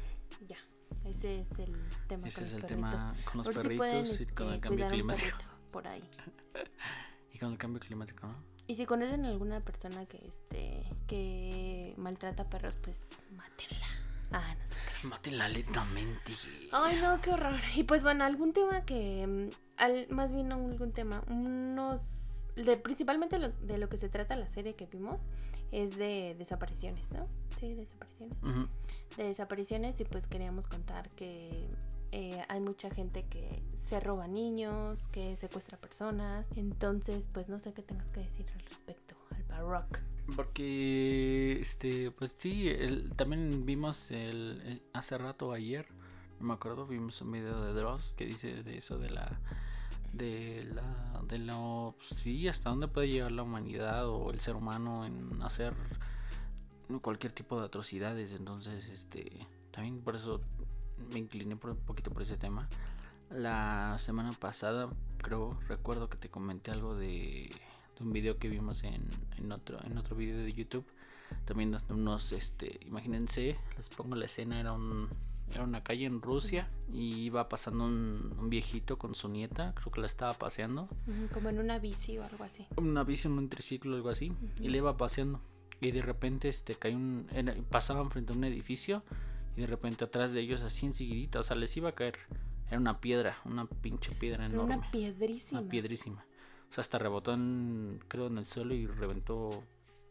ya, 0.47 0.57
ese 1.03 1.39
es 1.39 1.57
el 1.57 1.75
tema 2.07 2.27
Ese 2.27 2.35
con 2.41 2.43
es 2.43 2.53
los 2.53 2.61
el 2.61 2.67
perritos. 2.67 2.91
tema 2.91 3.15
con 3.25 3.37
los 3.37 3.45
Por 3.45 3.53
si 3.53 3.59
perritos 3.61 3.77
pueden, 3.77 4.05
y 4.05 4.07
con 4.07 4.11
este, 4.11 4.53
el 4.53 4.59
cambio 4.59 4.69
cuidar 4.69 4.83
un 4.85 4.89
climático. 4.91 5.37
Por 5.75 5.87
ahí. 5.89 6.01
Y 7.33 7.37
con 7.37 7.51
el 7.51 7.57
cambio 7.57 7.81
climático, 7.81 8.25
¿no? 8.27 8.33
Y 8.65 8.75
si 8.75 8.85
conocen 8.85 9.25
a 9.25 9.27
alguna 9.27 9.59
persona 9.59 10.05
que 10.05 10.25
este 10.25 10.87
que 11.05 11.93
maltrata 11.97 12.49
perros, 12.49 12.75
pues 12.81 13.09
mátenla. 13.35 13.85
Ah, 14.31 14.55
no 14.57 14.65
sé. 14.69 14.77
Mátenla 15.03 15.49
lentamente. 15.49 16.31
Ay, 16.71 16.97
no, 17.01 17.19
qué 17.19 17.31
horror. 17.31 17.59
Y 17.75 17.83
pues 17.83 18.03
bueno, 18.03 18.23
algún 18.23 18.53
tema 18.53 18.85
que 18.85 19.27
mm, 19.27 19.49
al, 19.77 20.07
más 20.11 20.31
bien 20.33 20.47
no 20.47 20.55
algún 20.55 20.93
tema, 20.93 21.25
unos 21.27 22.45
de 22.55 22.77
principalmente 22.77 23.37
lo- 23.37 23.49
de 23.49 23.77
lo 23.79 23.89
que 23.89 23.97
se 23.97 24.07
trata 24.07 24.37
la 24.37 24.47
serie 24.47 24.73
que 24.75 24.85
vimos 24.85 25.19
es 25.73 25.97
de 25.97 26.35
desapariciones, 26.37 27.11
¿no? 27.11 27.27
Sí, 27.59 27.73
desapariciones. 27.73 28.37
De 29.17 29.23
desapariciones 29.25 29.99
y 29.99 30.05
pues 30.05 30.27
queríamos 30.27 30.67
contar 30.69 31.09
que 31.09 31.67
eh, 32.11 32.43
hay 32.47 32.59
mucha 32.59 32.89
gente 32.89 33.25
que 33.29 33.63
se 33.75 33.99
roba 33.99 34.27
niños, 34.27 35.07
que 35.09 35.35
secuestra 35.35 35.77
personas. 35.77 36.45
Entonces, 36.55 37.27
pues 37.33 37.49
no 37.49 37.59
sé 37.59 37.73
qué 37.73 37.81
tengas 37.81 38.09
que 38.11 38.21
decir 38.21 38.45
al 38.53 38.59
respecto, 38.61 39.15
al 39.31 39.43
Baroque. 39.63 39.99
Porque, 40.35 41.59
este, 41.61 42.11
pues 42.11 42.35
sí, 42.37 42.67
el- 42.67 43.11
también 43.15 43.65
vimos 43.65 44.09
el, 44.11 44.61
eh, 44.65 44.81
hace 44.93 45.17
rato, 45.17 45.51
ayer, 45.51 45.87
no 46.39 46.47
me 46.47 46.53
acuerdo, 46.53 46.87
vimos 46.87 47.21
un 47.21 47.31
video 47.31 47.61
de 47.63 47.73
Dross 47.73 48.15
que 48.17 48.25
dice 48.25 48.63
de 48.63 48.77
eso 48.77 48.97
de 48.97 49.11
la, 49.11 49.39
de 50.13 50.63
la, 50.73 51.21
de 51.27 51.37
lo, 51.39 51.93
pues, 51.97 52.19
sí, 52.21 52.47
hasta 52.47 52.69
dónde 52.71 52.87
puede 52.87 53.09
llegar 53.09 53.31
la 53.33 53.43
humanidad 53.43 54.07
o 54.09 54.31
el 54.31 54.39
ser 54.39 54.55
humano 54.55 55.05
en 55.05 55.41
hacer 55.43 55.75
cualquier 57.01 57.31
tipo 57.31 57.59
de 57.59 57.65
atrocidades. 57.67 58.31
Entonces, 58.31 58.89
este, 58.89 59.45
también 59.71 60.01
por 60.01 60.15
eso 60.15 60.41
me 61.11 61.19
incliné 61.19 61.55
por 61.55 61.71
un 61.71 61.77
poquito 61.77 62.11
por 62.11 62.21
ese 62.23 62.37
tema. 62.37 62.67
La 63.31 63.97
semana 63.99 64.31
pasada, 64.33 64.87
creo, 65.17 65.57
recuerdo 65.67 66.09
que 66.09 66.17
te 66.17 66.29
comenté 66.29 66.71
algo 66.71 66.95
de, 66.95 67.49
de 67.97 68.03
un 68.03 68.11
video 68.11 68.37
que 68.37 68.47
vimos 68.49 68.83
en, 68.83 69.05
en 69.37 69.51
otro 69.51 69.79
en 69.83 69.97
otro 69.97 70.15
video 70.15 70.37
de 70.37 70.53
YouTube. 70.53 70.85
También 71.45 71.75
unos, 71.89 72.31
este, 72.31 72.79
imagínense, 72.85 73.57
les 73.77 73.89
pongo 73.89 74.15
la 74.15 74.25
escena, 74.25 74.59
era 74.59 74.73
un 74.73 75.09
era 75.53 75.63
una 75.63 75.79
calle 75.81 76.05
en 76.05 76.21
Rusia 76.21 76.67
y 76.91 77.17
iba 77.19 77.47
pasando 77.49 77.85
un, 77.85 78.33
un 78.39 78.49
viejito 78.49 78.97
con 78.97 79.13
su 79.13 79.29
nieta, 79.29 79.73
creo 79.75 79.91
que 79.91 79.99
la 80.01 80.07
estaba 80.07 80.33
paseando, 80.33 80.89
Como 81.33 81.49
en 81.49 81.59
una 81.59 81.77
bici 81.77 82.17
o 82.17 82.23
algo 82.23 82.43
así. 82.43 82.65
una 82.77 83.03
bici, 83.03 83.27
un 83.27 83.47
triciclo, 83.47 83.95
algo 83.95 84.09
así, 84.09 84.33
y 84.59 84.69
le 84.69 84.77
iba 84.79 84.97
paseando. 84.97 85.39
Y 85.81 85.91
de 85.91 86.01
repente 86.01 86.49
este 86.49 86.73
cae 86.75 86.95
un 86.95 87.27
era- 87.31 87.53
pasaban 87.69 88.09
frente 88.09 88.33
a 88.33 88.35
un 88.35 88.43
edificio 88.43 89.03
y 89.55 89.61
de 89.61 89.67
repente 89.67 90.03
atrás 90.03 90.33
de 90.33 90.41
ellos 90.41 90.61
así 90.63 90.85
enseguidita, 90.85 91.39
o 91.39 91.43
sea, 91.43 91.55
les 91.55 91.75
iba 91.77 91.89
a 91.89 91.91
caer. 91.91 92.15
Era 92.69 92.79
una 92.79 92.99
piedra, 92.99 93.37
una 93.45 93.65
pinche 93.67 94.11
piedra 94.11 94.45
enorme. 94.45 94.75
una 94.75 94.91
piedrísima. 94.91 95.61
Una 95.61 95.69
piedrísima. 95.69 96.25
O 96.69 96.73
sea, 96.73 96.81
hasta 96.81 96.97
rebotó 96.97 97.33
en, 97.33 98.03
creo, 98.07 98.27
en 98.27 98.37
el 98.37 98.45
suelo 98.45 98.73
y 98.73 98.87
reventó. 98.87 99.63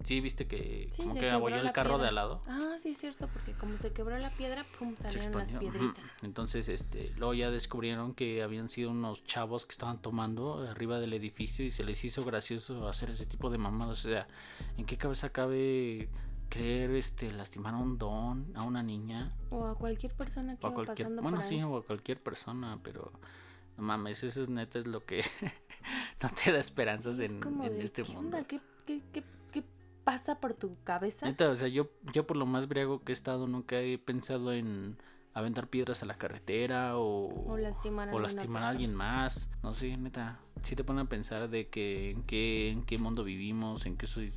Sí, 0.02 0.20
viste 0.20 0.46
que 0.46 0.88
Sí, 0.90 1.02
como 1.02 1.14
que 1.14 1.30
abolló 1.30 1.56
el 1.56 1.72
carro 1.72 1.98
de 1.98 2.08
al 2.08 2.14
lado. 2.14 2.38
Ah, 2.46 2.76
sí, 2.78 2.90
es 2.90 2.98
cierto, 2.98 3.28
porque 3.32 3.52
como 3.52 3.78
se 3.78 3.92
quebró 3.92 4.18
la 4.18 4.30
piedra, 4.30 4.66
pum, 4.78 4.94
salieron 4.98 5.32
las 5.32 5.52
piedritas. 5.52 6.04
Entonces, 6.22 6.68
este, 6.68 7.12
luego 7.16 7.32
ya 7.34 7.50
descubrieron 7.50 8.12
que 8.12 8.42
habían 8.42 8.68
sido 8.68 8.90
unos 8.90 9.24
chavos 9.24 9.66
que 9.66 9.72
estaban 9.72 10.02
tomando 10.02 10.58
arriba 10.68 11.00
del 11.00 11.12
edificio 11.14 11.64
y 11.64 11.70
se 11.70 11.84
les 11.84 12.04
hizo 12.04 12.24
gracioso 12.24 12.86
hacer 12.88 13.10
ese 13.10 13.24
tipo 13.24 13.50
de 13.50 13.58
mamadas. 13.58 14.04
O 14.04 14.08
sea, 14.08 14.26
¿en 14.76 14.84
qué 14.84 14.98
cabeza 14.98 15.30
cabe 15.30 16.08
creer 16.54 16.90
este 16.92 17.32
lastimar 17.32 17.74
a 17.74 17.78
un 17.78 17.98
don, 17.98 18.56
a 18.56 18.62
una 18.62 18.82
niña? 18.82 19.32
O 19.50 19.66
a 19.66 19.76
cualquier 19.76 20.12
persona 20.14 20.56
que 20.56 20.66
O 20.66 20.70
a 20.70 20.74
cualquier, 20.74 21.08
pasando 21.08 21.22
bueno, 21.22 21.38
por 21.38 21.44
ahí. 21.44 21.48
sí, 21.48 21.62
o 21.62 21.76
a 21.76 21.84
cualquier 21.84 22.22
persona, 22.22 22.78
pero 22.82 23.12
no 23.76 23.82
mames, 23.84 24.22
eso 24.22 24.42
es 24.42 24.48
neta 24.48 24.78
es 24.78 24.86
lo 24.86 25.04
que 25.04 25.22
no 26.22 26.28
te 26.30 26.52
da 26.52 26.58
esperanzas 26.58 27.18
Es 27.18 27.30
en, 27.30 27.40
como 27.40 27.64
en 27.64 27.78
de, 27.78 27.84
este 27.84 28.02
¿qué 28.02 28.12
mundo. 28.12 28.36
onda? 28.38 28.44
¿Qué, 28.46 28.60
qué, 28.86 29.02
qué, 29.12 29.24
qué 29.52 29.64
pasa 30.04 30.40
por 30.40 30.54
tu 30.54 30.70
cabeza? 30.84 31.26
Neta, 31.26 31.48
o 31.48 31.54
sea, 31.56 31.68
yo, 31.68 31.90
yo 32.12 32.26
por 32.26 32.36
lo 32.36 32.46
más 32.46 32.68
briago 32.68 33.02
que 33.04 33.12
he 33.12 33.14
estado 33.14 33.46
nunca 33.48 33.80
he 33.80 33.98
pensado 33.98 34.52
en 34.52 34.96
aventar 35.34 35.68
piedras 35.68 36.02
a 36.02 36.06
la 36.06 36.16
carretera 36.16 36.96
o, 36.96 37.50
O 37.50 37.56
lastimar 37.56 38.08
a 38.08 38.12
o 38.12 38.16
una 38.16 38.22
lastimar 38.24 38.62
a 38.62 38.66
persona. 38.66 38.68
alguien 38.68 38.94
más. 38.94 39.50
No 39.62 39.74
sé, 39.74 39.96
neta. 39.96 40.36
Sí 40.62 40.74
te 40.76 40.84
ponen 40.84 41.06
a 41.06 41.08
pensar 41.08 41.50
de 41.50 41.68
que 41.68 42.10
en 42.10 42.22
qué, 42.22 42.70
en 42.70 42.84
qué 42.84 42.96
mundo 42.96 43.22
vivimos, 43.24 43.84
en 43.84 43.96
qué 43.96 44.06
soy, 44.06 44.32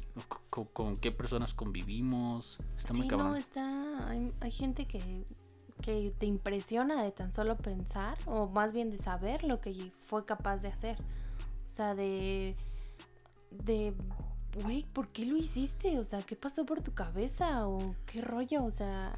con, 0.50 0.66
con 0.66 0.98
qué 0.98 1.12
personas 1.12 1.54
convivimos. 1.54 2.58
Está 2.76 2.94
muy 2.94 3.04
sí, 3.04 3.08
cabrón. 3.08 3.30
no, 3.30 3.36
está. 3.38 4.10
Hay, 4.10 4.34
hay 4.42 4.52
gente 4.52 4.86
que 4.86 5.26
que 5.82 6.12
te 6.18 6.26
impresiona 6.26 7.04
de 7.04 7.12
tan 7.12 7.34
solo 7.34 7.56
pensar, 7.56 8.18
o 8.26 8.48
más 8.48 8.74
bien 8.74 8.90
de 8.90 8.98
saber 8.98 9.44
lo 9.44 9.60
que 9.60 9.92
fue 10.06 10.26
capaz 10.26 10.58
de 10.62 10.70
hacer. 10.70 10.98
O 11.72 11.76
sea, 11.76 11.96
de. 11.96 12.56
de. 13.52 13.94
Güey, 14.64 14.84
¿por 14.94 15.08
qué 15.08 15.26
lo 15.26 15.38
hiciste? 15.38 16.00
O 16.00 16.06
sea, 16.06 16.24
¿qué 16.24 16.36
pasó 16.36 16.66
por 16.66 16.82
tu 16.82 16.94
cabeza? 16.94 17.68
¿O 17.68 17.96
qué 18.06 18.22
rollo? 18.22 18.64
O 18.64 18.72
sea. 18.72 19.18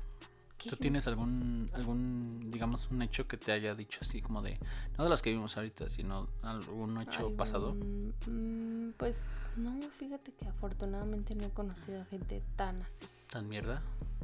¿Qué- 0.59 0.69
¿Tú 0.69 0.75
tienes 0.75 1.07
algún, 1.07 1.71
algún, 1.73 2.51
digamos, 2.51 2.89
un 2.91 3.01
hecho 3.01 3.27
que 3.27 3.37
te 3.37 3.51
haya 3.51 3.73
dicho 3.73 3.99
así 4.03 4.21
como 4.21 4.41
de, 4.43 4.59
no 4.97 5.03
de 5.05 5.09
los 5.09 5.21
que 5.23 5.31
vimos 5.31 5.57
ahorita, 5.57 5.89
sino 5.89 6.27
algún 6.43 7.01
hecho 7.01 7.35
pasado? 7.35 7.69
algún- 7.69 8.13
mm, 8.27 8.93
Pues 8.97 9.17
no, 9.55 9.79
fíjate 9.97 10.31
que 10.33 10.47
afortunadamente 10.47 11.33
no 11.33 11.45
he 11.45 11.49
conocido 11.49 12.01
a 12.01 12.05
gente 12.05 12.41
tan 12.55 12.79
así. 12.83 13.07
¿Tan 13.31 13.47
mierda? 13.47 13.81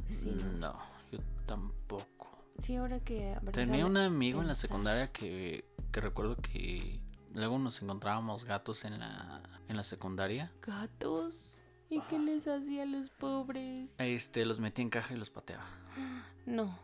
Sí, 0.08 0.36
no. 0.60 0.72
Yo 1.10 1.18
tampoco. 1.46 2.28
Sí, 2.58 2.76
ahora 2.76 3.00
que. 3.00 3.36
Tenía 3.52 3.86
un 3.86 3.96
amigo 3.96 4.40
en 4.40 4.46
la 4.48 4.54
secundaria 4.54 5.10
que, 5.12 5.64
que 5.92 6.00
recuerdo 6.00 6.36
que 6.36 7.00
luego 7.34 7.58
nos 7.58 7.80
encontrábamos 7.82 8.44
gatos 8.44 8.84
en 8.84 8.98
la, 8.98 9.42
en 9.68 9.76
la 9.76 9.82
secundaria. 9.84 10.52
Gatos. 10.62 11.55
¿Y 11.88 12.00
qué 12.02 12.18
les 12.18 12.48
hacía 12.48 12.82
a 12.82 12.86
los 12.86 13.10
pobres? 13.10 13.94
Este, 13.98 14.44
los 14.44 14.60
metía 14.60 14.82
en 14.82 14.90
caja 14.90 15.14
y 15.14 15.16
los 15.16 15.30
pateaba. 15.30 15.66
No. 16.44 16.78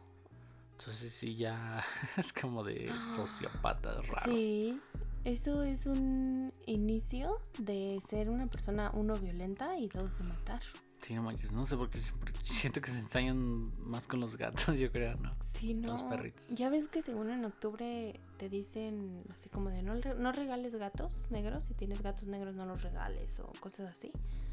Entonces 0.78 1.12
sí 1.12 1.36
ya 1.36 1.84
es 2.16 2.32
como 2.32 2.64
de 2.64 2.90
sociópata 3.14 4.00
raro. 4.02 4.32
Sí, 4.32 4.80
eso 5.24 5.62
es 5.62 5.86
un 5.86 6.52
inicio 6.66 7.40
de 7.58 8.00
ser 8.08 8.28
una 8.28 8.46
persona, 8.46 8.90
uno, 8.94 9.14
violenta 9.16 9.78
y 9.78 9.88
dos, 9.88 10.18
de 10.18 10.24
matar. 10.24 10.60
Sí, 11.00 11.14
no 11.14 11.22
manches, 11.22 11.50
no 11.50 11.66
sé 11.66 11.76
por 11.76 11.90
qué 11.90 11.98
siempre 11.98 12.32
siento 12.44 12.80
que 12.80 12.92
se 12.92 12.98
ensañan 12.98 13.72
más 13.80 14.06
con 14.06 14.20
los 14.20 14.36
gatos, 14.36 14.76
yo 14.78 14.92
creo, 14.92 15.16
¿no? 15.16 15.32
Sí, 15.54 15.74
no. 15.74 15.88
Los 15.88 16.02
perritos. 16.04 16.46
Ya 16.48 16.70
ves 16.70 16.86
que 16.88 17.02
según 17.02 17.30
en 17.30 17.44
octubre 17.44 18.20
te 18.36 18.48
dicen 18.48 19.24
así 19.34 19.48
como 19.48 19.70
de 19.70 19.82
no, 19.82 19.94
no 19.94 20.32
regales 20.32 20.76
gatos 20.76 21.12
negros, 21.30 21.64
si 21.64 21.74
tienes 21.74 22.02
gatos 22.02 22.28
negros 22.28 22.56
no 22.56 22.64
los 22.66 22.82
regales 22.82 23.40
o 23.40 23.52
cosas 23.60 23.90
así. 23.90 24.12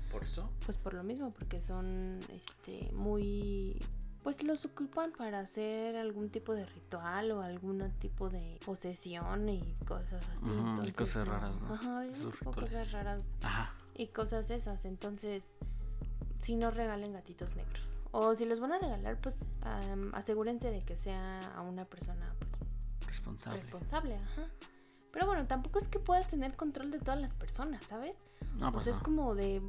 ¿Por 0.09 0.23
eso? 0.23 0.49
Pues 0.65 0.77
por 0.77 0.93
lo 0.93 1.03
mismo, 1.03 1.29
porque 1.31 1.61
son 1.61 2.19
este 2.33 2.91
muy 2.93 3.81
pues 4.23 4.43
los 4.43 4.65
ocupan 4.65 5.13
para 5.13 5.39
hacer 5.39 5.95
algún 5.95 6.29
tipo 6.29 6.53
de 6.53 6.65
ritual 6.65 7.31
o 7.31 7.41
algún 7.41 7.89
tipo 7.99 8.29
de 8.29 8.59
posesión 8.65 9.47
y 9.47 9.75
cosas 9.87 10.21
así. 10.35 10.45
Y 10.49 10.57
entonces, 10.59 10.95
cosas 10.95 11.27
raras, 11.27 11.55
¿no? 11.61 11.73
Ajá, 11.73 12.03
cosas 12.43 12.91
raras 12.91 13.23
Ajá. 13.43 13.73
y 13.95 14.07
cosas 14.07 14.49
esas. 14.49 14.83
Entonces, 14.83 15.45
si 16.41 16.55
no 16.55 16.69
regalen 16.69 17.11
gatitos 17.13 17.55
negros. 17.55 17.95
O 18.11 18.35
si 18.35 18.45
los 18.45 18.59
van 18.59 18.73
a 18.73 18.79
regalar, 18.79 19.17
pues 19.19 19.37
am, 19.61 20.09
asegúrense 20.13 20.69
de 20.69 20.81
que 20.81 20.95
sea 20.95 21.53
a 21.55 21.61
una 21.61 21.85
persona 21.85 22.33
pues, 22.39 22.51
Responsable. 23.07 23.55
responsable. 23.61 24.15
Ajá. 24.15 24.43
Pero 25.11 25.25
bueno, 25.27 25.47
tampoco 25.47 25.79
es 25.79 25.87
que 25.87 25.99
puedas 25.99 26.27
tener 26.27 26.55
control 26.55 26.91
de 26.91 26.99
todas 26.99 27.19
las 27.21 27.31
personas, 27.33 27.85
¿sabes? 27.85 28.17
no, 28.55 28.71
Pues 28.71 28.83
pues 28.85 28.95
es 28.97 29.01
como 29.01 29.33
de... 29.33 29.61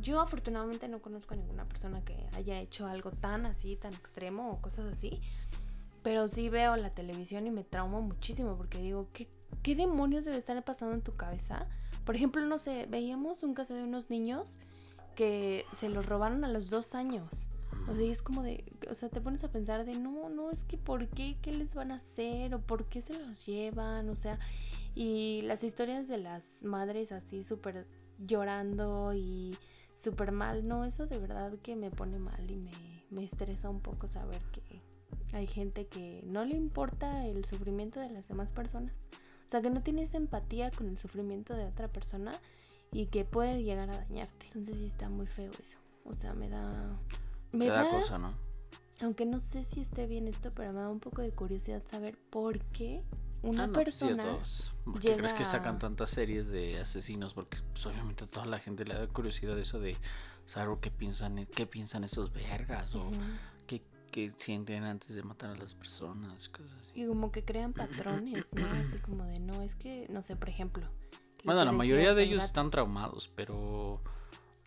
Yo 0.00 0.20
afortunadamente 0.20 0.88
no 0.88 1.00
conozco 1.00 1.34
a 1.34 1.36
ninguna 1.36 1.64
persona 1.64 2.04
que 2.04 2.28
haya 2.34 2.60
hecho 2.60 2.86
algo 2.86 3.10
tan 3.10 3.46
así, 3.46 3.76
tan 3.76 3.92
extremo 3.94 4.50
o 4.50 4.60
cosas 4.60 4.86
así. 4.86 5.20
Pero 6.02 6.28
sí 6.28 6.48
veo 6.48 6.76
la 6.76 6.90
televisión 6.90 7.46
y 7.46 7.50
me 7.50 7.64
traumo 7.64 8.00
muchísimo 8.00 8.56
porque 8.56 8.78
digo, 8.78 9.06
¿qué, 9.12 9.28
qué 9.62 9.74
demonios 9.74 10.24
debe 10.24 10.38
estar 10.38 10.62
pasando 10.64 10.94
en 10.94 11.02
tu 11.02 11.12
cabeza? 11.12 11.66
Por 12.06 12.16
ejemplo, 12.16 12.44
no 12.46 12.58
sé, 12.58 12.86
veíamos 12.88 13.42
un 13.42 13.54
caso 13.54 13.74
de 13.74 13.82
unos 13.82 14.08
niños 14.08 14.58
que 15.14 15.66
se 15.72 15.88
los 15.88 16.06
robaron 16.06 16.44
a 16.44 16.48
los 16.48 16.70
dos 16.70 16.94
años. 16.94 17.46
O 17.88 17.94
sea, 17.94 18.04
y 18.04 18.10
es 18.10 18.22
como 18.22 18.42
de, 18.42 18.64
o 18.88 18.94
sea, 18.94 19.08
te 19.08 19.20
pones 19.20 19.44
a 19.44 19.50
pensar 19.50 19.84
de, 19.84 19.96
no, 19.98 20.28
no, 20.28 20.50
es 20.50 20.64
que 20.64 20.78
¿por 20.78 21.08
qué? 21.08 21.36
¿Qué 21.42 21.52
les 21.52 21.74
van 21.74 21.92
a 21.92 21.96
hacer? 21.96 22.54
¿O 22.54 22.60
por 22.60 22.86
qué 22.86 23.02
se 23.02 23.18
los 23.18 23.44
llevan? 23.46 24.08
O 24.08 24.16
sea, 24.16 24.38
y 24.94 25.42
las 25.42 25.64
historias 25.64 26.08
de 26.08 26.18
las 26.18 26.62
madres 26.62 27.12
así 27.12 27.42
súper 27.42 27.86
llorando 28.18 29.12
y 29.14 29.56
súper 30.02 30.32
mal, 30.32 30.66
no, 30.66 30.84
eso 30.84 31.06
de 31.06 31.18
verdad 31.18 31.52
que 31.58 31.76
me 31.76 31.90
pone 31.90 32.18
mal 32.18 32.50
y 32.50 32.56
me, 32.56 32.72
me 33.10 33.24
estresa 33.24 33.68
un 33.68 33.80
poco 33.80 34.06
saber 34.06 34.40
que 34.52 34.82
hay 35.32 35.46
gente 35.46 35.86
que 35.86 36.22
no 36.26 36.44
le 36.44 36.56
importa 36.56 37.26
el 37.26 37.44
sufrimiento 37.44 38.00
de 38.00 38.10
las 38.10 38.28
demás 38.28 38.52
personas. 38.52 39.08
O 39.46 39.50
sea, 39.50 39.60
que 39.60 39.70
no 39.70 39.82
tienes 39.82 40.14
empatía 40.14 40.70
con 40.70 40.88
el 40.88 40.98
sufrimiento 40.98 41.54
de 41.54 41.64
otra 41.64 41.88
persona 41.88 42.32
y 42.92 43.06
que 43.06 43.24
puede 43.24 43.62
llegar 43.62 43.90
a 43.90 43.98
dañarte. 43.98 44.46
Entonces 44.46 44.76
sí 44.76 44.86
está 44.86 45.08
muy 45.08 45.26
feo 45.26 45.50
eso. 45.60 45.78
O 46.04 46.12
sea, 46.12 46.32
me 46.34 46.48
da... 46.48 46.90
Me 47.52 47.66
da, 47.66 47.90
cosa, 47.90 48.16
¿no? 48.16 48.32
aunque 49.00 49.26
no 49.26 49.40
sé 49.40 49.64
si 49.64 49.80
esté 49.80 50.06
bien 50.06 50.28
esto, 50.28 50.50
pero 50.54 50.72
me 50.72 50.80
da 50.80 50.88
un 50.88 51.00
poco 51.00 51.22
de 51.22 51.32
curiosidad 51.32 51.82
saber 51.84 52.16
por 52.30 52.60
qué 52.66 53.02
una 53.42 53.64
Ah, 53.64 53.66
no, 53.66 53.72
pues 53.72 53.94
sí, 53.94 54.06
persona... 54.06 54.38
¿Por 54.84 55.00
qué 55.00 55.16
crees 55.16 55.32
que 55.34 55.44
sacan 55.44 55.78
tantas 55.78 56.10
series 56.10 56.48
de 56.48 56.78
asesinos? 56.80 57.32
Porque 57.34 57.58
pues, 57.72 57.84
obviamente 57.86 58.24
a 58.24 58.26
toda 58.26 58.46
la 58.46 58.58
gente 58.58 58.84
le 58.84 58.94
da 58.94 59.06
curiosidad 59.06 59.58
eso 59.58 59.78
de 59.80 59.96
saber 60.46 60.78
qué 60.80 60.90
piensan, 60.90 61.46
qué 61.46 61.66
piensan 61.66 62.04
esos 62.04 62.32
vergas 62.32 62.94
o 62.94 63.08
qué, 63.66 63.80
qué 64.10 64.32
sienten 64.36 64.84
antes 64.84 65.14
de 65.14 65.22
matar 65.22 65.50
a 65.50 65.56
las 65.56 65.74
personas, 65.74 66.48
cosas 66.48 66.72
así. 66.82 66.92
Y 66.94 67.06
como 67.06 67.30
que 67.30 67.44
crean 67.44 67.72
patrones, 67.72 68.52
¿no? 68.54 68.68
Así 68.70 68.98
como 68.98 69.24
de, 69.24 69.38
no, 69.38 69.62
es 69.62 69.76
que, 69.76 70.06
no 70.10 70.22
sé, 70.22 70.34
por 70.36 70.48
ejemplo. 70.48 70.82
lo 71.38 71.44
Bueno, 71.44 71.64
la 71.64 71.72
mayoría 71.72 72.14
de 72.14 72.22
ellos 72.24 72.38
gato. 72.38 72.46
están 72.46 72.70
traumados, 72.70 73.30
pero 73.36 74.00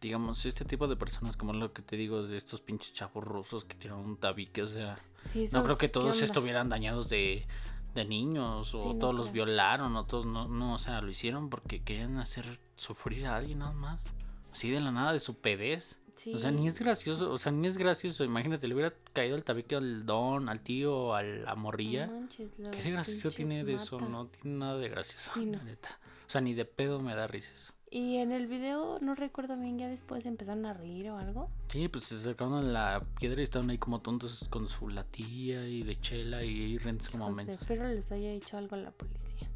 digamos, 0.02 0.46
este 0.46 0.66
tipo 0.66 0.88
de 0.88 0.96
personas, 0.98 1.38
como 1.38 1.54
lo 1.54 1.72
que 1.74 1.82
te 1.82 1.96
digo, 1.96 2.24
de 2.24 2.36
estos 2.38 2.62
pinches 2.62 2.94
chavos 2.94 3.24
rusos 3.24 3.64
que 3.66 3.76
tiran 3.76 4.00
un 4.00 4.18
tabique, 4.18 4.62
o 4.62 4.68
sea, 4.68 4.98
Sí, 5.24 5.48
no 5.54 5.64
creo 5.64 5.78
que 5.78 5.88
¿qué 5.88 5.92
todos 5.94 6.22
estuvieran 6.22 6.68
dañados 6.68 7.08
de, 7.08 7.46
de 7.94 8.06
niños 8.06 8.74
o 8.74 8.82
Sí, 8.82 8.88
no, 8.94 8.96
todos 9.00 9.16
los 9.16 9.32
violaron 9.32 9.96
o 9.96 10.04
todos 10.04 10.26
no, 10.26 10.48
no, 10.48 10.74
o 10.76 10.80
sea, 10.80 11.02
lo 11.02 11.10
hicieron 11.10 11.50
porque 11.50 11.82
querían 11.84 12.18
hacer 12.18 12.60
sufrir 12.76 13.26
a 13.28 13.36
alguien 13.36 13.60
nada 13.60 13.74
más. 13.74 14.08
Así 14.52 14.70
de 14.70 14.80
la 14.82 14.92
nada, 14.92 15.14
de 15.14 15.20
su 15.20 15.36
pedez. 15.36 16.00
Sí. 16.16 16.34
O 16.36 16.38
sea, 16.38 16.52
ni 16.52 16.68
es 16.68 16.80
gracioso, 16.80 17.32
o 17.32 17.38
sea, 17.40 17.52
ni 17.52 17.68
es 17.68 17.78
gracioso. 17.78 18.24
Imagínate, 18.24 18.68
le 18.68 18.76
hubiera 18.76 18.94
caído 19.14 19.36
el 19.36 19.44
tabique 19.44 19.76
al 19.76 20.06
don, 20.06 20.48
al 20.48 20.60
tío, 20.62 21.16
a 21.16 21.24
la 21.24 21.56
morrilla. 21.56 22.06
No 22.06 22.20
manches, 22.22 22.52
lo 22.60 22.70
¿Qué 22.70 22.84
de 22.84 22.92
gracioso 22.92 23.32
tiene 23.32 23.64
de 23.64 23.74
eso? 23.74 24.00
No 24.00 24.28
tiene 24.28 24.58
nada 24.60 24.78
de 24.78 24.90
gracioso, 24.90 25.32
Sí, 25.34 25.48
no. 25.48 25.58
la 25.58 25.64
neta. 25.64 25.98
O 26.28 26.30
sea, 26.30 26.42
ni 26.42 26.54
de 26.54 26.66
pedo 26.66 27.00
me 27.00 27.16
da 27.16 27.26
risas. 27.28 27.73
Y 27.96 28.18
en 28.18 28.32
el 28.32 28.48
video, 28.48 28.98
no 29.02 29.14
recuerdo 29.14 29.56
bien, 29.56 29.78
ya 29.78 29.88
después 29.88 30.26
empezaron 30.26 30.66
a 30.66 30.74
reír 30.74 31.12
o 31.12 31.20
algo. 31.20 31.52
Sí, 31.68 31.88
pues 31.90 32.06
se 32.06 32.16
acercaron 32.16 32.56
a 32.56 32.62
la 32.64 33.00
piedra 33.20 33.42
y 33.42 33.44
estaban 33.44 33.70
ahí 33.70 33.78
como 33.78 34.00
tontos 34.00 34.48
con 34.50 34.68
su 34.68 34.90
latilla 34.90 35.68
y 35.68 35.84
de 35.84 36.00
chela 36.00 36.44
y 36.44 36.80
rentos 36.80 37.12
como 37.12 37.30
mensos. 37.30 37.62
espero 37.62 37.88
les 37.88 38.12
haya 38.12 38.32
hecho 38.32 38.58
algo 38.58 38.78
a 38.78 38.80
la 38.80 38.90
policía. 38.90 39.48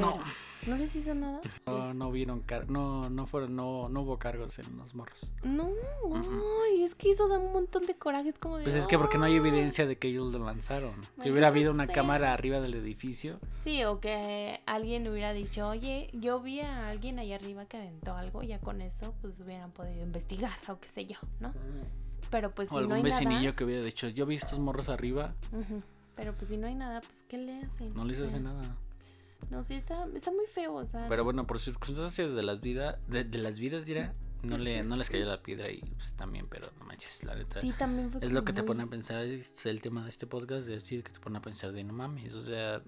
No. 0.00 0.18
¿No 0.66 0.78
les 0.78 0.96
hizo 0.96 1.14
nada? 1.14 1.42
No, 1.66 1.92
no 1.92 2.10
vieron 2.10 2.40
car 2.40 2.70
no, 2.70 3.10
no 3.10 3.26
fueron, 3.26 3.54
no, 3.54 3.90
no 3.90 4.00
hubo 4.00 4.18
cargos 4.18 4.58
en 4.58 4.78
los 4.78 4.94
morros. 4.94 5.30
No, 5.42 5.68
ay, 6.64 6.82
es 6.82 6.94
que 6.94 7.10
eso 7.10 7.28
da 7.28 7.38
un 7.38 7.52
montón 7.52 7.84
de 7.84 7.94
coraje. 7.98 8.30
Es 8.30 8.38
como 8.38 8.56
de. 8.56 8.62
Pues 8.64 8.74
es 8.74 8.86
que 8.86 8.96
porque 8.98 9.18
no 9.18 9.24
hay 9.26 9.32
"Ay". 9.32 9.38
evidencia 9.40 9.84
de 9.86 9.98
que 9.98 10.08
ellos 10.08 10.32
lo 10.32 10.38
lanzaron. 10.42 10.94
Si 11.20 11.30
hubiera 11.30 11.48
habido 11.48 11.70
una 11.70 11.86
cámara 11.86 12.32
arriba 12.32 12.60
del 12.60 12.72
edificio, 12.74 13.38
Sí, 13.62 13.84
o 13.84 14.00
que 14.00 14.58
alguien 14.64 15.06
hubiera 15.06 15.34
dicho, 15.34 15.68
oye, 15.68 16.08
yo 16.14 16.40
vi 16.40 16.60
a 16.60 16.88
alguien 16.88 17.18
allá 17.18 17.34
arriba 17.36 17.66
que 17.66 17.76
aventó 17.76 18.14
algo, 18.16 18.42
ya 18.42 18.58
con 18.58 18.80
eso, 18.80 19.14
pues 19.20 19.38
hubieran 19.40 19.70
podido 19.70 20.02
investigar, 20.02 20.56
o 20.68 20.78
qué 20.78 20.88
sé 20.88 21.04
yo, 21.04 21.16
¿no? 21.40 21.50
Pero 22.30 22.50
pues 22.50 22.68
o 22.70 22.72
si 22.72 22.78
algún 22.78 22.88
no 22.88 22.94
hay 22.96 23.02
vecinillo 23.02 23.40
nada. 23.40 23.56
que 23.56 23.64
hubiera 23.64 23.82
dicho, 23.82 24.08
yo 24.08 24.24
vi 24.24 24.36
estos 24.36 24.58
morros 24.58 24.88
arriba, 24.88 25.34
Pero 26.16 26.32
pues 26.34 26.48
si 26.50 26.56
no 26.56 26.68
hay 26.68 26.74
nada, 26.74 27.02
pues 27.02 27.22
¿qué 27.24 27.36
le 27.36 27.60
hacen? 27.64 27.92
no 27.94 28.04
les 28.06 28.18
hace 28.22 28.40
nada. 28.40 28.62
No, 29.50 29.62
sí, 29.62 29.74
está, 29.74 30.06
está 30.14 30.30
muy 30.30 30.46
feo, 30.46 30.74
o 30.74 30.86
sea. 30.86 31.06
Pero 31.08 31.24
bueno, 31.24 31.46
por 31.46 31.60
circunstancias 31.60 32.34
de 32.34 32.42
las 32.42 32.60
vidas, 32.60 32.96
de, 33.08 33.24
de 33.24 33.38
las 33.38 33.58
vidas 33.58 33.84
dirá, 33.84 34.14
no 34.42 34.58
le, 34.58 34.82
no 34.82 34.96
les 34.96 35.10
cayó 35.10 35.26
la 35.26 35.40
piedra 35.40 35.70
y 35.70 35.80
pues 35.80 36.14
también, 36.14 36.46
pero 36.48 36.68
no 36.78 36.86
manches, 36.86 37.22
la 37.24 37.34
neta. 37.34 37.60
Sí, 37.60 37.72
también 37.78 38.10
fue 38.10 38.24
Es 38.24 38.32
lo 38.32 38.44
que 38.44 38.52
te 38.52 38.62
pone 38.62 38.82
a 38.82 38.86
pensar, 38.86 39.24
es 39.24 39.66
el 39.66 39.80
tema 39.80 40.02
de 40.04 40.10
este 40.10 40.26
podcast, 40.26 40.68
es 40.68 40.82
decir, 40.82 41.02
que 41.02 41.12
te 41.12 41.20
pone 41.20 41.38
a 41.38 41.42
pensar 41.42 41.72
de 41.72 41.84
no 41.84 41.92
mames, 41.92 42.34
o 42.34 42.42
sea, 42.42 42.82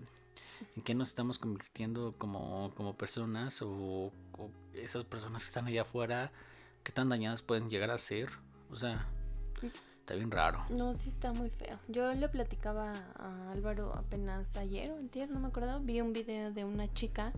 ¿en 0.77 0.83
qué 0.83 0.95
nos 0.95 1.09
estamos 1.09 1.39
convirtiendo 1.39 2.14
como, 2.18 2.73
como 2.75 2.97
personas 2.97 3.62
o, 3.62 4.12
o 4.33 4.51
esas 4.75 5.05
personas 5.05 5.43
que 5.43 5.49
están 5.49 5.66
allá 5.66 5.83
afuera, 5.83 6.33
qué 6.83 6.93
tan 6.93 7.09
dañadas 7.09 7.43
pueden 7.43 7.71
llegar 7.71 7.91
a 7.91 7.99
ser? 7.99 8.31
O 8.71 8.77
sea, 8.77 9.09
está 10.07 10.15
bien 10.15 10.31
raro. 10.31 10.63
No, 10.71 10.95
sí 10.95 11.09
está 11.09 11.33
muy 11.33 11.51
feo. 11.51 11.81
Yo 11.89 12.15
le 12.15 12.29
platicaba 12.29 12.95
a 13.17 13.51
Álvaro 13.51 13.93
apenas 13.93 14.57
ayer 14.57 14.93
o 14.93 14.95
antier, 14.95 15.29
no 15.29 15.41
me 15.41 15.49
acuerdo. 15.49 15.81
Vi 15.81 16.01
un 16.01 16.13
video 16.13 16.53
de 16.53 16.65
una 16.65 16.87
chica 16.93 17.33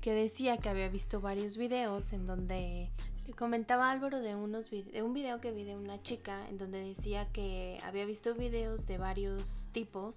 que 0.00 0.12
decía 0.12 0.56
que 0.56 0.68
había 0.68 0.88
visto 0.88 1.20
varios 1.20 1.56
videos 1.56 2.12
en 2.12 2.26
donde 2.26 2.90
le 3.28 3.32
comentaba 3.34 3.88
a 3.88 3.92
Álvaro 3.92 4.18
de 4.18 4.34
unos 4.34 4.70
de 4.70 5.02
un 5.04 5.12
video 5.12 5.40
que 5.40 5.52
vi 5.52 5.62
de 5.62 5.76
una 5.76 6.02
chica 6.02 6.48
en 6.48 6.58
donde 6.58 6.84
decía 6.84 7.28
que 7.30 7.78
había 7.84 8.06
visto 8.06 8.34
videos 8.34 8.88
de 8.88 8.98
varios 8.98 9.68
tipos 9.70 10.16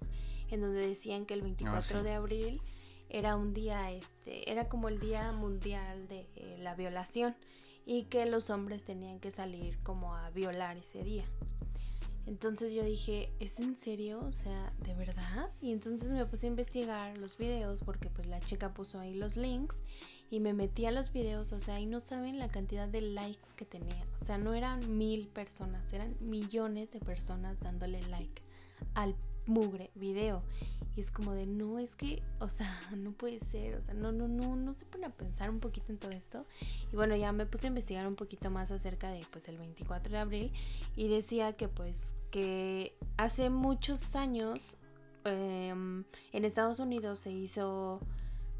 en 0.49 0.61
donde 0.61 0.87
decían 0.87 1.27
que 1.27 1.35
el 1.35 1.43
24 1.43 1.99
sí. 1.99 2.03
de 2.03 2.13
abril 2.13 2.61
era 3.09 3.35
un 3.35 3.53
día 3.53 3.91
este 3.91 4.51
era 4.51 4.67
como 4.67 4.87
el 4.87 4.99
día 4.99 5.31
mundial 5.31 6.07
de 6.07 6.25
eh, 6.37 6.57
la 6.59 6.73
violación 6.73 7.35
y 7.85 8.05
que 8.05 8.25
los 8.25 8.49
hombres 8.49 8.83
tenían 8.83 9.19
que 9.19 9.31
salir 9.31 9.77
como 9.83 10.15
a 10.15 10.29
violar 10.29 10.77
ese 10.77 11.03
día. 11.03 11.25
Entonces 12.25 12.73
yo 12.73 12.83
dije, 12.83 13.33
¿es 13.39 13.59
en 13.59 13.75
serio? 13.75 14.19
O 14.19 14.31
sea, 14.31 14.71
¿de 14.85 14.93
verdad? 14.93 15.51
Y 15.61 15.71
entonces 15.71 16.11
me 16.11 16.25
puse 16.25 16.47
a 16.47 16.49
investigar 16.49 17.17
los 17.17 17.37
videos 17.37 17.83
porque 17.83 18.09
pues 18.09 18.27
la 18.27 18.39
chica 18.39 18.69
puso 18.69 18.99
ahí 18.99 19.13
los 19.13 19.35
links 19.35 19.83
y 20.29 20.39
me 20.39 20.53
metí 20.53 20.85
a 20.85 20.91
los 20.91 21.11
videos, 21.11 21.51
o 21.53 21.59
sea, 21.59 21.79
y 21.79 21.85
no 21.85 21.99
saben 21.99 22.39
la 22.39 22.47
cantidad 22.47 22.87
de 22.87 23.01
likes 23.01 23.49
que 23.55 23.65
tenían. 23.65 24.07
O 24.19 24.25
sea, 24.25 24.37
no 24.37 24.53
eran 24.53 24.97
mil 24.97 25.27
personas, 25.27 25.93
eran 25.93 26.15
millones 26.21 26.91
de 26.91 26.99
personas 26.99 27.59
dándole 27.59 28.01
like 28.07 28.41
al 28.93 29.15
mugre 29.45 29.91
video. 29.95 30.41
Y 30.95 30.99
es 30.99 31.09
como 31.09 31.33
de, 31.33 31.47
no, 31.47 31.79
es 31.79 31.95
que, 31.95 32.21
o 32.39 32.49
sea, 32.49 32.71
no 32.95 33.11
puede 33.11 33.39
ser, 33.39 33.75
o 33.75 33.81
sea, 33.81 33.93
no, 33.93 34.11
no, 34.11 34.27
no, 34.27 34.55
no 34.55 34.73
se 34.73 34.85
pone 34.85 35.05
a 35.05 35.09
pensar 35.09 35.49
un 35.49 35.59
poquito 35.59 35.91
en 35.91 35.97
todo 35.97 36.11
esto. 36.11 36.45
Y 36.91 36.95
bueno, 36.95 37.15
ya 37.15 37.31
me 37.31 37.45
puse 37.45 37.67
a 37.67 37.69
investigar 37.69 38.07
un 38.07 38.15
poquito 38.15 38.49
más 38.51 38.71
acerca 38.71 39.09
de, 39.09 39.25
pues, 39.31 39.47
el 39.47 39.57
24 39.57 40.11
de 40.11 40.17
abril 40.17 40.51
y 40.95 41.07
decía 41.07 41.53
que, 41.53 41.67
pues, 41.67 42.01
que 42.29 42.95
hace 43.17 43.49
muchos 43.49 44.15
años 44.15 44.77
em, 45.25 46.03
en 46.31 46.45
Estados 46.45 46.79
Unidos 46.79 47.19
se 47.19 47.31
hizo 47.31 47.99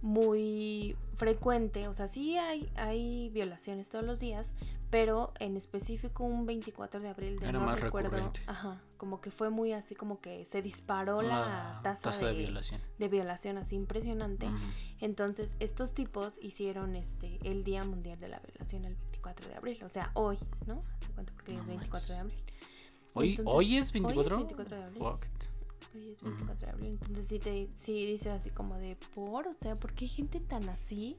muy 0.02 0.96
frecuente, 1.16 1.88
o 1.88 1.94
sea, 1.94 2.08
sí 2.08 2.38
hay, 2.38 2.70
hay 2.76 3.30
violaciones 3.30 3.90
todos 3.90 4.04
los 4.04 4.20
días, 4.20 4.54
pero 4.94 5.34
en 5.40 5.58
específico 5.58 6.24
un 6.24 6.46
24 6.46 7.00
de 7.00 7.10
abril 7.10 7.40
de 7.40 7.48
Era 7.50 7.58
no 7.60 7.66
más 7.66 7.80
recuerdo, 7.82 8.12
recurrente. 8.12 8.42
ajá, 8.46 8.80
como 8.98 9.22
que 9.22 9.32
fue 9.32 9.50
muy 9.50 9.74
así 9.74 9.96
como 9.96 10.22
que 10.22 10.46
se 10.46 10.62
disparó 10.62 11.24
la, 11.24 11.80
tasa, 11.84 12.12
tasa 12.12 12.28
de, 12.28 12.34
de 12.34 12.38
violación. 12.38 12.80
de 13.00 13.10
violación 13.10 13.58
así 13.58 13.76
impresionante. 13.76 14.48
Entonces, 15.00 15.58
estos 15.60 15.96
tipos 15.96 16.38
hicieron 16.44 16.96
este 16.96 17.40
el 17.42 17.64
Día 17.64 17.84
Mundial 17.84 18.20
de 18.20 18.28
la 18.28 18.40
Violación 18.40 18.84
el 18.86 18.94
24 18.94 19.48
de 19.50 19.56
abril, 19.56 19.84
o 19.84 19.90
sea, 19.90 20.12
hoy, 20.14 20.38
¿no? 20.68 20.80
¿Se 21.04 21.12
cuenta? 21.16 21.34
Porque 21.34 21.54
hoy 21.54 21.58
es 21.58 21.66
No 21.66 21.70
24 21.74 22.14
de 22.14 22.20
abril. 22.20 22.40
¿Hoy, 23.16 23.30
Entonces, 23.32 23.54
¿Hoy 23.56 23.78
es 23.78 23.92
24? 23.94 24.38
24 24.38 24.78
de 24.78 24.84
abril. 24.84 25.00
Fuck 25.02 25.26
it. 25.26 25.44
Hoy 25.96 26.10
es 26.12 26.22
Ujú. 26.22 26.30
24 26.30 26.68
de 26.68 26.72
abril. 26.72 26.90
Entonces 27.02 27.28
sí 27.28 27.40
te 27.40 27.68
sí 27.76 28.06
dice 28.06 28.30
así 28.30 28.52
como 28.52 28.78
de 28.78 28.96
por, 29.16 29.48
o 29.48 29.54
sea, 29.54 29.76
¿por 29.76 29.94
qué 29.96 30.06
hay 30.06 30.10
gente 30.10 30.40
tan 30.40 30.70
así? 30.70 31.18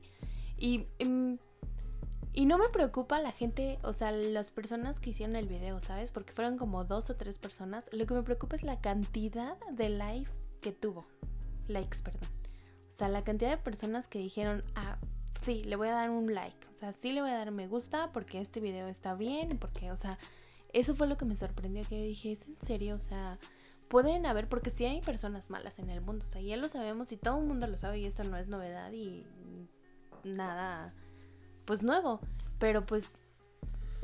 Y 0.56 0.86
em, 1.00 1.38
y 2.34 2.46
no 2.46 2.58
me 2.58 2.68
preocupa 2.68 3.20
la 3.20 3.30
gente, 3.30 3.78
o 3.84 3.92
sea, 3.92 4.10
las 4.10 4.50
personas 4.50 4.98
que 4.98 5.10
hicieron 5.10 5.36
el 5.36 5.46
video, 5.46 5.80
¿sabes? 5.80 6.10
Porque 6.10 6.32
fueron 6.32 6.58
como 6.58 6.82
dos 6.82 7.08
o 7.08 7.14
tres 7.14 7.38
personas. 7.38 7.88
Lo 7.92 8.06
que 8.06 8.14
me 8.14 8.24
preocupa 8.24 8.56
es 8.56 8.64
la 8.64 8.80
cantidad 8.80 9.56
de 9.70 9.88
likes 9.88 10.32
que 10.60 10.72
tuvo. 10.72 11.06
Likes, 11.68 11.98
perdón. 12.02 12.28
O 12.88 12.92
sea, 12.92 13.08
la 13.08 13.22
cantidad 13.22 13.50
de 13.50 13.62
personas 13.62 14.08
que 14.08 14.18
dijeron, 14.18 14.64
ah, 14.74 14.98
sí, 15.40 15.62
le 15.62 15.76
voy 15.76 15.88
a 15.88 15.92
dar 15.92 16.10
un 16.10 16.34
like. 16.34 16.66
O 16.72 16.76
sea, 16.76 16.92
sí 16.92 17.12
le 17.12 17.20
voy 17.20 17.30
a 17.30 17.38
dar 17.38 17.52
me 17.52 17.68
gusta 17.68 18.10
porque 18.12 18.40
este 18.40 18.58
video 18.58 18.88
está 18.88 19.14
bien, 19.14 19.58
porque, 19.58 19.92
o 19.92 19.96
sea, 19.96 20.18
eso 20.72 20.96
fue 20.96 21.06
lo 21.06 21.16
que 21.16 21.24
me 21.24 21.36
sorprendió, 21.36 21.84
que 21.84 22.00
yo 22.00 22.04
dije, 22.04 22.32
¿es 22.32 22.48
en 22.48 22.60
serio? 22.60 22.96
O 22.96 23.00
sea, 23.00 23.38
pueden 23.88 24.26
haber, 24.26 24.48
porque 24.48 24.70
sí 24.70 24.84
hay 24.84 25.00
personas 25.00 25.50
malas 25.50 25.78
en 25.78 25.88
el 25.88 26.00
mundo, 26.00 26.24
o 26.24 26.28
sea, 26.28 26.42
ya 26.42 26.56
lo 26.56 26.68
sabemos 26.68 27.12
y 27.12 27.16
todo 27.16 27.38
el 27.38 27.46
mundo 27.46 27.68
lo 27.68 27.76
sabe 27.76 28.00
y 28.00 28.06
esto 28.06 28.24
no 28.24 28.36
es 28.36 28.48
novedad 28.48 28.92
y 28.92 29.24
nada, 30.24 30.92
pues 31.64 31.82
nuevo, 31.82 32.20
pero 32.58 32.82
pues 32.82 33.08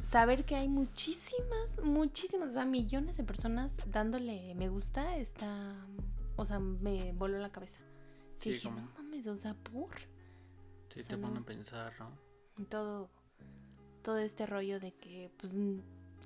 saber 0.03 0.45
que 0.45 0.57
hay 0.57 0.69
muchísimas, 0.69 1.83
muchísimas, 1.85 2.51
o 2.51 2.53
sea, 2.55 2.65
millones 2.65 3.17
de 3.17 3.25
personas 3.25 3.77
dándole 3.87 4.55
me 4.55 4.69
gusta 4.69 5.17
está, 5.17 5.77
o 6.37 6.47
sea, 6.47 6.59
me 6.59 7.13
voló 7.13 7.39
la 7.39 7.51
cabeza. 7.51 7.81
Sí, 8.37 8.51
dije, 8.53 8.69
como- 8.69 8.81
no 8.81 8.93
mames, 8.95 9.27
o 9.27 9.37
sea, 9.37 9.55
por 9.55 9.97
Sí, 10.93 11.01
O 11.01 11.03
sea, 11.05 11.09
te 11.11 11.17
no. 11.19 11.29
pone 11.29 11.41
a 11.41 11.45
pensar, 11.45 11.93
¿no? 12.01 12.11
todo, 12.69 13.09
todo 14.03 14.19
este 14.19 14.45
rollo 14.47 14.81
de 14.81 14.93
que 14.93 15.31
pues 15.39 15.55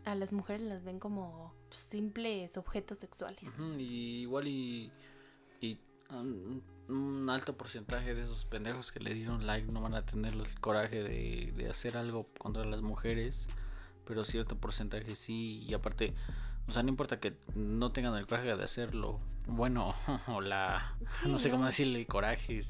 a 0.05 0.15
las 0.15 0.33
mujeres 0.33 0.63
las 0.63 0.85
ven 0.85 0.99
como 0.99 1.53
pues, 1.69 1.81
simples 1.81 2.57
objetos 2.57 2.99
sexuales. 2.99 3.51
Y 3.79 4.23
igual 4.23 4.47
y, 4.49 4.91
y 5.61 5.79
um, 6.11 6.61
un 6.89 7.29
alto 7.31 7.57
porcentaje 7.57 8.15
de 8.15 8.23
esos 8.25 8.45
pendejos 8.45 8.93
que 8.93 9.01
le 9.01 9.15
dieron 9.15 9.47
like 9.47 9.71
no 9.73 9.81
van 9.81 9.95
a 9.95 10.05
tener 10.05 10.35
el 10.35 10.61
coraje 10.61 11.03
de, 11.03 11.53
de 11.57 11.71
hacer 11.71 11.97
algo 11.97 12.27
contra 12.39 12.65
las 12.65 12.83
mujeres, 12.83 13.47
pero 14.07 14.25
cierto 14.25 14.57
porcentaje 14.57 15.15
sí, 15.17 15.63
y 15.67 15.75
aparte, 15.75 16.15
o 16.69 16.73
sea, 16.73 16.83
no 16.83 16.91
importa 16.91 17.17
que 17.17 17.35
no 17.55 17.91
tengan 17.91 18.15
el 18.17 18.27
coraje 18.27 18.55
de 18.55 18.63
hacerlo, 18.65 19.19
bueno, 19.47 19.95
o 20.29 20.41
la, 20.41 20.95
Sí, 21.13 21.29
no 21.29 21.39
sé 21.39 21.51
cómo 21.51 21.65
decirle, 21.67 22.01
el 22.01 22.07
coraje, 22.07 22.63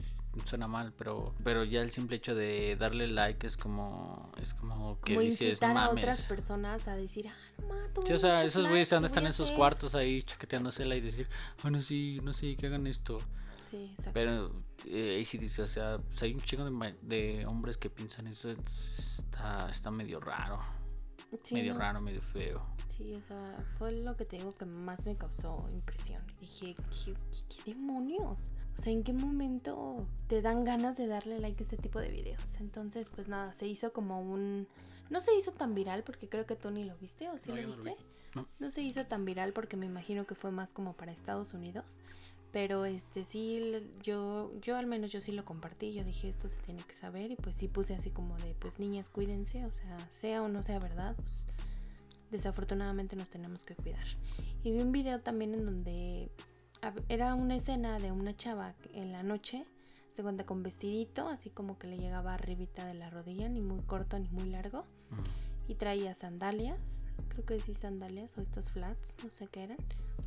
suena 0.47 0.67
mal, 0.69 0.93
pero, 0.97 1.35
pero 1.45 1.65
ya 1.65 1.81
el 1.81 1.91
simple 1.93 2.17
hecho 2.17 2.35
de 2.35 2.77
darle 2.77 3.07
like 3.09 3.47
es 3.47 3.57
como, 3.57 4.31
es 4.41 4.55
como 4.55 4.97
que 5.01 5.15
como 5.15 5.21
dices, 5.21 5.49
incitar 5.51 5.77
a 5.77 5.91
otras 5.91 6.21
mames. 6.21 6.29
personas 6.29 6.89
a 6.89 6.95
decir, 6.97 7.29
ah, 7.29 7.35
no 7.63 7.69
ma, 7.69 7.89
tuvo 7.95 8.07
Sí, 8.07 8.13
o 8.13 8.19
sea, 8.19 8.45
esos 8.45 8.69
güeyes 8.69 8.93
están 8.93 9.27
en 9.27 9.33
sus 9.33 9.47
hacer". 9.47 9.57
cuartos 9.57 9.95
ahí 9.95 10.23
chaqueteándosela 10.23 10.97
y 10.97 11.01
decir, 11.01 11.29
ah, 11.63 11.71
no, 11.71 11.81
sí, 11.83 12.21
no 12.23 12.33
sé, 12.33 12.57
que 12.57 12.67
hagan 12.67 12.87
esto. 12.87 13.21
Sí, 13.75 13.85
exacto. 13.91 14.13
Pero 14.15 14.49
eh, 14.87 15.17
ahí 15.17 15.25
sí 15.25 15.37
dice, 15.39 15.63
o 15.63 15.67
sea, 15.67 15.99
pues 15.99 16.23
hay 16.23 16.33
un 16.33 16.41
chingo 16.41 16.65
de, 17.03 17.45
hombres 17.47 17.77
que 17.77 17.91
piensan 17.91 18.29
eso, 18.29 18.51
está, 18.51 19.69
está 19.69 19.91
medio 19.91 20.21
raro, 20.21 20.59
Sí, 21.43 21.55
medio 21.57 21.75
no, 21.75 21.81
raro, 21.81 22.01
medio 22.01 22.23
feo. 22.23 22.65
Sí, 22.89 23.13
o 23.15 23.21
sea, 23.21 23.67
fue 23.77 23.91
lo 23.91 24.17
que 24.17 24.25
te 24.25 24.37
digo 24.37 24.55
que 24.55 24.65
más 24.67 25.05
me 25.05 25.17
causó 25.17 25.69
impresión. 25.73 26.23
Dije, 26.39 26.77
¿qué, 26.77 27.13
qué- 27.15 27.65
qué 27.65 27.75
demonios? 27.75 28.53
O 28.79 28.83
sea, 28.83 28.93
¿en 28.93 29.03
qué 29.03 29.13
momento 29.13 30.07
te 30.29 30.41
dan 30.43 30.65
ganas 30.65 30.97
de 30.97 31.09
darle 31.09 31.41
like 31.41 31.61
a 31.61 31.65
este 31.65 31.77
tipo 31.77 31.99
de 31.99 32.11
videos? 32.11 32.61
Entonces, 32.61 33.09
pues 33.13 33.27
nada, 33.27 33.53
se 33.53 33.67
hizo 33.67 33.93
como 33.93 34.21
un... 34.21 34.69
No 35.11 35.21
se 35.21 35.35
hizo 35.35 35.51
tan 35.53 35.75
viral 35.75 36.05
porque 36.05 36.29
creo 36.29 36.47
que 36.47 36.55
tú 36.55 36.71
ni 36.71 36.85
lo 36.85 36.97
viste, 36.99 37.29
¿o 37.29 37.37
sí 37.37 37.51
No, 37.51 37.57
lo 37.57 37.63
yo 37.63 37.69
no 37.69 37.77
lo 37.77 37.83
viste? 37.83 37.97
vi. 38.01 38.41
No. 38.41 38.49
No 38.61 38.71
se 38.71 38.83
hizo 38.83 39.05
tan 39.07 39.25
viral 39.25 39.53
porque 39.53 39.77
me 39.77 39.87
imagino 39.87 40.25
que 40.27 40.37
fue 40.37 40.53
más 40.53 40.73
como 40.73 40.93
para 40.93 41.11
Estados 41.11 41.53
Unidos. 41.53 42.01
Pero 42.55 42.85
este 42.85 43.25
sí, 43.25 43.75
yo, 44.01 44.53
yo 44.61 44.77
al 44.77 44.87
menos 44.87 45.11
yo 45.11 45.21
sí 45.21 45.33
lo 45.33 45.45
compartí. 45.45 45.93
Yo 45.93 46.05
dije, 46.05 46.29
esto 46.29 46.49
se 46.49 46.61
tiene 46.61 46.85
que 46.85 46.95
saber. 46.95 47.33
Y 47.33 47.37
pues 47.37 47.57
sí 47.57 47.67
puse 47.67 47.97
así 47.97 48.11
como 48.11 48.39
de, 48.39 48.55
pues 48.61 48.79
niñas, 48.79 49.09
cuídense. 49.09 49.67
O 49.67 49.73
sea, 49.73 49.99
sea 50.11 50.41
o 50.41 50.49
no 50.49 50.63
sea 50.63 50.79
verdad, 50.79 51.17
pues 51.17 51.47
desafortunadamente 52.31 53.17
nos 53.17 53.29
tenemos 53.29 53.65
que 53.65 53.75
cuidar. 53.75 54.07
Y 54.63 54.71
vi 54.71 54.81
un 54.81 54.93
video 54.93 55.19
también 55.19 55.53
en 55.53 55.65
donde 55.65 56.31
era 57.09 57.35
una 57.35 57.57
escena 57.57 57.99
de 57.99 58.13
una 58.13 58.37
chava 58.37 58.73
en 58.93 59.11
la 59.11 59.25
noche, 59.25 59.65
se 60.15 60.23
cuenta 60.23 60.47
con 60.47 60.63
vestidito, 60.63 61.29
así 61.29 61.51
como 61.51 61.77
que 61.77 61.89
le 61.89 61.99
llegaba 61.99 62.35
arribita 62.35 62.87
de 62.87 62.95
la 62.95 63.11
rodilla, 63.11 63.49
ni 63.49 63.63
muy 63.63 63.83
corto 63.83 64.17
ni 64.17 64.29
muy 64.29 64.49
largo, 64.51 64.85
y 65.67 65.75
traía 65.75 66.15
sandalias, 66.15 67.05
creo 67.31 67.45
que 67.45 67.61
sí 67.61 67.75
sandalias 67.75 68.39
o 68.39 68.43
estos 68.43 68.71
flats, 68.71 69.17
no 69.25 69.31
sé 69.31 69.49
qué 69.49 69.65
eran, 69.65 69.79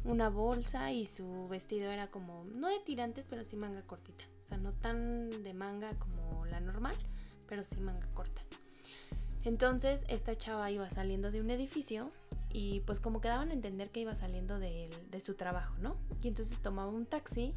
una 0.05 0.29
bolsa 0.29 0.91
y 0.91 1.05
su 1.05 1.47
vestido 1.47 1.91
era 1.91 2.07
como, 2.07 2.45
no 2.45 2.67
de 2.69 2.79
tirantes, 2.79 3.25
pero 3.29 3.43
sí 3.43 3.55
manga 3.55 3.81
cortita, 3.83 4.23
o 4.43 4.47
sea, 4.47 4.57
no 4.57 4.71
tan 4.71 5.43
de 5.43 5.53
manga 5.53 5.91
como 5.99 6.45
la 6.45 6.59
normal, 6.59 6.95
pero 7.47 7.63
sí 7.63 7.77
manga 7.79 8.07
corta. 8.13 8.41
Entonces 9.43 10.03
esta 10.09 10.35
chava 10.35 10.69
iba 10.71 10.89
saliendo 10.89 11.31
de 11.31 11.39
un 11.41 11.49
edificio 11.49 12.09
y 12.51 12.81
pues 12.81 12.99
como 12.99 13.21
que 13.21 13.27
daban 13.27 13.49
a 13.51 13.53
entender 13.53 13.89
que 13.89 14.01
iba 14.01 14.15
saliendo 14.15 14.59
del- 14.59 15.09
de, 15.09 15.21
su 15.21 15.35
trabajo, 15.35 15.75
¿no? 15.79 15.95
Y 16.21 16.27
entonces 16.27 16.59
tomaba 16.61 16.91
un 16.91 17.05
taxi 17.05 17.53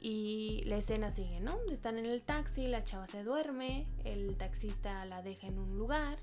y 0.00 0.62
la 0.66 0.76
escena 0.76 1.10
sigue, 1.10 1.40
¿no? 1.40 1.56
Están 1.70 1.98
en 1.98 2.06
el 2.06 2.20
taxi, 2.22 2.66
la 2.66 2.84
chava 2.84 3.06
se 3.06 3.22
duerme, 3.22 3.86
el 4.04 4.36
taxista 4.36 5.04
la 5.06 5.22
deja 5.22 5.46
en 5.46 5.58
un 5.58 5.78
lugar 5.78 6.18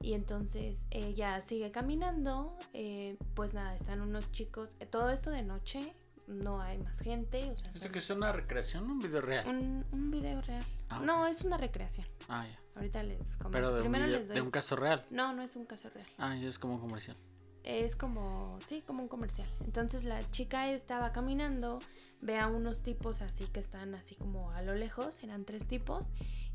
y 0.00 0.14
entonces 0.14 0.86
ella 0.90 1.40
sigue 1.40 1.70
caminando, 1.70 2.56
eh, 2.72 3.16
pues 3.34 3.54
nada, 3.54 3.74
están 3.74 4.00
unos 4.00 4.30
chicos, 4.32 4.76
eh, 4.80 4.86
todo 4.86 5.10
esto 5.10 5.30
de 5.30 5.42
noche, 5.42 5.92
no 6.26 6.60
hay 6.60 6.78
más 6.78 6.98
gente, 6.98 7.50
o 7.52 7.56
sea, 7.56 7.70
¿Esto 7.70 7.88
que 7.88 7.98
es 7.98 8.10
una 8.10 8.32
recreación 8.32 8.88
o 8.88 8.92
un 8.92 8.98
video 8.98 9.20
real? 9.20 9.46
un, 9.48 9.84
un 9.92 10.10
video 10.10 10.40
real. 10.42 10.64
Ah, 10.88 11.00
No, 11.04 11.26
es 11.26 11.42
una 11.42 11.56
recreación. 11.56 12.06
Ah, 12.28 12.44
ya. 12.46 12.58
Ahorita 12.76 13.02
les 13.04 13.36
comento. 13.36 13.50
Pero 13.52 13.68
de 13.72 13.76
un, 13.76 13.82
Primero 13.82 14.06
video- 14.06 14.18
les 14.18 14.28
doy. 14.28 14.34
de 14.36 14.40
un 14.42 14.50
caso 14.50 14.74
real. 14.76 15.04
No, 15.10 15.32
no 15.32 15.42
es 15.42 15.54
un 15.56 15.66
caso 15.66 15.88
real. 15.90 16.06
Ah, 16.18 16.34
ya 16.36 16.48
es 16.48 16.58
como 16.58 16.74
un 16.74 16.80
comercial. 16.80 17.16
Es 17.62 17.96
como, 17.96 18.58
sí, 18.64 18.82
como 18.82 19.02
un 19.02 19.08
comercial. 19.08 19.48
Entonces 19.64 20.04
la 20.04 20.28
chica 20.30 20.68
estaba 20.70 21.12
caminando, 21.12 21.80
ve 22.22 22.38
a 22.38 22.46
unos 22.46 22.82
tipos 22.82 23.22
así 23.22 23.46
que 23.48 23.58
están 23.60 23.94
así 23.96 24.14
como 24.14 24.50
a 24.52 24.62
lo 24.62 24.74
lejos, 24.74 25.22
eran 25.24 25.44
tres 25.44 25.66
tipos, 25.66 26.10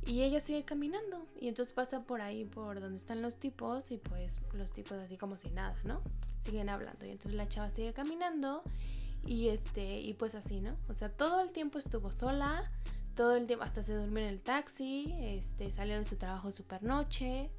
y 0.06 0.24
ella 0.24 0.40
sigue 0.40 0.64
caminando. 0.64 1.26
Y 1.40 1.48
entonces 1.48 1.74
pasa 1.74 2.04
por 2.04 2.22
ahí, 2.22 2.46
por 2.46 2.80
donde 2.80 2.98
están 2.98 3.22
los 3.22 3.36
tipos, 3.36 3.92
y 3.92 3.98
pues 3.98 4.40
los 4.54 4.72
tipos 4.72 4.98
así 4.98 5.18
como 5.18 5.38
si 5.38 5.50
nada, 5.50 5.76
¿no? 5.84 6.02
Siguen 6.40 6.70
hablando. 6.70 7.06
Y 7.06 7.10
entonces 7.10 7.34
la 7.34 7.48
chava 7.48 7.70
sigue 7.70 7.94
caminando, 7.94 8.64
y 9.26 9.50
este, 9.50 10.00
y 10.00 10.14
pues 10.14 10.36
así, 10.36 10.62
¿no? 10.62 10.76
O 10.90 10.94
sea, 10.94 11.10
todo 11.10 11.42
el 11.42 11.52
tiempo 11.52 11.78
estuvo 11.78 12.12
sola, 12.12 12.64
todo 13.16 13.36
el 13.36 13.46
tiempo, 13.46 13.64
hasta 13.64 13.84
se 13.84 13.96
durmió 13.96 14.24
en 14.24 14.30
el 14.30 14.42
taxi, 14.42 15.14
este, 15.20 15.70
salió 15.72 15.98
de 15.98 16.04
su 16.04 16.16
trabajo 16.16 16.52
super 16.52 16.82
noche. 16.84 17.52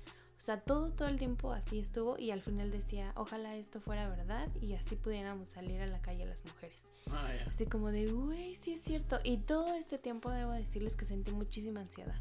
O 0.43 0.45
sea, 0.45 0.59
todo, 0.59 0.91
todo 0.91 1.07
el 1.07 1.21
tiempo 1.21 1.53
así 1.53 1.79
estuvo 1.79 2.19
y 2.19 2.33
al 2.33 2.43
final 2.43 2.73
decía, 2.73 3.13
ojalá 3.15 3.55
esto 3.55 3.81
fuera 3.81 4.11
verdad 4.11 4.49
y 4.61 4.73
así 4.73 4.97
pudiéramos 4.97 5.51
salir 5.51 5.81
a 5.81 5.87
la 5.87 6.01
calle 6.01 6.27
las 6.27 6.45
mujeres. 6.45 6.81
Ah. 7.13 7.31
Así 7.49 7.65
como 7.65 7.93
de, 7.93 8.11
güey, 8.11 8.57
sí 8.57 8.73
es 8.73 8.83
cierto. 8.83 9.21
Y 9.23 9.37
todo 9.37 9.73
este 9.75 9.99
tiempo 9.99 10.31
debo 10.31 10.51
decirles 10.51 10.97
que 10.97 11.05
sentí 11.05 11.31
muchísima 11.31 11.79
ansiedad. 11.79 12.21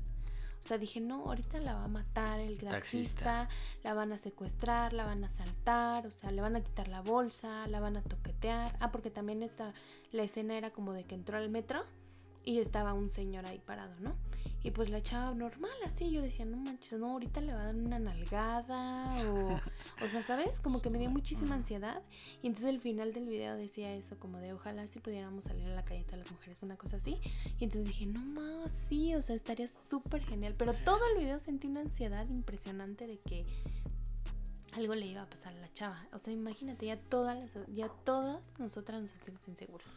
O 0.64 0.68
sea, 0.68 0.78
dije, 0.78 1.00
no, 1.00 1.26
ahorita 1.26 1.60
la 1.62 1.74
va 1.74 1.86
a 1.86 1.88
matar 1.88 2.40
el 2.40 2.60
Taxista. 2.60 3.48
taxista, 3.48 3.50
la 3.84 3.96
van 3.96 4.12
a 4.12 4.20
secuestrar, 4.20 4.94
la 4.94 5.06
van 5.06 5.24
a 5.24 5.28
asaltar, 5.28 6.06
o 6.06 6.12
sea, 6.12 6.30
le 6.30 6.42
van 6.42 6.56
a 6.56 6.62
quitar 6.62 6.90
la 6.90 7.02
bolsa, 7.02 7.66
la 7.70 7.80
van 7.80 7.98
a 7.98 8.04
toquetear. 8.04 8.78
Ah, 8.80 8.92
porque 8.92 9.10
también 9.10 9.42
esta, 9.42 9.74
la 10.12 10.22
escena 10.22 10.56
era 10.56 10.70
como 10.70 10.94
de 10.94 11.06
que 11.06 11.16
entró 11.16 11.40
al 11.40 11.50
metro 11.50 11.84
y 12.44 12.60
estaba 12.60 12.94
un 12.94 13.10
señor 13.10 13.46
ahí 13.46 13.60
parado, 13.60 13.94
¿no? 14.00 14.16
Y 14.64 14.72
pues 14.72 14.90
la 14.90 15.02
chava 15.02 15.34
normal, 15.34 15.72
así, 15.86 16.12
yo 16.12 16.22
decía, 16.22 16.46
no 16.46 16.58
manches, 16.58 17.00
no, 17.00 17.08
ahorita 17.14 17.42
le 17.42 17.52
va 17.52 17.62
a 17.62 17.66
dar 17.66 17.76
una 17.76 17.98
nalgada 17.98 19.16
o... 19.28 19.60
O 20.04 20.10
sea, 20.10 20.22
¿sabes? 20.22 20.60
Como 20.60 20.82
que 20.82 20.92
me 20.92 21.00
dio 21.00 21.10
muchísima 21.10 21.56
ansiedad. 21.56 22.02
Y 22.44 22.48
entonces 22.48 22.70
el 22.70 22.80
final 22.80 23.12
del 23.14 23.28
video 23.28 23.56
decía 23.56 23.94
eso, 23.96 24.20
como 24.20 24.38
de 24.38 24.54
ojalá 24.54 24.86
si 24.86 25.00
pudiéramos 25.00 25.46
salir 25.46 25.66
a 25.66 25.76
la 25.76 25.84
calle 25.84 26.04
todas 26.04 26.20
las 26.20 26.32
mujeres, 26.32 26.62
una 26.62 26.78
cosa 26.78 26.98
así. 26.98 27.18
Y 27.60 27.64
entonces 27.64 27.86
dije, 27.86 28.06
no 28.06 28.20
más, 28.20 28.72
sí, 28.72 29.16
o 29.16 29.22
sea, 29.24 29.36
estaría 29.36 29.68
súper 29.68 30.24
genial. 30.24 30.54
Pero 30.58 30.74
todo 30.74 31.00
el 31.14 31.24
video 31.24 31.40
sentí 31.40 31.68
una 31.68 31.82
ansiedad 31.82 32.28
impresionante 32.30 33.08
de 33.08 33.18
que 33.20 33.46
algo 34.74 34.96
le 34.96 35.08
iba 35.08 35.24
a 35.24 35.30
pasar 35.30 35.54
a 35.54 35.60
la 35.60 35.72
chava. 35.74 36.08
O 36.14 36.20
sea, 36.20 36.34
imagínate, 36.34 36.86
ya 36.86 36.98
todas 36.98 37.38
las, 37.38 37.68
ya 37.74 37.90
todas 38.06 38.54
nosotras 38.60 39.02
nos 39.02 39.12
sentimos 39.12 39.48
inseguras. 39.48 39.90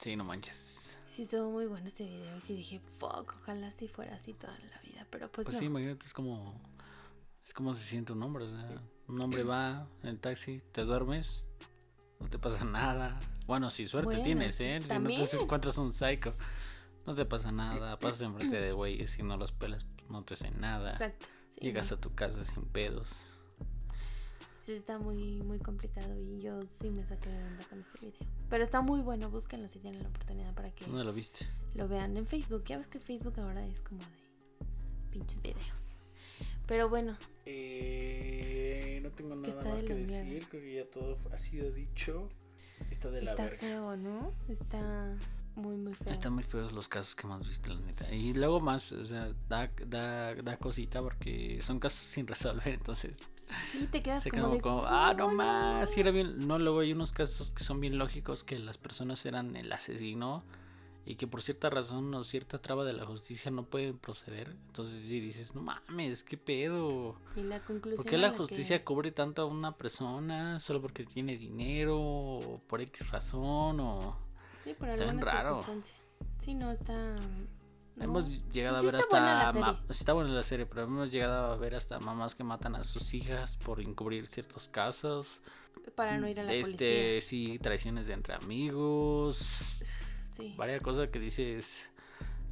Sí, 0.00 0.16
no 0.16 0.24
manches. 0.24 0.98
Sí, 1.06 1.22
estuvo 1.22 1.50
muy 1.50 1.66
bueno 1.66 1.88
ese 1.88 2.04
video. 2.04 2.36
Y 2.36 2.40
sí 2.40 2.54
dije, 2.54 2.80
fuck, 2.98 3.34
ojalá 3.42 3.70
si 3.70 3.88
fuera 3.88 4.14
así 4.16 4.32
toda 4.32 4.52
la 4.58 4.80
vida. 4.82 5.06
Pero 5.10 5.30
pues, 5.30 5.46
Pues 5.46 5.54
no. 5.56 5.60
sí, 5.60 5.66
imagínate, 5.66 6.06
es 6.06 6.14
como. 6.14 6.60
Es 7.44 7.52
como 7.52 7.74
se 7.74 7.84
siente 7.84 8.12
un 8.12 8.22
hombre. 8.22 8.44
O 8.44 8.50
sea, 8.50 8.80
un 9.08 9.20
hombre 9.20 9.42
va 9.42 9.86
en 10.02 10.10
el 10.10 10.20
taxi, 10.20 10.62
te 10.72 10.82
duermes, 10.84 11.46
no 12.20 12.28
te 12.28 12.38
pasa 12.38 12.64
nada. 12.64 13.18
Bueno, 13.46 13.70
si 13.70 13.86
suerte 13.88 14.06
Bueno, 14.06 14.22
tienes, 14.22 14.60
¿eh? 14.60 14.76
Si 14.80 14.88
no 14.88 14.94
también. 14.94 15.26
te 15.28 15.36
encuentras 15.36 15.76
un 15.78 15.92
psycho, 15.92 16.34
no 17.06 17.14
te 17.14 17.24
pasa 17.24 17.50
nada. 17.50 17.98
Pasas 17.98 18.22
enfrente 18.22 18.60
de 18.60 18.72
güeyes 18.72 19.18
y 19.18 19.22
no 19.24 19.36
los 19.36 19.50
pelas, 19.52 19.84
pues 19.96 20.08
no 20.10 20.22
te 20.22 20.34
hacen 20.34 20.60
nada. 20.60 20.92
Exacto. 20.92 21.26
sí, 21.54 21.60
Llegas 21.60 21.90
no. 21.90 21.96
a 21.96 22.00
tu 22.00 22.10
casa 22.10 22.44
sin 22.44 22.62
pedos. 22.62 23.08
Sí, 24.70 24.76
está 24.76 24.98
muy, 24.98 25.42
muy 25.42 25.58
complicado 25.58 26.16
y 26.16 26.38
yo 26.38 26.60
sí 26.80 26.90
me 26.90 27.02
saqué 27.02 27.28
de 27.28 27.44
onda 27.44 27.64
con 27.68 27.80
ese 27.80 27.98
video. 28.00 28.20
Pero 28.48 28.62
está 28.62 28.80
muy 28.82 29.00
bueno, 29.00 29.28
búsquenlo 29.28 29.68
si 29.68 29.80
tienen 29.80 30.00
la 30.00 30.08
oportunidad 30.08 30.54
para 30.54 30.70
que 30.70 30.84
¿Dónde 30.86 31.02
lo 31.02 31.12
viste? 31.12 31.44
lo 31.74 31.88
vean 31.88 32.16
en 32.16 32.24
Facebook. 32.24 32.62
Ya 32.66 32.76
ves 32.78 32.86
que 32.86 33.00
Facebook 33.00 33.34
ahora 33.40 33.66
es 33.66 33.80
como 33.80 34.00
de 34.00 35.06
pinches 35.10 35.42
videos. 35.42 35.96
Pero 36.68 36.88
bueno, 36.88 37.16
Eh, 37.46 39.00
no 39.02 39.10
tengo 39.10 39.34
nada 39.34 39.48
está 39.48 39.64
más 39.70 39.80
de 39.80 39.86
que 39.86 39.94
mierda. 39.94 40.18
decir, 40.18 40.46
creo 40.48 40.62
que 40.62 40.74
ya 40.76 40.88
todo 40.88 41.16
ha 41.32 41.36
sido 41.36 41.72
dicho. 41.72 42.28
Está 42.92 43.10
de 43.10 43.24
está 43.24 43.48
feo, 43.48 43.96
¿no? 43.96 44.32
Está 44.48 45.18
muy, 45.56 45.76
muy 45.78 45.94
feo. 45.94 46.12
Están 46.12 46.34
muy 46.34 46.44
feos 46.44 46.70
los 46.72 46.86
casos 46.86 47.16
que 47.16 47.26
hemos 47.26 47.44
visto, 47.48 47.74
la 47.74 47.80
neta. 47.80 48.14
Y 48.14 48.34
luego 48.34 48.60
más, 48.60 48.92
o 48.92 49.04
sea, 49.04 49.32
da, 49.48 49.68
da, 49.88 50.36
da 50.36 50.56
cosita 50.58 51.02
porque 51.02 51.58
son 51.60 51.80
casos 51.80 52.06
sin 52.06 52.28
resolver, 52.28 52.68
entonces 52.74 53.16
Sí, 53.64 53.86
te 53.86 54.02
quedas 54.02 54.22
se 54.22 54.30
como 54.30 54.42
quedó 54.44 54.52
de... 54.54 54.60
como, 54.60 54.82
ah, 54.86 55.14
no 55.16 55.24
¿cómo 55.26 55.36
más, 55.36 55.90
sí 55.90 56.00
era 56.00 56.10
bien. 56.10 56.46
No, 56.46 56.58
luego 56.58 56.80
hay 56.80 56.92
unos 56.92 57.12
casos 57.12 57.50
que 57.50 57.62
son 57.64 57.80
bien 57.80 57.98
lógicos 57.98 58.44
que 58.44 58.58
las 58.58 58.78
personas 58.78 59.24
eran 59.26 59.56
el 59.56 59.72
asesino 59.72 60.44
y 61.06 61.16
que 61.16 61.26
por 61.26 61.42
cierta 61.42 61.70
razón 61.70 62.12
o 62.14 62.22
cierta 62.24 62.60
traba 62.60 62.84
de 62.84 62.92
la 62.92 63.04
justicia 63.06 63.50
no 63.50 63.64
pueden 63.64 63.98
proceder. 63.98 64.50
Entonces 64.66 65.02
sí 65.04 65.18
dices, 65.20 65.54
no 65.54 65.62
mames, 65.62 66.22
qué 66.22 66.36
pedo. 66.36 67.16
Y 67.36 67.42
la 67.42 67.60
conclusión 67.64 68.02
¿Por 68.04 68.10
qué 68.10 68.18
la 68.18 68.30
que- 68.32 68.38
justicia 68.38 68.84
cubre 68.84 69.10
tanto 69.10 69.42
a 69.42 69.46
una 69.46 69.76
persona 69.76 70.60
solo 70.60 70.80
porque 70.80 71.04
tiene 71.04 71.36
dinero 71.38 71.98
o 71.98 72.58
por 72.68 72.80
X 72.82 73.10
razón 73.10 73.80
o... 73.80 74.16
Sí, 74.58 74.74
por 74.74 74.90
alguna 74.90 75.24
raro. 75.24 75.62
circunstancia. 75.62 75.96
Sí, 76.38 76.54
no, 76.54 76.70
está... 76.70 77.16
no. 77.96 78.04
Hemos 78.04 78.48
llegado 78.50 78.76
a 78.78 78.82
ver 78.82 78.94
está 78.94 79.08
buena 79.18 79.48
hasta. 79.48 79.64
serie. 79.72 79.78
Está 79.90 80.12
buena 80.12 80.30
la 80.30 80.42
serie, 80.42 80.66
pero 80.66 80.82
hemos 80.82 81.10
llegado 81.10 81.52
a 81.52 81.56
ver 81.56 81.74
hasta 81.74 81.98
mamás 82.00 82.34
que 82.34 82.44
matan 82.44 82.74
a 82.76 82.84
sus 82.84 83.12
hijas 83.14 83.56
por 83.56 83.80
encubrir 83.80 84.26
ciertos 84.26 84.68
casos. 84.68 85.40
Para 85.94 86.18
no 86.18 86.28
ir 86.28 86.38
a 86.40 86.44
la 86.44 86.52
este, 86.52 86.70
policía. 86.72 87.20
sí, 87.22 87.58
traiciones 87.58 88.06
de 88.06 88.12
entre 88.14 88.34
amigos. 88.34 89.80
Sí. 90.32 90.54
Varias 90.56 90.82
cosas 90.82 91.08
que 91.08 91.18
dices 91.18 91.90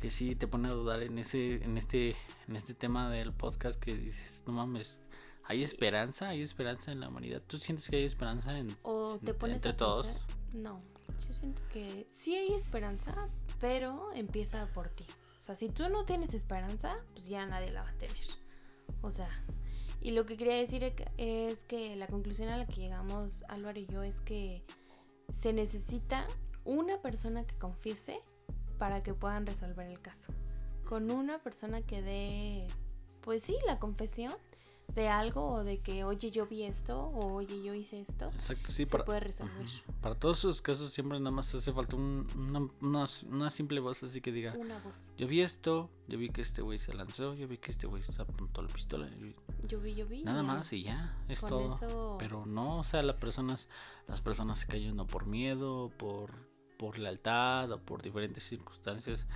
que 0.01 0.11
sí 0.11 0.35
te 0.35 0.47
pone 0.47 0.69
a 0.69 0.73
dudar 0.73 1.03
en 1.03 1.19
ese, 1.19 1.57
en 1.65 1.77
este, 1.79 2.17
en 2.47 2.57
este 2.57 2.75
tema 2.75 3.11
del 3.11 3.33
podcast 3.33 3.79
que 3.81 3.97
dices, 3.97 4.43
no 4.47 4.53
mames, 4.53 5.01
hay 5.45 5.59
Sí. 5.59 5.65
esperanza, 5.65 6.29
hay 6.29 6.43
esperanza 6.43 6.93
en 6.93 7.01
la 7.01 7.09
humanidad. 7.09 7.43
¿Tú 7.47 7.59
sientes 7.59 7.89
que 7.89 7.97
hay 7.97 8.05
esperanza 8.05 8.57
en 8.59 8.77
O 8.83 9.19
te 9.25 9.35
pones 9.35 9.57
entre 9.57 9.71
a 9.73 9.77
todos? 9.77 10.25
No, 10.53 10.79
yo 11.27 11.33
siento 11.33 11.63
que 11.73 12.07
sí 12.11 12.35
hay 12.37 12.53
esperanza, 12.53 13.15
pero 13.61 14.13
empieza 14.15 14.67
por 14.67 14.91
ti. 14.91 15.05
Sea, 15.49 15.57
si 15.57 15.71
tú 15.71 15.89
no 15.89 16.05
tienes 16.05 16.35
esperanza, 16.35 16.95
pues 17.15 17.27
ya 17.27 17.47
nadie 17.47 17.71
la 17.71 17.83
va 17.83 17.89
a 17.89 17.97
tener. 17.97 18.23
O 19.01 19.11
sea, 19.11 19.31
y 20.03 20.11
lo 20.11 20.27
que 20.27 20.37
quería 20.37 20.57
decir 20.57 20.83
que- 20.95 21.07
es 21.17 21.65
que 21.65 21.97
la 21.97 22.07
conclusión 22.07 22.51
a 22.51 22.59
la 22.59 22.67
que 22.67 22.75
llegamos 22.83 23.47
Álvaro 23.49 23.79
y 23.81 23.87
yo 23.87 24.03
es 24.03 24.21
que 24.21 24.63
se 25.33 25.55
necesita 25.55 26.27
una 26.67 26.99
persona 26.99 27.47
que 27.47 27.57
confiese 27.57 28.21
para 28.77 29.03
que 29.03 29.15
puedan 29.15 29.47
resolver 29.47 29.87
el 29.87 30.03
caso. 30.03 30.35
Con 30.85 31.11
una 31.11 31.39
persona 31.43 31.81
que 31.81 32.03
dé, 32.03 32.67
pues 33.23 33.43
sí, 33.43 33.57
la 33.67 33.79
confesión 33.79 34.35
de 34.95 35.09
algo 35.09 35.45
o 35.53 35.65
de 35.65 35.79
que, 35.81 36.03
oye, 36.05 36.31
yo 36.31 36.47
vi 36.47 36.65
esto 36.65 36.99
o 36.99 37.35
oye, 37.35 37.63
yo 37.63 37.75
hice 37.75 38.01
esto, 38.01 38.27
Exacto, 38.29 38.69
sí, 38.73 38.85
se 38.85 38.87
para, 38.91 39.05
puede 39.05 39.21
resolver. 39.21 39.67
Para 40.01 40.15
todos 40.15 40.39
esos 40.39 40.61
casos 40.63 40.93
siempre 40.93 41.19
nada 41.21 41.31
más 41.31 41.55
hace 41.55 41.73
falta 41.73 41.95
un- 41.95 42.27
una, 42.37 42.61
una- 42.81 43.09
una 43.31 43.51
simple 43.51 43.81
voz 43.81 44.03
así 44.03 44.21
que 44.21 44.33
diga, 44.33 44.55
Una 44.59 44.79
voz. 44.81 45.11
yo 45.17 45.29
vi 45.29 45.43
esto, 45.43 45.91
yo 46.09 46.19
vi 46.19 46.31
que 46.31 46.41
este 46.41 46.63
güey 46.63 46.79
se 46.79 46.95
lanzó, 46.95 47.35
yo 47.35 47.47
vi 47.47 47.59
que 47.59 47.71
este 47.71 47.87
güey 47.87 48.03
se 48.03 48.21
apuntó 48.23 48.63
la 48.63 48.69
pistola. 48.69 49.07
Yo 49.67 49.79
vi, 49.81 49.95
yo 49.95 50.07
vi. 50.07 50.25
Nada 50.25 50.43
más 50.43 50.73
y 50.73 50.83
ya, 50.83 51.17
es 51.29 51.41
con 51.41 51.49
todo. 51.51 51.77
eso- 51.77 52.17
Pero 52.19 52.45
no, 52.47 52.79
o 52.81 52.85
sea, 52.85 53.03
las 53.03 53.17
personas, 53.17 53.69
las 54.07 54.21
personas 54.21 54.59
se 54.61 54.67
cayendo 54.67 55.07
por 55.07 55.27
miedo, 55.27 55.91
por, 55.99 56.33
por 56.79 56.99
lealtad 56.99 57.71
o 57.73 57.81
por 57.81 58.03
diferentes 58.03 58.43
circunstancias. 58.43 59.27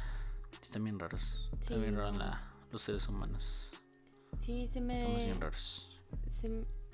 Están 0.61 0.85
bien 0.85 0.99
raros. 0.99 1.51
Están 1.53 1.77
Sí, 1.77 1.83
bien 1.83 1.95
raros 1.95 2.17
la- 2.17 2.41
los 2.73 2.83
seres 2.83 3.07
humanos. 3.09 3.72
Sí, 4.39 4.67
se 4.67 4.75
Somos 4.81 4.87
me, 4.89 5.17
bien 5.27 5.41
raros. 5.41 5.89
se 6.29 6.51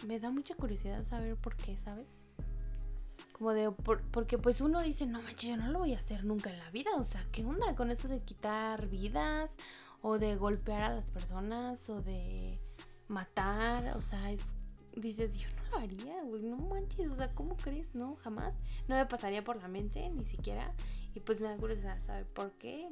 me 0.07 0.19
da 0.21 0.31
mucha 0.31 0.55
curiosidad 0.55 1.05
saber 1.07 1.37
por 1.37 1.57
qué, 1.57 1.77
¿sabes? 1.79 2.07
Como 3.33 3.53
de, 3.53 3.71
por- 3.71 4.03
porque 4.11 4.37
pues 4.37 4.61
uno 4.61 4.83
dice, 4.83 5.07
no 5.07 5.23
manches, 5.23 5.51
yo 5.51 5.57
no 5.57 5.69
lo 5.69 5.79
voy 5.81 5.95
a 5.95 5.99
hacer 5.99 6.25
nunca 6.25 6.51
en 6.51 6.59
la 6.59 6.71
vida. 6.71 6.91
O 6.97 7.05
sea, 7.05 7.25
¿qué 7.31 7.45
onda 7.45 7.75
con 7.77 7.91
eso 7.91 8.09
de 8.09 8.21
quitar 8.21 8.89
vidas? 8.89 9.55
O 10.03 10.19
de 10.19 10.37
golpear 10.37 10.83
a 10.83 10.95
las 10.95 11.11
personas, 11.11 11.89
o 11.89 12.03
de 12.03 12.59
matar. 13.07 13.97
O 13.97 14.01
sea, 14.01 14.31
es, 14.33 14.43
dices, 14.97 15.37
yo 15.39 15.49
no 15.51 15.71
lo 15.71 15.79
haría, 15.79 16.23
güey, 16.25 16.43
no 16.43 16.57
manches. 16.57 17.11
O 17.13 17.17
sea, 17.17 17.33
¿cómo 17.33 17.57
crees? 17.57 17.95
No, 17.95 18.17
jamás. 18.17 18.55
No 18.89 18.97
me 18.97 19.07
pasaría 19.07 19.43
por 19.45 19.57
la 19.63 19.69
mente, 19.69 20.09
ni 20.11 20.25
siquiera. 20.25 20.75
Y 21.15 21.21
pues 21.21 21.41
me 21.41 21.49
da 21.49 21.57
curiosidad 21.57 21.99
saber 22.03 22.27
por 22.27 22.51
qué. 22.53 22.89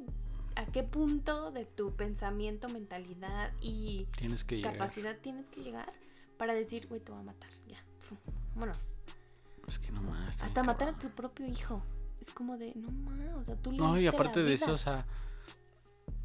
¿A 0.57 0.65
qué 0.65 0.83
punto 0.83 1.51
de 1.51 1.65
tu 1.65 1.95
pensamiento, 1.95 2.67
mentalidad 2.69 3.51
y 3.61 4.05
Tienes 4.17 4.43
que 4.43 4.57
llegar. 4.57 4.73
capacidad 4.73 5.15
tienes 5.21 5.47
que 5.49 5.61
llegar 5.61 5.91
para 6.37 6.53
decir, 6.53 6.87
güey, 6.87 6.99
te 6.99 7.11
voy 7.11 7.21
a 7.21 7.23
matar, 7.23 7.49
ya, 7.67 7.77
vámonos. 8.55 8.97
Es 9.67 9.79
que 9.79 9.91
no 9.91 10.01
más. 10.01 10.41
Hasta 10.41 10.63
matar 10.63 10.89
a 10.89 10.93
tu 10.95 11.09
propio 11.09 11.45
hijo. 11.47 11.81
Es 12.21 12.31
como 12.31 12.57
de, 12.57 12.73
no 12.75 12.89
más, 12.91 13.33
o 13.33 13.43
sea, 13.43 13.55
tú 13.55 13.71
le 13.71 13.77
No, 13.77 13.99
y 13.99 14.07
aparte 14.07 14.41
de 14.43 14.53
eso, 14.53 14.71
o 14.73 14.77
sea, 14.77 15.05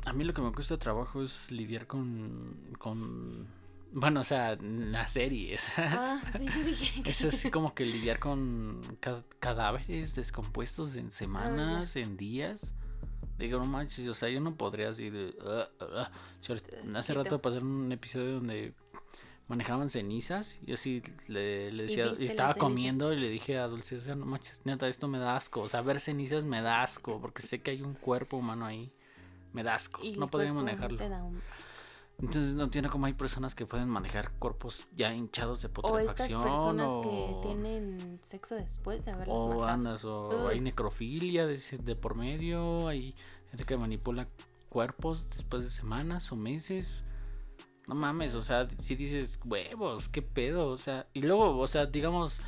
a 0.07 0.12
mí 0.12 0.24
lo 0.24 0.33
que 0.35 0.41
me 0.43 0.53
cuesta 0.53 0.78
trabajo 0.78 1.22
es 1.22 1.51
lidiar 1.51 1.87
con, 1.87 2.74
con, 2.78 3.47
bueno, 3.93 4.20
o 4.20 4.24
sea, 4.24 4.57
la 4.57 5.07
serie, 5.07 5.57
o 5.57 5.59
sea, 5.76 6.22
Ah, 6.24 6.39
sí, 6.39 6.47
yo 6.47 6.64
dije. 6.64 7.03
es 7.05 7.24
así 7.24 7.51
como 7.51 7.74
que 7.74 7.85
lidiar 7.85 8.18
con 8.18 8.97
ca- 9.01 9.22
cadáveres 9.41 10.14
descompuestos 10.14 10.97
en 10.97 11.12
semanas, 11.12 11.97
en 11.97 12.16
días. 12.16 12.72
Digo, 13.43 13.59
no 13.59 13.66
manches, 13.66 14.07
o 14.09 14.14
sea, 14.14 14.28
yo 14.28 14.40
no 14.40 14.55
podría 14.55 14.88
así 14.90 15.11
de... 15.11 15.34
"Ah, 15.45 15.68
ah, 15.80 15.86
ah". 15.97 16.11
Si 16.40 16.53
hace 16.95 17.14
rato 17.14 17.38
pasaron 17.40 17.68
un 17.68 17.93
episodio 17.93 18.34
donde 18.34 18.72
manejaban 19.49 19.90
cenizas. 19.90 20.59
Yo 20.64 20.76
sí 20.76 21.03
le, 21.28 21.70
le 21.72 21.82
decía, 21.84 22.07
y 22.18 22.24
estaba 22.24 22.55
comiendo 22.55 23.12
y 23.12 23.16
le 23.16 23.28
dije 23.28 23.59
a 23.59 23.66
Dulce, 23.68 23.97
o 23.97 24.01
sea, 24.01 24.14
no 24.14 24.24
manches, 24.26 24.61
neta, 24.64 24.88
esto 24.88 25.09
me 25.09 25.18
da 25.18 25.36
asco. 25.36 25.61
O 25.61 25.68
sea, 25.68 25.82
ver 25.82 26.01
cenizas 26.01 26.45
me 26.45 26.62
da 26.62 26.82
asco, 26.82 27.20
porque 27.20 27.43
sé 27.43 27.61
que 27.61 27.72
hay 27.72 27.82
un 27.82 27.95
cuerpo 27.95 28.36
humano 28.36 28.64
ahí. 28.64 28.90
Me 29.53 29.62
da 29.62 29.74
asco. 29.74 30.01
No 30.16 30.28
podría 30.28 30.53
manejarlo. 30.53 30.97
te 30.99 31.09
da 31.09 31.22
un- 31.22 31.40
Entonces 32.23 32.55
no 32.55 32.62
entiendo 32.62 32.89
cómo 32.89 33.07
hay 33.07 33.14
personas 33.14 33.57
que 33.57 33.66
pueden 33.66 33.89
manejar 33.89 34.31
cuerpos 34.39 34.87
ya 34.95 35.12
hinchados 35.12 35.61
de 35.62 35.70
O 35.83 35.99
estas 35.99 36.29
putrefacción. 36.29 36.43
personas 36.45 36.87
o... 36.89 37.03
que 37.03 37.49
tienen 37.49 38.18
sexo 38.23 38.55
después 38.55 39.05
de 39.05 39.11
haberlos 39.11 39.37
O 39.37 39.49
matado. 39.49 39.66
andas, 39.66 40.05
o 40.05 40.49
hay 40.49 40.61
necrofilia 40.61 41.47
de, 41.47 41.59
de 41.59 41.97
por 41.97 42.14
medio, 42.14 42.87
hay 42.87 43.16
gente 43.51 43.64
que 43.64 43.77
manipula 43.77 44.29
cuerpos 44.68 45.29
después 45.31 45.64
de 45.64 45.70
semanas 45.70 46.31
o 46.31 46.37
meses. 46.37 47.05
No 47.89 47.97
mames, 47.97 48.35
o 48.37 48.43
sea, 48.43 48.68
si 48.79 48.95
dices 48.95 49.41
huevos, 49.45 50.09
qué 50.09 50.23
pedo, 50.23 50.68
o 50.68 50.79
sea, 50.79 51.09
y 51.12 51.23
luego, 51.23 51.59
o 51.59 51.66
sea, 51.66 51.87
digamos, 51.87 52.41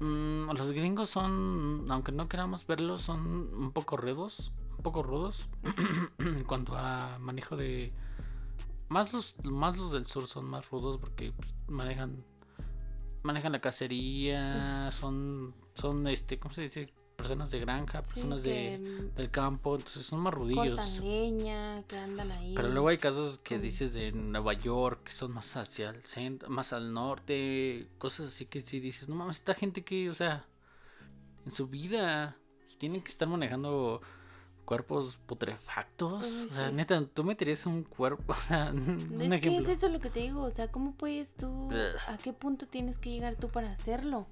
mm, 0.00 0.50
los 0.50 0.72
gringos 0.72 1.08
son, 1.08 1.86
aunque 1.88 2.10
no 2.10 2.28
queramos 2.28 2.66
verlos, 2.66 3.02
son 3.02 3.48
un 3.54 3.70
poco 3.70 3.96
rudos, 3.96 4.50
un 4.76 4.82
poco 4.82 5.04
rudos 5.04 5.48
en 6.18 6.42
cuanto 6.42 6.76
a 6.76 7.16
manejo 7.20 7.56
de, 7.56 7.92
más 8.88 9.12
los, 9.12 9.36
más 9.44 9.76
los 9.76 9.92
del 9.92 10.06
sur 10.06 10.26
son 10.26 10.48
más 10.48 10.70
rudos 10.70 11.00
porque 11.00 11.32
pues, 11.32 11.48
manejan 11.68 12.16
manejan 13.22 13.52
la 13.52 13.60
cacería, 13.60 14.90
son 14.92 15.54
son 15.74 16.06
este, 16.08 16.38
¿cómo 16.38 16.54
se 16.54 16.62
dice? 16.62 16.92
personas 17.22 17.50
de 17.50 17.60
granja, 17.60 18.04
Sí, 18.04 18.14
personas 18.14 18.42
de, 18.42 19.10
del 19.14 19.30
campo, 19.30 19.76
entonces 19.76 20.04
son 20.04 20.20
más 20.20 20.34
rudillos. 20.34 20.76
cortan 20.76 21.00
leña, 21.00 21.82
que 21.84 21.96
andan 21.96 22.32
ahí. 22.32 22.54
Pero 22.54 22.68
luego 22.68 22.88
hay 22.88 22.98
casos 22.98 23.38
que 23.38 23.58
dices 23.58 23.92
de 23.92 24.10
Nueva 24.12 24.54
York, 24.54 25.04
que 25.04 25.12
son 25.12 25.32
más 25.32 25.56
hacia 25.56 25.90
el 25.90 26.02
centro, 26.02 26.50
más 26.50 26.72
al 26.72 26.92
norte, 26.92 27.88
cosas 27.98 28.28
así 28.28 28.46
que 28.46 28.60
sí 28.60 28.80
dices, 28.80 29.08
no 29.08 29.14
mames, 29.14 29.36
esta 29.36 29.54
gente 29.54 29.84
que, 29.84 30.10
o 30.10 30.14
sea, 30.14 30.46
en 31.46 31.52
su 31.52 31.68
vida 31.68 32.36
tienen 32.78 33.02
que 33.02 33.12
estar 33.12 33.28
manejando 33.28 34.00
cuerpos 34.64 35.18
putrefactos. 35.26 36.24
Uy, 36.24 36.46
o 36.46 36.48
sea, 36.48 36.70
neta, 36.70 37.04
tú 37.06 37.24
meterías 37.24 37.66
un 37.66 37.82
cuerpo, 37.84 38.32
o 38.32 38.36
sea, 38.36 38.70
un 38.72 39.20
Es 39.20 39.40
que 39.40 39.56
es 39.56 39.68
eso 39.68 39.88
lo 39.88 40.00
que 40.00 40.10
te 40.10 40.20
digo, 40.20 40.42
o 40.42 40.50
sea, 40.50 40.68
¿cómo 40.70 40.94
puedes 40.94 41.34
tú, 41.34 41.70
a 42.08 42.16
qué 42.18 42.32
punto 42.32 42.66
tienes 42.66 42.98
que 42.98 43.10
llegar 43.10 43.36
tú 43.36 43.48
para 43.48 43.70
hacerlo? 43.70 44.26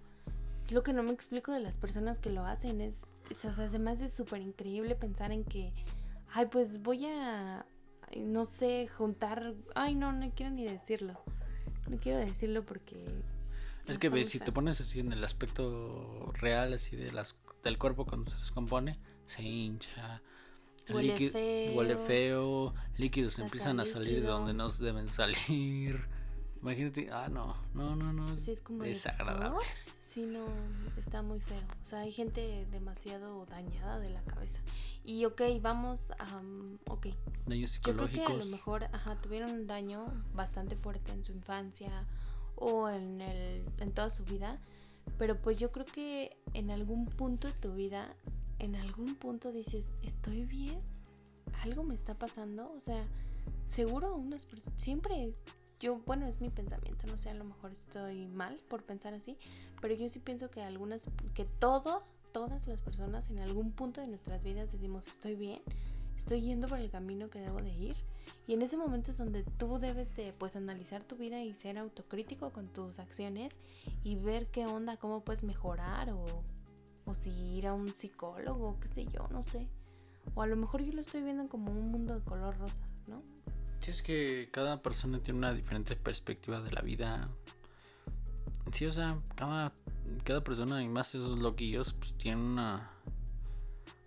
Es 0.64 0.72
lo 0.72 0.82
que 0.82 0.92
no 0.92 1.02
me 1.02 1.10
explico 1.12 1.52
de 1.52 1.60
las 1.60 1.78
personas 1.78 2.18
que 2.18 2.30
lo 2.30 2.44
hacen, 2.44 2.80
es, 2.80 3.02
es- 3.30 3.44
o 3.44 3.52
sea, 3.52 3.68
se 3.68 3.78
me 3.78 3.90
hace 3.90 4.08
súper 4.08 4.40
increíble 4.40 4.94
pensar 4.94 5.32
en 5.32 5.44
que, 5.44 5.72
ay, 6.32 6.46
pues 6.50 6.80
voy 6.82 7.06
a, 7.06 7.66
no 8.16 8.44
sé, 8.44 8.88
juntar, 8.88 9.54
ay, 9.74 9.94
no, 9.94 10.12
no 10.12 10.30
quiero 10.34 10.52
ni 10.52 10.64
decirlo, 10.64 11.20
no 11.88 11.98
quiero 11.98 12.18
decirlo 12.18 12.64
porque... 12.64 13.04
Es 13.86 13.98
que 13.98 14.08
ves, 14.08 14.28
si 14.28 14.38
te 14.38 14.52
pones 14.52 14.80
así 14.80 15.00
en 15.00 15.12
el 15.12 15.24
aspecto 15.24 16.30
real, 16.34 16.72
así 16.74 16.94
de 16.94 17.10
las 17.10 17.34
del 17.64 17.76
cuerpo 17.76 18.06
cuando 18.06 18.30
se 18.30 18.36
descompone, 18.36 18.98
se 19.30 19.42
hincha. 19.42 20.20
el 20.86 20.94
Huele 20.96 21.12
líquido- 21.14 21.32
feo. 21.32 21.74
huele 21.76 21.96
feo, 21.96 22.74
líquidos 22.96 23.38
empiezan 23.38 23.78
a 23.80 23.86
salir 23.86 24.20
de 24.22 24.26
donde 24.26 24.52
no 24.54 24.68
deben 24.70 25.08
salir. 25.08 26.04
Imagínate, 26.62 27.08
ah, 27.10 27.28
no, 27.30 27.56
no, 27.74 27.96
no, 27.96 28.12
no. 28.12 28.36
Sí, 28.36 28.50
es 28.50 28.60
como 28.60 28.82
desagradable. 28.84 29.64
Sí, 29.98 30.26
no, 30.26 30.44
está 30.98 31.22
muy 31.22 31.40
feo. 31.40 31.62
O 31.82 31.86
sea, 31.86 32.00
hay 32.00 32.12
gente 32.12 32.66
demasiado 32.72 33.46
dañada 33.46 33.98
de 34.00 34.10
la 34.10 34.22
cabeza. 34.24 34.60
Y 35.04 35.24
ok, 35.24 35.40
vamos 35.62 36.10
a... 36.18 36.42
mm, 36.42 36.78
ok, 36.88 37.06
Daños 37.46 37.80
Yo 37.80 37.94
creo 37.94 37.96
que 37.96 38.02
a 38.02 38.08
psicológicos. 38.26 38.44
lo 38.44 38.50
mejor 38.50 38.84
ajá, 38.92 39.16
tuvieron 39.16 39.50
un 39.52 39.66
daño 39.66 40.04
bastante 40.34 40.76
fuerte 40.76 41.12
en 41.12 41.24
su 41.24 41.32
infancia 41.32 42.04
o 42.56 42.88
en, 42.90 43.20
el, 43.22 43.64
en 43.78 43.92
toda 43.92 44.10
su 44.10 44.24
vida, 44.24 44.56
pero 45.16 45.40
pues 45.40 45.58
yo 45.60 45.70
creo 45.72 45.86
que 45.86 46.36
en 46.52 46.70
algún 46.70 47.06
punto 47.06 47.46
de 47.48 47.54
tu 47.54 47.72
vida, 47.72 48.14
en 48.60 48.76
algún 48.76 49.16
punto 49.16 49.52
dices, 49.52 49.86
¿estoy 50.02 50.44
bien? 50.44 50.80
¿Algo 51.62 51.82
me 51.82 51.94
está 51.94 52.14
pasando? 52.14 52.72
O 52.76 52.80
sea, 52.80 53.04
seguro 53.66 54.14
unas 54.14 54.46
siempre, 54.76 55.34
yo, 55.80 55.98
bueno, 56.06 56.26
es 56.26 56.40
mi 56.40 56.50
pensamiento, 56.50 57.06
no 57.06 57.16
sé, 57.16 57.30
a 57.30 57.34
lo 57.34 57.44
mejor 57.44 57.72
estoy 57.72 58.26
mal 58.26 58.60
por 58.68 58.84
pensar 58.84 59.14
así, 59.14 59.38
pero 59.80 59.94
yo 59.94 60.08
sí 60.08 60.18
pienso 60.18 60.50
que 60.50 60.62
algunas, 60.62 61.06
que 61.34 61.44
todo, 61.44 62.04
todas 62.32 62.66
las 62.68 62.82
personas 62.82 63.30
en 63.30 63.38
algún 63.38 63.72
punto 63.72 64.00
de 64.00 64.06
nuestras 64.06 64.44
vidas 64.44 64.72
decimos, 64.72 65.08
estoy 65.08 65.34
bien, 65.34 65.60
estoy 66.16 66.42
yendo 66.42 66.68
por 66.68 66.78
el 66.78 66.90
camino 66.90 67.28
que 67.28 67.40
debo 67.40 67.60
de 67.60 67.72
ir. 67.72 67.96
Y 68.46 68.54
en 68.54 68.62
ese 68.62 68.76
momento 68.76 69.10
es 69.10 69.18
donde 69.18 69.42
tú 69.42 69.78
debes 69.78 70.16
de 70.16 70.32
pues 70.32 70.56
analizar 70.56 71.02
tu 71.02 71.16
vida 71.16 71.40
y 71.42 71.54
ser 71.54 71.78
autocrítico 71.78 72.50
con 72.50 72.68
tus 72.68 72.98
acciones 72.98 73.56
y 74.02 74.16
ver 74.16 74.46
qué 74.46 74.66
onda, 74.66 74.96
cómo 74.96 75.22
puedes 75.22 75.44
mejorar 75.44 76.10
o, 76.10 76.42
o 77.10 77.14
si 77.14 77.30
ir 77.30 77.66
a 77.66 77.74
un 77.74 77.92
psicólogo, 77.92 78.78
qué 78.80 78.88
sé 78.88 79.04
yo, 79.06 79.26
no 79.30 79.42
sé. 79.42 79.66
O 80.34 80.42
a 80.42 80.46
lo 80.46 80.56
mejor 80.56 80.82
yo 80.82 80.92
lo 80.92 81.00
estoy 81.00 81.22
viendo 81.22 81.46
como 81.48 81.72
un 81.72 81.86
mundo 81.86 82.14
de 82.14 82.24
color 82.24 82.56
rosa, 82.58 82.82
¿no? 83.08 83.16
Sí, 83.80 83.90
es 83.90 84.02
que 84.02 84.48
cada 84.52 84.80
persona 84.82 85.20
tiene 85.22 85.38
una 85.38 85.52
diferente 85.52 85.96
perspectiva 85.96 86.60
de 86.60 86.70
la 86.70 86.82
vida. 86.82 87.28
Sí, 88.72 88.86
o 88.86 88.92
sea, 88.92 89.18
cada, 89.34 89.72
cada 90.24 90.44
persona, 90.44 90.82
y 90.82 90.88
más 90.88 91.14
esos 91.14 91.38
loquillos, 91.38 91.94
pues 91.94 92.14
tienen 92.16 92.44
una 92.44 92.86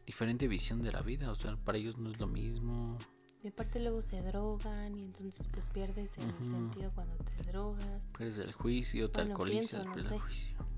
diferente 0.05 0.47
visión 0.47 0.81
de 0.81 0.91
la 0.91 1.01
vida. 1.01 1.31
O 1.31 1.35
sea, 1.35 1.57
para 1.57 1.77
ellos 1.77 1.97
no 1.97 2.09
es 2.09 2.19
lo 2.19 2.27
mismo. 2.27 2.97
Y 3.43 3.49
aparte 3.49 3.81
luego 3.81 4.01
se 4.01 4.21
drogan 4.21 4.97
y 4.97 5.01
entonces 5.01 5.47
pues 5.51 5.65
pierdes 5.67 6.17
el 6.17 6.31
sentido 6.49 6.91
cuando 6.95 7.15
te 7.17 7.51
drogas. 7.51 8.09
Pierdes 8.17 8.37
el 8.37 8.53
juicio, 8.53 9.11
te 9.11 9.19
Bueno, 9.19 9.31
alcoholizas, 9.31 9.81
pienso, 9.81 9.87
no 9.89 9.93
pierdes 9.93 10.11
el 10.13 10.31
sé. 10.31 10.72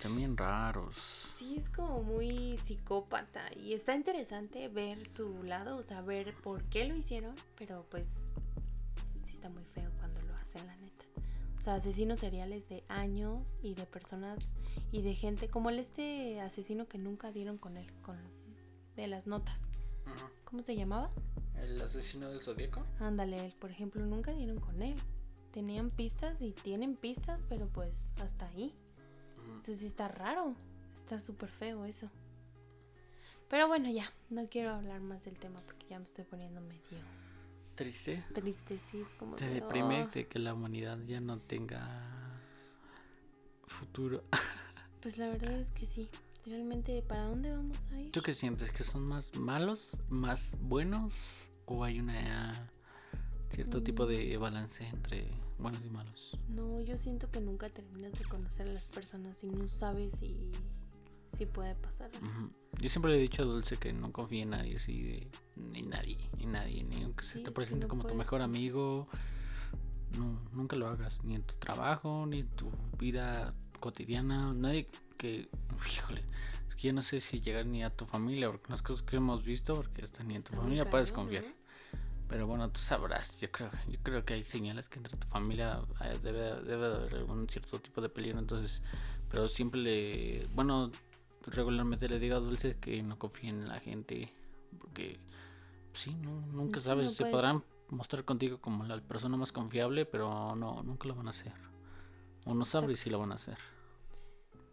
Juicio. 0.00 0.10
También 0.10 0.36
raros. 0.36 0.96
Sí, 1.36 1.56
es 1.56 1.68
como 1.68 2.02
muy 2.02 2.56
psicópata 2.58 3.42
y 3.56 3.74
está 3.74 3.94
interesante 3.94 4.68
ver 4.68 5.04
su 5.04 5.42
lado, 5.42 5.76
o 5.76 5.82
sea, 5.82 6.00
ver 6.00 6.34
por 6.42 6.64
qué 6.64 6.84
lo 6.86 6.96
hicieron, 6.96 7.34
pero 7.56 7.86
pues 7.90 8.08
sí 9.24 9.34
está 9.34 9.48
muy 9.48 9.64
feo 9.64 9.90
cuando 9.98 10.22
lo 10.22 10.34
hacen, 10.34 10.66
la 10.66 10.76
neta. 10.76 11.04
O 11.56 11.60
sea, 11.60 11.74
asesinos 11.74 12.20
seriales 12.20 12.68
de 12.68 12.84
años 12.88 13.58
y 13.62 13.74
de 13.74 13.84
personas 13.84 14.38
y 14.92 15.02
de 15.02 15.14
gente, 15.14 15.48
como 15.48 15.70
el 15.70 15.78
este 15.78 16.40
asesino 16.40 16.88
que 16.88 16.98
nunca 16.98 17.32
dieron 17.32 17.58
con 17.58 17.76
él, 17.76 17.92
con 18.02 18.16
de 18.96 19.06
las 19.06 19.26
notas. 19.26 19.60
¿Cómo 20.44 20.62
se 20.64 20.74
llamaba? 20.74 21.10
El 21.56 21.80
asesino 21.80 22.28
del 22.30 22.40
zodíaco. 22.40 22.84
Ándale, 22.98 23.46
él, 23.46 23.54
por 23.60 23.70
ejemplo, 23.70 24.04
nunca 24.04 24.32
dieron 24.32 24.58
con 24.58 24.82
él. 24.82 24.96
Tenían 25.52 25.90
pistas 25.90 26.40
y 26.40 26.52
tienen 26.52 26.96
pistas, 26.96 27.44
pero 27.48 27.68
pues 27.68 28.08
hasta 28.20 28.46
ahí. 28.46 28.74
Entonces 29.60 29.80
sí 29.80 29.86
está 29.88 30.08
raro. 30.08 30.54
Está 30.94 31.20
súper 31.20 31.50
feo 31.50 31.84
eso. 31.84 32.10
Pero 33.50 33.68
bueno, 33.68 33.90
ya. 33.90 34.10
No 34.30 34.48
quiero 34.48 34.70
hablar 34.70 35.02
más 35.02 35.26
del 35.26 35.38
tema 35.38 35.60
porque 35.66 35.86
ya 35.90 35.98
me 35.98 36.06
estoy 36.06 36.24
poniendo 36.24 36.62
medio 36.62 36.80
Triste. 37.74 38.24
triste. 38.32 38.78
Sí, 38.78 39.02
es 39.02 39.08
como. 39.18 39.36
Te 39.36 39.46
de, 39.46 39.54
deprime 39.56 40.04
"Oh". 40.04 40.08
de 40.08 40.26
que 40.28 40.38
la 40.38 40.54
humanidad 40.54 40.98
ya 41.04 41.20
no 41.20 41.38
tenga 41.40 42.40
futuro. 43.66 44.24
Pues 45.02 45.16
la 45.18 45.28
verdad 45.28 45.52
es 45.52 45.70
que 45.70 45.84
sí. 45.86 46.08
Realmente, 46.46 47.02
¿para 47.02 47.24
dónde 47.24 47.50
vamos 47.50 47.78
a 47.92 47.98
ir? 48.00 48.12
¿Tú 48.12 48.20
qué 48.22 48.32
sientes? 48.34 48.70
¿Que 48.70 48.82
son 48.82 49.02
más 49.06 49.34
malos, 49.34 49.98
más 50.10 50.56
buenos? 50.60 51.50
¿O 51.66 51.84
hay 51.84 52.00
una 52.00 52.70
cierto 53.50 53.82
tipo 53.82 54.06
de 54.06 54.36
balance 54.36 54.86
entre 54.86 55.30
buenos 55.58 55.84
y 55.84 55.90
malos? 55.90 56.38
No, 56.48 56.80
yo 56.80 56.96
siento 56.96 57.30
que 57.30 57.40
nunca 57.40 57.68
terminas 57.68 58.12
de 58.12 58.24
conocer 58.24 58.68
a 58.68 58.72
las 58.72 58.86
personas 58.88 59.42
y 59.44 59.48
no 59.48 59.68
sabes 59.68 60.14
si, 60.18 60.50
si 61.36 61.46
puede 61.46 61.74
pasar. 61.74 62.10
Yo 62.80 62.88
siempre 62.88 63.12
le 63.12 63.18
he 63.18 63.20
dicho 63.20 63.42
a 63.42 63.44
Dulce 63.44 63.76
que 63.76 63.92
no 63.92 64.12
confíe 64.12 64.42
en 64.42 64.50
nadie 64.50 64.76
así 64.76 65.02
de 65.02 65.30
ni 65.56 65.82
nadie, 65.82 66.18
ni 66.38 66.46
nadie, 66.46 66.84
ni 66.84 67.02
aunque 67.02 67.24
se 67.24 67.40
te 67.40 67.50
es 67.50 67.54
presente 67.54 67.86
no 67.86 67.88
como 67.88 68.04
tu 68.04 68.14
mejor 68.14 68.42
amigo. 68.42 69.08
No, 70.18 70.32
nunca 70.52 70.74
lo 70.74 70.88
hagas, 70.88 71.22
ni 71.22 71.36
en 71.36 71.42
tu 71.42 71.54
trabajo, 71.54 72.26
ni 72.26 72.40
en 72.40 72.48
tu 72.48 72.68
vida 72.98 73.52
cotidiana, 73.78 74.52
nadie 74.54 74.88
que, 75.16 75.48
híjole, 75.94 76.24
es 76.68 76.74
que 76.74 76.88
yo 76.88 76.92
no 76.92 77.02
sé 77.02 77.20
si 77.20 77.40
llegar 77.40 77.66
ni 77.66 77.84
a 77.84 77.90
tu 77.90 78.06
familia, 78.06 78.50
porque 78.50 78.70
las 78.70 78.82
cosas 78.82 79.02
que 79.02 79.16
hemos 79.16 79.44
visto, 79.44 79.76
porque 79.76 80.02
hasta 80.02 80.24
ni 80.24 80.34
en 80.34 80.42
tu 80.42 80.52
familia 80.52 80.88
puedes 80.88 81.12
confiar. 81.12 81.44
¿no? 81.44 81.59
Pero 82.30 82.46
bueno, 82.46 82.70
tú 82.70 82.78
sabrás, 82.78 83.38
yo 83.40 83.50
creo, 83.50 83.68
yo 83.88 83.98
creo 84.04 84.22
que 84.22 84.34
hay 84.34 84.44
señales 84.44 84.88
que 84.88 84.98
entre 84.98 85.16
tu 85.16 85.26
familia 85.26 85.82
eh, 86.04 86.16
debe, 86.22 86.54
debe 86.62 86.88
de 86.88 86.94
haber 86.94 87.14
algún 87.16 87.48
cierto 87.48 87.80
tipo 87.80 88.00
de 88.00 88.08
peligro, 88.08 88.38
entonces, 88.38 88.82
pero 89.28 89.48
siempre 89.48 89.80
le, 89.80 90.46
bueno, 90.54 90.92
regularmente 91.46 92.08
le 92.08 92.20
digo 92.20 92.36
a 92.36 92.40
Dulce 92.40 92.76
que 92.78 93.02
no 93.02 93.18
confíen 93.18 93.62
en 93.62 93.68
la 93.68 93.80
gente, 93.80 94.32
porque 94.78 95.18
sí, 95.92 96.14
no, 96.14 96.40
nunca 96.52 96.78
sabes, 96.78 97.06
no 97.06 97.10
se 97.10 97.24
puedes- 97.24 97.32
podrán 97.34 97.64
mostrar 97.88 98.24
contigo 98.24 98.60
como 98.60 98.84
la 98.84 99.00
persona 99.00 99.36
más 99.36 99.50
confiable, 99.50 100.06
pero 100.06 100.54
no, 100.54 100.84
nunca 100.84 101.08
lo 101.08 101.16
van 101.16 101.26
a 101.26 101.30
hacer. 101.30 101.52
O 102.46 102.54
no 102.54 102.64
sabes 102.64 102.90
Exacto. 102.90 103.02
si 103.04 103.10
lo 103.10 103.18
van 103.18 103.32
a 103.32 103.34
hacer. 103.34 103.58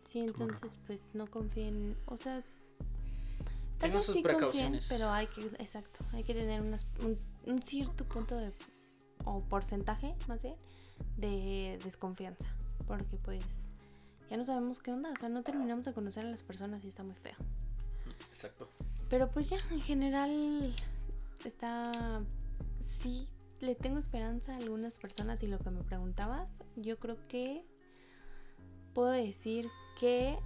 Sí, 0.04 0.20
entonces 0.20 0.74
pues 0.86 1.02
no 1.16 1.26
confíen, 1.26 1.98
o 2.06 2.16
sea, 2.16 2.40
tal 3.80 3.92
vez 3.92 4.06
sus 4.06 4.14
sí 4.14 4.22
confíen, 4.24 4.78
pero 4.88 5.10
hay 5.10 5.26
que, 5.26 5.42
exacto, 5.58 6.06
hay 6.14 6.24
que 6.24 6.36
tener 6.36 6.62
unas- 6.62 6.86
un, 7.02 7.18
un 7.48 7.62
cierto 7.62 8.06
punto 8.06 8.36
de, 8.38 8.52
o 9.26 9.40
porcentaje 9.40 10.16
más 10.28 10.44
bien, 10.44 10.56
de 11.18 11.80
desconfianza, 11.84 12.48
porque 12.86 13.18
pues 13.18 13.70
ya 14.30 14.38
no 14.38 14.46
sabemos 14.46 14.80
qué 14.80 14.92
onda, 14.92 15.12
o 15.12 15.16
sea, 15.16 15.30
no 15.30 15.44
terminamos 15.44 15.86
de 15.86 15.94
conocer 15.94 16.26
a 16.26 16.30
las 16.30 16.44
personas 16.44 16.84
y 16.84 16.90
está 16.90 17.04
muy 17.04 17.16
feo. 17.16 17.36
Exacto. 18.30 18.70
Pero 19.10 19.30
pues 19.32 19.50
ya, 19.50 19.58
en 19.72 19.82
general 19.82 20.76
está... 21.46 22.20
Sí, 22.86 23.28
le 23.62 23.76
tengo 23.76 24.00
esperanza 24.00 24.54
a 24.54 24.58
algunas 24.58 24.98
personas 24.98 25.44
y 25.44 25.48
lo 25.48 25.60
que 25.60 25.70
me 25.72 25.84
preguntabas, 25.84 26.54
yo 26.76 27.00
creo 27.00 27.18
que 27.28 27.64
puedo 28.94 29.10
decir 29.10 29.70
que... 30.00 30.38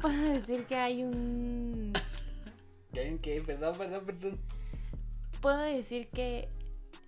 Puedo 0.00 0.32
decir 0.32 0.66
que 0.66 0.76
hay 0.76 1.04
un... 1.04 1.92
¿Qué? 2.92 3.42
Perdón, 3.46 3.76
perdón, 3.78 4.04
perdón. 4.04 4.38
Puedo 5.40 5.60
decir 5.60 6.08
que 6.08 6.48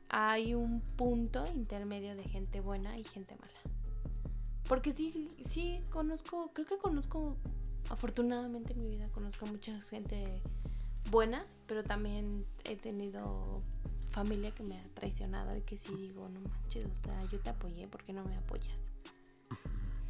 hay 0.09 0.55
un 0.55 0.81
punto 0.81 1.45
intermedio 1.55 2.15
de 2.15 2.25
gente 2.25 2.61
buena 2.61 2.99
y 2.99 3.05
gente 3.05 3.35
mala. 3.37 3.53
Porque 4.69 4.93
sí, 4.93 5.31
sí 5.45 5.81
conozco, 5.91 6.51
creo 6.53 6.67
que 6.67 6.79
conozco, 6.79 7.37
afortunadamente 7.91 8.73
en 8.73 8.83
mi 8.83 8.91
vida 8.91 9.09
conozco 9.11 9.47
mucha 9.47 9.81
gente 9.83 10.25
buena, 11.11 11.45
pero 11.67 11.83
también 11.83 12.45
he 12.65 12.77
tenido 12.77 13.63
familia 14.11 14.51
que 14.51 14.63
me 14.63 14.79
ha 14.79 14.85
traicionado 14.95 15.57
y 15.57 15.63
que 15.63 15.77
sí 15.77 15.95
digo, 15.97 16.29
no 16.29 16.41
manches, 16.41 16.87
o 16.87 16.97
sea, 16.97 17.23
yo 17.25 17.41
te 17.41 17.51
apoyé, 17.51 17.87
¿por 17.89 18.03
qué 18.03 18.13
no 18.13 18.25
me 18.25 18.37
apoyas? 18.37 18.91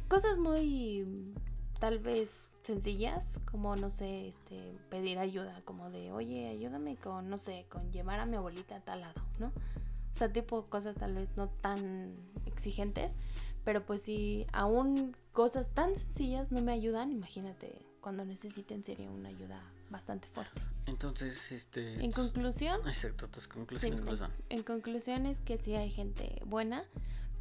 Cosas 0.07 0.37
muy, 0.37 1.33
tal 1.79 1.99
vez, 1.99 2.49
sencillas, 2.63 3.39
como, 3.51 3.75
no 3.75 3.89
sé, 3.89 4.27
este, 4.27 4.77
pedir 4.89 5.19
ayuda, 5.19 5.61
como 5.65 5.89
de, 5.89 6.11
oye, 6.11 6.47
ayúdame 6.47 6.95
con, 6.95 7.29
no 7.29 7.37
sé, 7.37 7.65
con 7.69 7.91
llevar 7.91 8.19
a 8.19 8.25
mi 8.25 8.37
abuelita 8.37 8.75
a 8.75 8.79
tal 8.79 9.01
lado, 9.01 9.21
¿no? 9.39 9.47
O 9.47 10.15
sea, 10.15 10.31
tipo 10.31 10.63
cosas 10.65 10.95
tal 10.95 11.13
vez 11.13 11.29
no 11.35 11.49
tan 11.49 12.13
exigentes, 12.45 13.15
pero 13.63 13.85
pues 13.85 14.01
si 14.01 14.45
aún 14.53 15.15
cosas 15.31 15.69
tan 15.69 15.95
sencillas 15.95 16.51
no 16.51 16.61
me 16.61 16.71
ayudan, 16.71 17.11
imagínate, 17.11 17.85
cuando 18.01 18.25
necesiten 18.25 18.83
sería 18.83 19.09
una 19.09 19.29
ayuda 19.29 19.61
bastante 19.89 20.27
fuerte. 20.27 20.61
Entonces, 20.85 21.51
este. 21.51 22.03
En 22.03 22.11
conclusión, 22.11 22.85
Exacto, 22.87 23.27
tus 23.29 23.47
conclusiones 23.47 24.19
son. 24.19 24.31
en 24.49 24.63
conclusión 24.63 25.25
es 25.25 25.39
que 25.39 25.57
sí 25.57 25.75
hay 25.75 25.89
gente 25.89 26.41
buena, 26.45 26.83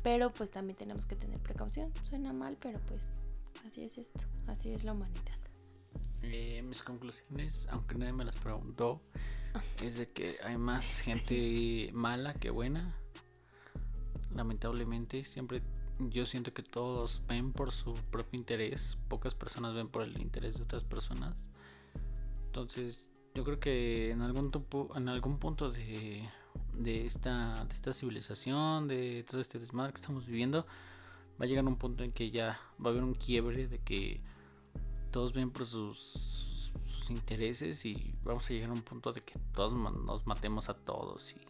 pero 0.02 0.32
pues 0.32 0.50
también 0.52 0.78
tenemos 0.78 1.06
que 1.06 1.16
tener 1.16 1.40
precaución. 1.40 1.92
Suena 2.08 2.32
mal, 2.32 2.56
pero 2.60 2.78
pues 2.86 3.04
así 3.66 3.82
es 3.84 3.98
esto, 3.98 4.26
así 4.46 4.72
es 4.72 4.84
la 4.84 4.92
humanidad. 4.92 5.38
Eh, 6.22 6.62
mis 6.62 6.82
conclusiones, 6.82 7.68
aunque 7.70 7.96
nadie 7.96 8.12
me 8.12 8.24
las 8.24 8.36
preguntó, 8.36 9.00
es 9.82 9.96
de 9.96 10.08
que 10.08 10.36
hay 10.44 10.56
más 10.56 11.00
gente 11.00 11.90
mala 11.92 12.34
que 12.34 12.50
buena. 12.50 12.94
Lamentablemente, 14.34 15.24
siempre 15.24 15.62
yo 15.98 16.24
siento 16.26 16.52
que 16.54 16.62
todos 16.62 17.22
ven 17.28 17.52
por 17.52 17.70
su 17.70 17.94
propio 18.10 18.38
interés, 18.38 18.96
pocas 19.08 19.34
personas 19.34 19.74
ven 19.74 19.88
por 19.88 20.02
el 20.02 20.18
interés 20.20 20.56
de 20.56 20.62
otras 20.62 20.84
personas. 20.84 21.38
Entonces, 22.46 23.10
yo 23.34 23.44
creo 23.44 23.60
que 23.60 24.10
en 24.10 24.22
algún, 24.22 24.50
tupo- 24.50 24.96
en 24.96 25.08
algún 25.08 25.36
punto 25.38 25.70
de, 25.70 26.26
de, 26.74 27.04
esta, 27.06 27.64
de 27.64 27.72
esta 27.72 27.92
civilización, 27.92 28.88
de 28.88 29.24
todo 29.28 29.40
este 29.40 29.58
desmadre 29.58 29.92
que 29.92 30.00
estamos 30.00 30.26
viviendo, 30.26 30.66
va 31.42 31.46
a 31.46 31.48
llegar 31.48 31.64
un 31.64 31.74
punto 31.74 32.04
en 32.04 32.12
que 32.12 32.30
ya 32.30 32.60
va 32.80 32.90
a 32.90 32.92
haber 32.92 33.02
un 33.02 33.14
quiebre 33.14 33.66
de 33.66 33.78
que 33.78 34.20
todos 35.10 35.32
ven 35.32 35.50
por 35.50 35.66
sus, 35.66 36.70
sus 36.86 37.10
intereses 37.10 37.84
y 37.84 38.14
vamos 38.22 38.48
a 38.48 38.54
llegar 38.54 38.70
a 38.70 38.74
un 38.74 38.82
punto 38.82 39.12
de 39.12 39.22
que 39.22 39.40
todos 39.52 39.72
nos 39.72 40.24
matemos 40.24 40.68
a 40.68 40.74
todos 40.74 41.32
y 41.32 41.40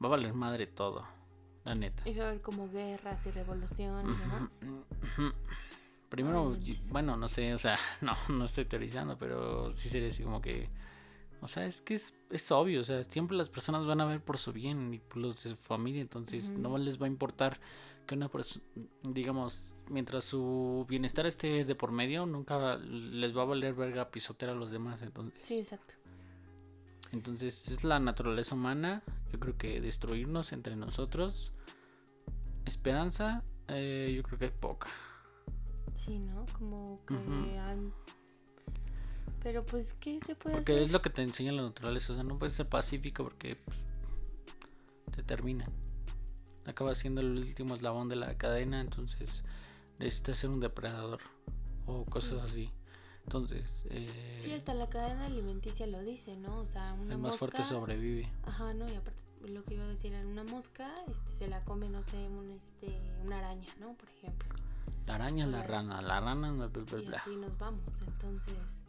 va 0.00 0.06
a 0.06 0.10
valer 0.10 0.32
madre 0.32 0.68
todo, 0.68 1.04
la 1.64 1.74
neta. 1.74 2.08
Y 2.08 2.14
va 2.14 2.26
a 2.26 2.28
haber 2.28 2.40
como 2.40 2.68
guerras 2.68 3.26
y 3.26 3.32
revolución 3.32 4.10
y 4.10 4.16
demás. 4.16 4.60
Primero, 6.08 6.54
Ay, 6.54 6.78
bueno, 6.92 7.16
no 7.16 7.28
sé, 7.28 7.52
o 7.54 7.58
sea, 7.58 7.80
no, 8.00 8.16
no 8.28 8.44
estoy 8.44 8.64
teorizando, 8.64 9.18
pero 9.18 9.72
sí 9.72 9.88
sería 9.88 10.08
así 10.08 10.22
como 10.22 10.40
que, 10.40 10.68
o 11.40 11.48
sea, 11.48 11.66
es 11.66 11.82
que 11.82 11.94
es, 11.94 12.14
es 12.30 12.52
obvio, 12.52 12.82
o 12.82 12.84
sea, 12.84 13.02
siempre 13.02 13.36
las 13.36 13.48
personas 13.48 13.84
van 13.86 14.00
a 14.00 14.04
ver 14.04 14.22
por 14.22 14.38
su 14.38 14.52
bien 14.52 14.94
y 14.94 15.00
por 15.00 15.16
los 15.16 15.42
de 15.42 15.50
su 15.50 15.56
familia, 15.56 16.00
entonces 16.00 16.52
no 16.52 16.78
les 16.78 17.02
va 17.02 17.06
a 17.06 17.08
importar 17.08 17.58
que 18.08 18.14
una 18.16 18.28
persona, 18.28 18.64
digamos, 19.04 19.76
mientras 19.88 20.24
su 20.24 20.84
bienestar 20.88 21.26
esté 21.26 21.64
de 21.64 21.74
por 21.76 21.92
medio, 21.92 22.26
nunca 22.26 22.76
les 22.78 23.36
va 23.36 23.42
a 23.42 23.44
valer 23.44 23.74
verga 23.74 24.10
pisotear 24.10 24.50
a 24.50 24.54
los 24.54 24.72
demás, 24.72 25.02
entonces, 25.02 25.38
Sí, 25.44 25.58
exacto. 25.60 25.94
entonces 27.12 27.68
es 27.68 27.84
la 27.84 28.00
naturaleza 28.00 28.56
humana, 28.56 29.02
yo 29.32 29.38
creo 29.38 29.56
que 29.56 29.80
destruirnos 29.80 30.52
entre 30.52 30.74
nosotros, 30.74 31.52
esperanza, 32.64 33.44
eh, 33.68 34.12
yo 34.16 34.22
creo 34.24 34.38
que 34.38 34.44
hay 34.46 34.50
poca. 34.50 34.88
Sí, 35.94 36.18
¿no? 36.18 36.44
Como 36.58 36.96
que 37.06 37.14
han- 37.58 37.92
Pero 39.42 39.64
pues, 39.64 39.92
¿qué 39.94 40.18
se 40.24 40.34
puede 40.34 40.56
Porque 40.56 40.72
hacer? 40.72 40.84
es 40.84 40.92
lo 40.92 41.00
que 41.02 41.10
te 41.10 41.22
enseña 41.22 41.52
la 41.52 41.62
naturaleza. 41.62 42.12
O 42.12 42.16
sea, 42.16 42.24
no 42.24 42.36
puedes 42.36 42.54
ser 42.56 42.66
pacífico 42.66 43.22
porque 43.24 43.56
pues, 43.56 43.78
te 45.14 45.22
termina. 45.22 45.64
Acaba 46.68 46.94
siendo 46.94 47.20
el 47.20 47.36
último 47.38 47.74
eslabón 47.74 48.08
de 48.08 48.16
la 48.16 48.36
cadena. 48.36 48.80
Entonces 48.80 49.30
necesitas 49.98 50.38
ser 50.38 50.50
un 50.50 50.60
depredador 50.60 51.20
o 51.86 52.04
cosas 52.04 52.42
así. 52.42 52.70
Entonces, 53.24 53.84
eh, 53.90 54.40
Sí, 54.42 54.52
hasta 54.52 54.72
la 54.72 54.86
cadena 54.86 55.26
alimenticia 55.26 55.86
lo 55.86 56.00
dice, 56.00 56.36
¿no? 56.36 56.60
O 56.60 56.66
sea, 56.66 56.94
una 56.94 57.12
el 57.14 57.18
más 57.18 57.32
mosca... 57.32 57.38
fuerte 57.38 57.62
sobrevive. 57.64 58.30
Ajá, 58.44 58.72
no, 58.72 58.88
y 58.90 58.94
aparte 58.94 59.22
lo 59.52 59.62
que 59.64 59.74
iba 59.74 59.84
a 59.84 59.88
decir 59.88 60.14
era 60.14 60.26
una 60.26 60.44
mosca, 60.44 60.90
este, 61.06 61.32
se 61.32 61.48
la 61.48 61.62
come, 61.64 61.90
no 61.90 62.02
sé, 62.04 62.16
un, 62.28 62.48
este, 62.50 63.00
una 63.24 63.38
araña, 63.38 63.68
¿no? 63.80 63.94
Por 63.94 64.08
ejemplo. 64.08 64.48
La 65.06 65.16
araña, 65.16 65.46
la 65.46 65.62
rana, 65.62 66.00
la 66.00 66.20
rana, 66.20 66.52
bla, 66.52 66.66
bla, 66.68 66.82
bla, 66.84 67.02
Y 67.02 67.14
así 67.14 67.36
nos 67.36 67.56
vamos. 67.58 67.82
Entonces, 68.06 68.82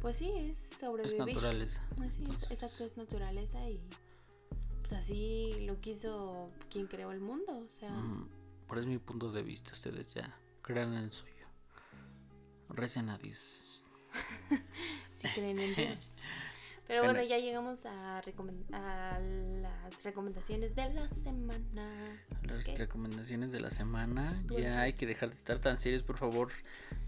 pues 0.00 0.16
sí, 0.16 0.30
es 0.36 0.72
Es 0.72 0.78
sobrevivir. 0.80 1.18
naturaleza. 1.18 1.82
Así 2.02 2.24
es, 2.24 2.50
exacto, 2.50 2.84
es 2.84 2.96
naturaleza 2.96 3.60
y 3.68 3.78
pues 4.92 5.04
así 5.04 5.64
lo 5.66 5.78
quiso 5.80 6.50
quien 6.70 6.86
creó 6.86 7.12
el 7.12 7.20
mundo, 7.20 7.56
o 7.58 7.68
sea, 7.68 7.90
mm, 7.90 8.28
Por 8.66 8.78
es 8.78 8.86
mi 8.86 8.98
punto 8.98 9.30
de 9.32 9.42
vista. 9.42 9.72
Ustedes 9.72 10.14
ya 10.14 10.36
crean 10.62 10.94
el 10.94 11.10
suyo. 11.10 11.46
Recen 12.68 13.08
a 13.08 13.18
Dios. 13.18 13.84
si 15.12 15.28
creen 15.28 15.58
en 15.58 15.70
este, 15.70 15.86
Dios. 15.86 16.16
Pero 16.86 17.04
bueno, 17.04 17.20
bueno. 17.20 17.28
ya 17.28 17.38
llegamos 17.38 17.86
a, 17.86 18.18
a 18.18 19.20
las 19.20 20.04
recomendaciones 20.04 20.74
de 20.74 20.92
la 20.92 21.08
semana. 21.08 21.88
Las 22.42 22.66
recomendaciones 22.66 23.52
de 23.52 23.60
la 23.60 23.70
semana. 23.70 24.42
Ya 24.48 24.82
hay 24.82 24.92
que 24.92 25.06
dejar 25.06 25.30
de 25.30 25.36
estar 25.36 25.58
tan 25.58 25.78
serios, 25.78 26.02
por 26.02 26.18
favor. 26.18 26.50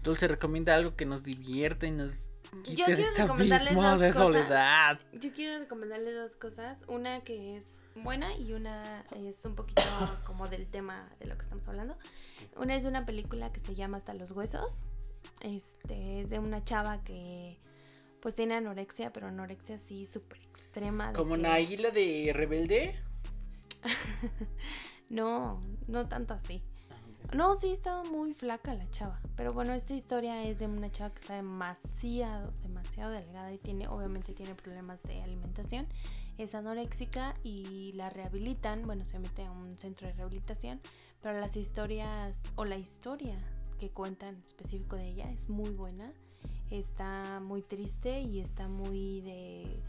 Dulce 0.03 0.27
recomienda 0.27 0.75
algo 0.75 0.95
que 0.95 1.05
nos 1.05 1.23
divierta 1.23 1.85
y 1.85 1.91
nos 1.91 2.29
quite 2.63 2.81
de 2.81 2.85
quiero 2.85 3.01
este 3.01 3.21
recomendarles 3.21 3.67
abismo 3.67 3.89
dos 3.89 3.99
de 3.99 4.07
cosas. 4.07 4.23
soledad. 4.23 4.99
Yo 5.13 5.33
quiero 5.33 5.59
recomendarles 5.59 6.15
dos 6.15 6.35
cosas. 6.35 6.85
Una 6.87 7.21
que 7.21 7.57
es 7.57 7.67
buena 8.03 8.35
y 8.37 8.53
una 8.53 9.01
es 9.15 9.43
un 9.45 9.55
poquito 9.55 9.81
como 10.25 10.47
del 10.47 10.67
tema 10.67 11.03
de 11.19 11.27
lo 11.27 11.35
que 11.35 11.43
estamos 11.43 11.67
hablando. 11.67 11.97
Una 12.57 12.75
es 12.75 12.83
de 12.83 12.89
una 12.89 13.05
película 13.05 13.51
que 13.51 13.59
se 13.59 13.75
llama 13.75 13.97
Hasta 13.97 14.13
los 14.13 14.31
huesos. 14.31 14.83
Este 15.41 16.19
es 16.21 16.29
de 16.29 16.39
una 16.39 16.61
chava 16.63 17.01
que 17.01 17.57
pues 18.21 18.35
tiene 18.35 18.55
anorexia, 18.55 19.13
pero 19.13 19.27
anorexia 19.27 19.75
así 19.75 20.05
súper 20.05 20.39
extrema. 20.41 21.13
Como 21.13 21.35
que- 21.35 21.41
Naila 21.41 21.91
de 21.91 22.31
Rebelde. 22.33 22.95
No, 25.09 25.61
no 25.87 26.07
tanto 26.07 26.33
así. 26.33 26.63
No, 27.33 27.55
sí, 27.55 27.71
estaba 27.71 28.03
muy 28.03 28.33
flaca 28.33 28.73
la 28.73 28.89
chava. 28.89 29.19
Pero 29.35 29.53
bueno, 29.53 29.73
esta 29.73 29.93
historia 29.93 30.43
es 30.43 30.57
de 30.59 30.65
una 30.67 30.91
chava 30.91 31.11
que 31.11 31.19
está 31.21 31.35
demasiado, 31.35 32.51
demasiado 32.63 33.11
delgada 33.11 33.51
y 33.53 33.57
tiene, 33.57 33.87
obviamente 33.87 34.33
tiene 34.33 34.55
problemas 34.55 35.03
de 35.03 35.21
alimentación. 35.21 35.87
Es 36.37 36.53
anoréxica 36.53 37.33
y 37.43 37.93
la 37.93 38.09
rehabilitan, 38.09 38.81
bueno, 38.83 39.05
se 39.05 39.19
mete 39.19 39.45
a 39.45 39.51
un 39.51 39.75
centro 39.75 40.07
de 40.07 40.13
rehabilitación, 40.13 40.81
pero 41.21 41.39
las 41.39 41.55
historias, 41.55 42.43
o 42.55 42.65
la 42.65 42.77
historia 42.77 43.37
que 43.79 43.89
cuentan 43.89 44.41
específico 44.45 44.95
de 44.95 45.09
ella 45.09 45.31
es 45.31 45.49
muy 45.49 45.69
buena. 45.69 46.11
Está 46.71 47.41
muy 47.45 47.61
triste 47.61 48.21
y 48.21 48.39
está 48.39 48.67
muy 48.67 49.21
de 49.21 49.81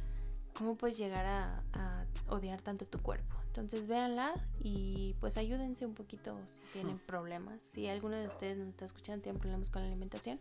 cómo 0.54 0.74
puedes 0.74 0.98
llegar 0.98 1.26
a, 1.26 1.64
a 1.72 2.06
odiar 2.28 2.60
tanto 2.60 2.84
tu 2.84 3.00
cuerpo. 3.00 3.36
Entonces 3.46 3.86
véanla 3.88 4.34
y 4.60 5.14
pues 5.18 5.38
ayúdense 5.38 5.86
un 5.86 5.94
poquito 5.94 6.38
si 6.48 6.60
tienen 6.74 6.98
problemas. 6.98 7.62
Si 7.62 7.88
alguno 7.88 8.16
de 8.16 8.26
ustedes 8.26 8.58
nos 8.58 8.68
está 8.68 8.84
escuchando 8.84 9.22
tiene 9.22 9.38
problemas 9.38 9.70
con 9.70 9.82
la 9.82 9.88
alimentación, 9.88 10.38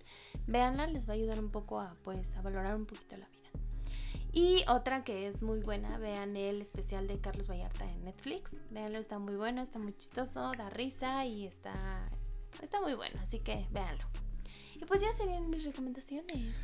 véanla, 0.48 0.88
les 0.88 1.08
va 1.08 1.14
a 1.14 1.16
ayudar 1.16 1.40
un 1.40 1.50
poco 1.50 1.80
a 1.80 1.94
pues 2.04 2.36
a 2.36 2.42
valorar 2.42 2.76
un 2.76 2.86
poquito 2.86 3.16
la 3.18 3.28
vida. 3.30 3.45
Y 4.36 4.66
otra 4.68 5.06
que 5.06 5.28
es 5.28 5.42
muy 5.42 5.62
buena, 5.62 5.98
vean 5.98 6.36
el 6.36 6.62
especial 6.62 7.08
de 7.08 7.22
Carlos 7.22 7.50
Vallarta 7.50 7.90
en 7.90 8.04
Netflix. 8.04 8.58
Véanlo, 8.70 9.00
está 9.00 9.18
muy 9.18 9.38
bueno, 9.38 9.62
está 9.62 9.80
muy 9.80 9.94
chistoso, 9.94 10.52
da 10.58 10.70
risa 10.70 11.26
y 11.26 11.48
está 11.48 11.74
está 12.62 12.82
muy 12.82 12.96
bueno, 12.96 13.18
así 13.22 13.40
que 13.40 13.66
véanlo. 13.72 14.04
Y 14.76 14.84
pues 14.84 15.00
ya 15.00 15.14
serían 15.14 15.50
mis 15.50 15.64
recomendaciones. 15.64 16.58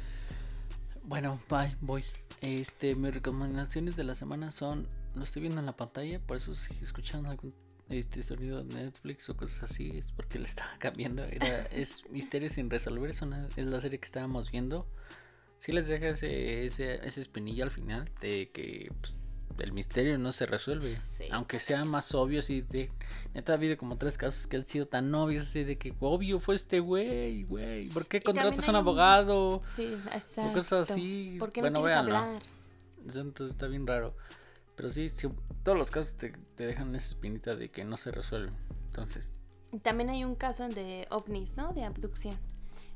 Bueno, 1.03 1.41
bye, 1.49 1.76
voy. 1.80 2.03
Este, 2.41 2.93
mis 2.93 3.13
recomendaciones 3.13 3.95
de 3.95 4.03
la 4.03 4.15
semana 4.15 4.51
son. 4.51 4.86
Lo 5.15 5.24
estoy 5.24 5.43
viendo 5.43 5.61
en 5.61 5.65
la 5.65 5.76
pantalla, 5.78 6.19
por 6.19 6.36
eso 6.36 6.53
si 6.55 6.74
escuchan 6.82 7.26
algún 7.26 7.53
este 7.88 8.22
sonido 8.22 8.63
de 8.63 8.74
Netflix 8.74 9.30
o 9.30 9.36
cosas 9.38 9.72
así, 9.72 9.91
es 9.97 10.11
porque 10.11 10.39
le 10.39 10.45
estaba 10.45 10.72
cambiando. 10.80 11.24
Era, 11.24 11.63
es 11.67 12.03
Misterio 12.11 12.49
sin 12.49 12.69
resolver, 12.69 13.09
es, 13.09 13.22
una, 13.22 13.47
es 13.55 13.65
la 13.65 13.80
serie 13.80 13.97
que 13.97 14.05
estábamos 14.05 14.51
viendo. 14.51 14.86
Si 15.62 15.72
les 15.72 15.86
deja 15.86 16.07
ese, 16.07 16.66
ese, 16.66 16.95
ese 17.05 17.22
espinilla 17.22 17.64
al 17.66 17.70
final 17.70 18.09
de 18.20 18.49
que 18.49 18.91
pues, 18.99 19.20
el 19.59 19.74
misterio 19.74 20.18
no 20.18 20.32
se 20.32 20.47
resuelve. 20.47 20.97
Sí, 21.16 21.26
aunque 21.30 21.59
sea 21.59 21.86
más 21.86 22.16
obvio, 22.16 22.39
así 22.39 22.62
de. 22.62 22.89
Neta, 23.36 23.53
ha 23.53 23.57
habido 23.57 23.78
como 23.78 23.95
tres 23.95 24.18
casos 24.18 24.47
que 24.47 24.57
han 24.57 24.66
sido 24.66 24.88
tan 24.88 25.14
obvios, 25.14 25.43
así 25.43 25.64
de 25.64 25.78
que 25.78 25.93
obvio 25.99 26.39
fue 26.39 26.55
este 26.55 26.80
güey, 26.80 27.43
güey. 27.43 27.89
¿Por 27.89 28.07
qué 28.07 28.22
contratas 28.22 28.68
a 28.68 28.72
un 28.72 28.78
abogado? 28.78 29.62
Sí, 29.64 29.95
exacto. 30.12 30.51
cosas 30.51 30.89
así, 30.89 31.36
¿Por 31.38 31.51
qué 31.51 31.62
bueno, 31.62 31.82
no 31.82 31.86
véanlo. 31.86 32.18
hablar? 32.18 32.41
Entonces 33.05 33.51
está 33.51 33.68
bien 33.68 33.86
raro. 33.86 34.16
Pero 34.76 34.89
sí, 34.89 35.12
sí, 35.12 35.28
todos 35.62 35.78
los 35.78 35.91
casos 35.91 36.16
te, 36.16 36.32
te 36.55 36.66
dejan 36.66 36.95
esa 36.95 37.09
espinita 37.09 37.55
de 37.55 37.70
que 37.70 37.86
no 37.86 37.97
se 37.97 38.09
resuelven. 38.09 38.55
Entonces, 38.88 39.38
También 39.84 40.09
hay 40.09 40.24
un 40.24 40.34
caso 40.34 40.68
de 40.70 41.05
ovnis, 41.12 41.55
¿no? 41.55 41.72
De 41.72 41.84
abducción. 41.84 42.36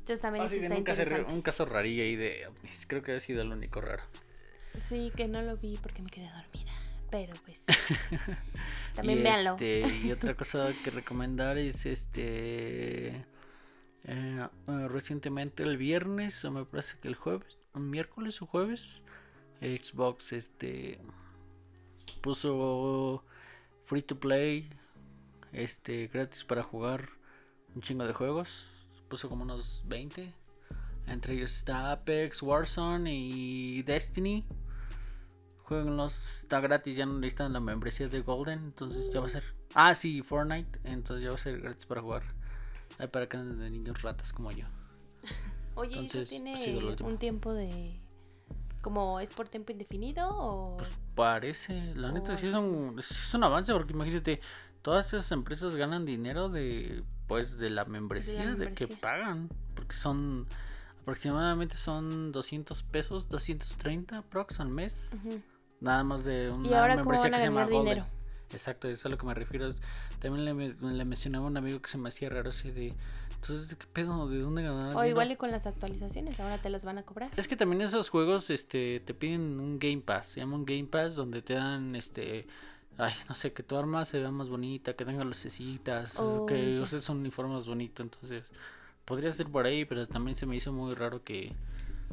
Entonces 0.05 0.21
también 0.21 0.43
ah, 0.43 0.45
eso 0.45 0.55
sí, 0.57 0.61
está 0.61 0.75
un, 0.75 0.83
caso, 0.83 1.01
un 1.29 1.41
caso 1.41 1.65
rarillo 1.65 2.03
ahí 2.03 2.15
de 2.15 2.45
ovnis. 2.45 2.85
Creo 2.85 3.01
que 3.01 3.13
ha 3.13 3.19
sido 3.19 3.41
el 3.41 3.51
único 3.51 3.81
raro. 3.81 4.03
Sí, 4.87 5.11
que 5.15 5.27
no 5.27 5.41
lo 5.41 5.57
vi 5.57 5.79
porque 5.81 6.03
me 6.03 6.11
quedé 6.11 6.27
dormida. 6.27 6.71
Pero 7.09 7.33
pues. 7.43 7.63
También 8.93 9.17
y 9.17 9.21
véanlo. 9.23 9.53
este, 9.53 9.83
y 10.03 10.11
otra 10.11 10.35
cosa 10.35 10.71
que 10.83 10.91
recomendar 10.91 11.57
es 11.57 11.87
este. 11.87 13.15
eh, 14.03 14.47
eh, 14.67 14.87
recientemente 14.89 15.63
el 15.63 15.75
viernes, 15.75 16.45
o 16.45 16.51
me 16.51 16.65
parece 16.65 16.99
que 16.99 17.07
el 17.07 17.15
jueves, 17.15 17.57
miércoles 17.73 18.39
o 18.43 18.45
jueves, 18.45 19.01
Xbox 19.59 20.33
este 20.33 20.99
puso 22.21 23.23
free 23.81 24.03
to 24.03 24.19
play, 24.19 24.69
este 25.51 26.09
gratis 26.13 26.43
para 26.43 26.61
jugar 26.61 27.09
un 27.73 27.81
chingo 27.81 28.05
de 28.05 28.13
juegos. 28.13 28.74
Puso 29.15 29.29
como 29.29 29.43
unos 29.43 29.81
20. 29.85 30.29
Entre 31.07 31.35
ellos 31.35 31.55
está 31.55 31.93
Apex, 31.93 32.43
Warzone 32.43 33.15
y 33.15 33.81
Destiny. 33.83 34.43
Jueguenlos, 35.63 36.41
está 36.41 36.59
gratis, 36.59 36.97
ya 36.97 37.05
no 37.05 37.13
necesitan 37.13 37.53
la 37.53 37.61
membresía 37.61 38.09
de 38.09 38.19
Golden, 38.19 38.59
entonces 38.59 39.09
ya 39.13 39.21
va 39.21 39.27
a 39.27 39.29
ser. 39.29 39.45
Ah, 39.73 39.95
sí, 39.95 40.21
Fortnite, 40.21 40.81
entonces 40.83 41.23
ya 41.23 41.29
va 41.29 41.35
a 41.35 41.37
ser 41.37 41.61
gratis 41.61 41.85
para 41.85 42.01
jugar. 42.01 42.23
Ay, 42.97 43.07
para 43.07 43.29
que 43.29 43.37
anden 43.37 43.57
de 43.57 43.69
niños 43.69 44.01
ratas 44.01 44.33
como 44.33 44.51
yo. 44.51 44.65
Oye, 45.75 45.93
entonces, 45.93 46.33
¿eso 46.33 46.43
tiene 46.43 47.09
un 47.09 47.17
tiempo 47.17 47.53
de. 47.53 47.97
como 48.81 49.21
es 49.21 49.29
por 49.29 49.47
tiempo 49.47 49.71
indefinido 49.71 50.27
o.? 50.29 50.75
Pues 50.75 50.89
parece, 51.15 51.95
la 51.95 52.11
neta 52.11 52.35
sí 52.35 52.47
es 52.47 52.53
un, 52.53 53.01
sí 53.01 53.15
es 53.17 53.33
un 53.33 53.45
avance, 53.45 53.71
porque 53.71 53.93
imagínate, 53.93 54.41
todas 54.85 55.07
esas 55.07 55.31
empresas 55.31 55.75
ganan 55.75 56.05
dinero 56.05 56.47
de 56.47 57.03
pues 57.27 57.57
de 57.57 57.71
la 57.71 57.85
membresía, 57.85 58.51
de, 58.53 58.55
que 58.55 58.85
membresía. 58.85 58.97
pagan, 59.01 59.49
porque 59.75 59.95
son 59.95 60.45
aproximadamente 61.01 61.75
son 61.75 62.31
200 62.31 62.83
pesos, 62.83 63.27
230 63.29 64.21
prox 64.21 64.59
al 64.59 64.69
mes, 64.69 65.09
Ujú. 65.15 65.41
nada 65.81 66.03
más 66.03 66.23
de 66.23 66.51
una 66.51 66.67
Y 66.67 66.73
ahora, 66.75 66.93
¿cómo 66.97 67.09
membresía 67.09 67.23
van 67.31 67.33
a 67.33 67.37
que 67.37 67.41
se 67.41 67.47
llama 67.47 67.63
Golden. 67.63 67.79
dinero? 67.83 68.05
Exacto, 68.51 68.87
eso 68.87 68.95
es 68.99 69.05
a 69.07 69.09
lo 69.09 69.17
que 69.17 69.25
me 69.25 69.33
refiero. 69.33 69.73
También 70.19 70.45
le, 70.45 70.53
le 70.93 71.05
mencionaba 71.05 71.45
a 71.45 71.49
un 71.49 71.57
amigo 71.57 71.81
que 71.81 71.89
se 71.89 71.97
me 71.97 72.09
hacía 72.09 72.29
raro 72.29 72.49
así 72.49 72.69
de, 72.69 72.93
entonces, 73.41 73.73
¿qué 73.75 73.87
pedo? 73.91 74.27
¿De 74.29 74.37
dónde 74.39 74.61
ganar 74.61 74.85
O 74.87 74.89
dinero?" 74.89 75.07
igual 75.07 75.31
y 75.31 75.35
con 75.35 75.49
las 75.49 75.65
actualizaciones, 75.65 76.39
ahora 76.39 76.59
te 76.59 76.69
las 76.69 76.85
van 76.85 76.99
a 76.99 77.03
cobrar. 77.03 77.31
Es 77.37 77.47
que 77.47 77.55
también 77.55 77.81
esos 77.81 78.09
juegos 78.09 78.51
este 78.51 78.99
te 78.99 79.15
piden 79.15 79.59
un 79.59 79.79
Game 79.79 80.01
Pass, 80.01 80.27
se 80.27 80.41
llama 80.41 80.55
un 80.57 80.65
Game 80.65 80.85
Pass 80.85 81.15
donde 81.15 81.41
te 81.41 81.53
dan 81.55 81.95
este 81.95 82.45
ay, 82.97 83.13
no 83.27 83.35
sé, 83.35 83.53
que 83.53 83.63
tu 83.63 83.75
arma 83.77 84.05
se 84.05 84.19
vea 84.19 84.31
más 84.31 84.49
bonita, 84.49 84.95
que 84.95 85.05
tenga 85.05 85.23
lucecitas, 85.23 86.17
Oh, 86.19 86.45
que 86.45 86.79
uses 86.79 87.07
un 87.09 87.17
uniforme 87.17 87.53
más 87.53 87.67
bonito, 87.67 88.03
entonces 88.03 88.45
podría 89.05 89.31
ser 89.31 89.47
por 89.47 89.65
ahí, 89.65 89.85
pero 89.85 90.05
también 90.07 90.35
se 90.35 90.45
me 90.45 90.55
hizo 90.55 90.71
muy 90.71 90.93
raro 90.93 91.23
que 91.23 91.53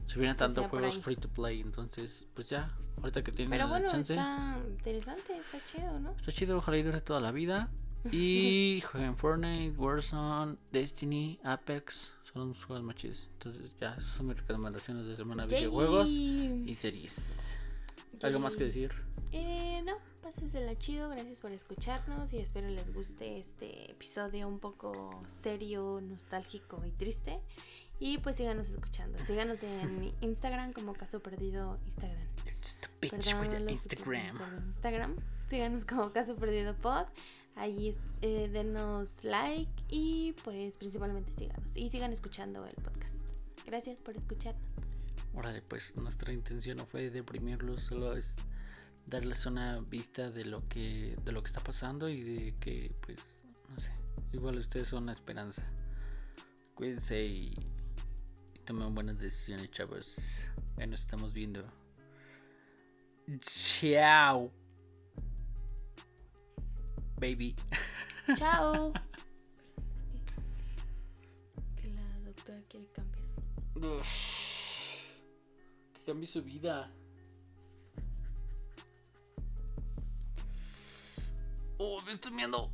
subieran 0.07 0.37
tanto 0.37 0.61
sea 0.63 0.69
por 0.71 0.81
juegos 0.81 0.99
free 0.99 1.17
to 1.17 1.29
play, 1.29 1.61
entonces 1.61 2.27
pues 2.35 2.49
ya, 2.49 2.71
ahorita 2.99 3.23
que 3.23 3.33
tienen 3.33 3.51
Pero 3.51 3.65
la 3.65 3.71
bueno, 3.71 3.89
chance, 3.89 4.15
está 4.15 4.59
interesante, 4.69 5.37
está 5.37 5.65
chido, 5.65 5.99
¿no? 6.01 6.11
está 6.11 6.33
chido, 6.33 6.59
ojalá 6.59 6.79
y 6.79 6.83
dure 6.83 7.01
toda 7.01 7.21
la 7.21 7.33
vida. 7.33 7.71
Y 8.11 8.83
jueguen 8.91 9.17
Fortnite, 9.17 9.79
Warzone, 9.79 10.57
Destiny, 10.73 11.39
Apex, 11.45 12.13
son 12.33 12.49
los 12.49 12.65
juegos 12.65 12.85
más 12.85 12.97
chidos. 12.97 13.29
Entonces 13.35 13.77
ya, 13.81 13.93
esas 13.93 14.07
son 14.07 14.27
mis 14.27 14.37
recomendaciones 14.39 15.07
de 15.07 15.15
semana 15.15 15.47
videojuegos 15.47 16.09
y 16.09 16.75
series. 16.75 17.57
¿Algo 18.23 18.39
más 18.41 18.55
que 18.57 18.61
Yay. 18.61 18.67
decir? 18.69 18.93
Eh, 19.33 19.83
no, 19.85 19.95
pásensela 20.23 20.75
chido, 20.77 21.09
gracias 21.09 21.41
por 21.41 21.53
escucharnos 21.53 22.33
y 22.33 22.39
espero 22.39 22.69
les 22.69 22.93
guste 22.93 23.39
este 23.39 23.91
episodio 23.91 24.47
un 24.49 24.59
poco 24.59 25.23
serio, 25.27 26.01
nostálgico 26.03 26.85
y 26.87 26.91
triste. 26.91 27.37
Y 27.99 28.19
pues 28.19 28.37
síganos 28.37 28.69
escuchando, 28.69 29.23
síganos 29.23 29.63
en 29.63 30.13
Instagram 30.23 30.73
como 30.73 30.93
Caso 30.93 31.21
Perdido 31.21 31.77
Instagram. 31.87 32.27
It's 32.59 32.77
the 32.81 32.89
bitch 33.01 33.11
Perdón, 33.13 33.41
with 33.41 33.49
the 33.51 33.61
los 33.61 33.71
Instagram. 33.73 34.67
Instagram. 34.67 35.17
Síganos 35.49 35.85
como 35.85 36.11
Caso 36.13 36.35
Perdido 36.37 36.75
Pod. 36.77 37.07
Ahí 37.55 37.89
es- 37.89 37.99
eh, 38.23 38.49
denos 38.53 39.25
like 39.25 39.71
y 39.89 40.33
pues 40.45 40.77
principalmente 40.79 41.31
síganos. 41.33 41.77
Y 41.77 41.89
sigan 41.91 42.13
escuchando 42.13 42.67
el 42.67 42.75
podcast. 42.75 43.17
Gracias 43.67 44.01
por 44.01 44.17
escucharnos. 44.17 44.82
Órale, 45.35 45.63
pues 45.63 45.97
nuestra 45.97 46.33
intención 46.33 46.77
no 46.77 46.87
fue 46.87 47.11
deprimirlos, 47.11 47.83
solo 47.83 48.17
es 48.17 48.37
darles 49.07 49.47
una 49.47 49.81
vista 49.81 50.31
de 50.31 50.45
lo 50.45 50.69
que 50.69 51.17
de 51.25 51.33
lo 51.33 51.43
que 51.43 51.49
está 51.49 51.61
pasando 51.61 52.09
y 52.09 52.23
de 52.23 52.55
que 52.55 52.95
pues 53.05 53.19
no 53.69 53.81
sé, 53.81 53.93
igual 54.33 54.59
ustedes 54.59 54.89
son 54.89 55.05
una 55.05 55.13
esperanza. 55.13 55.63
Cuídense 56.75 57.25
y, 57.25 57.55
y 58.55 58.59
tomen 58.65 58.95
buenas 58.95 59.19
decisiones, 59.19 59.71
chavos. 59.71 60.51
Ya 60.77 60.87
nos 60.87 61.01
estamos 61.01 61.33
viendo. 61.33 61.65
Chao. 63.41 64.51
Baby. 67.21 67.55
Chao. 68.37 68.93
que 71.77 71.89
la 71.91 72.21
doctora 72.25 72.61
quiere 72.69 72.87
cambios. 72.93 73.37
Que 73.75 74.03
cambie 76.05 76.27
su 76.27 76.43
vida. 76.43 76.93
Oh, 81.79 82.01
me 82.03 82.13
estoy 82.13 82.33
viendo. 82.35 82.71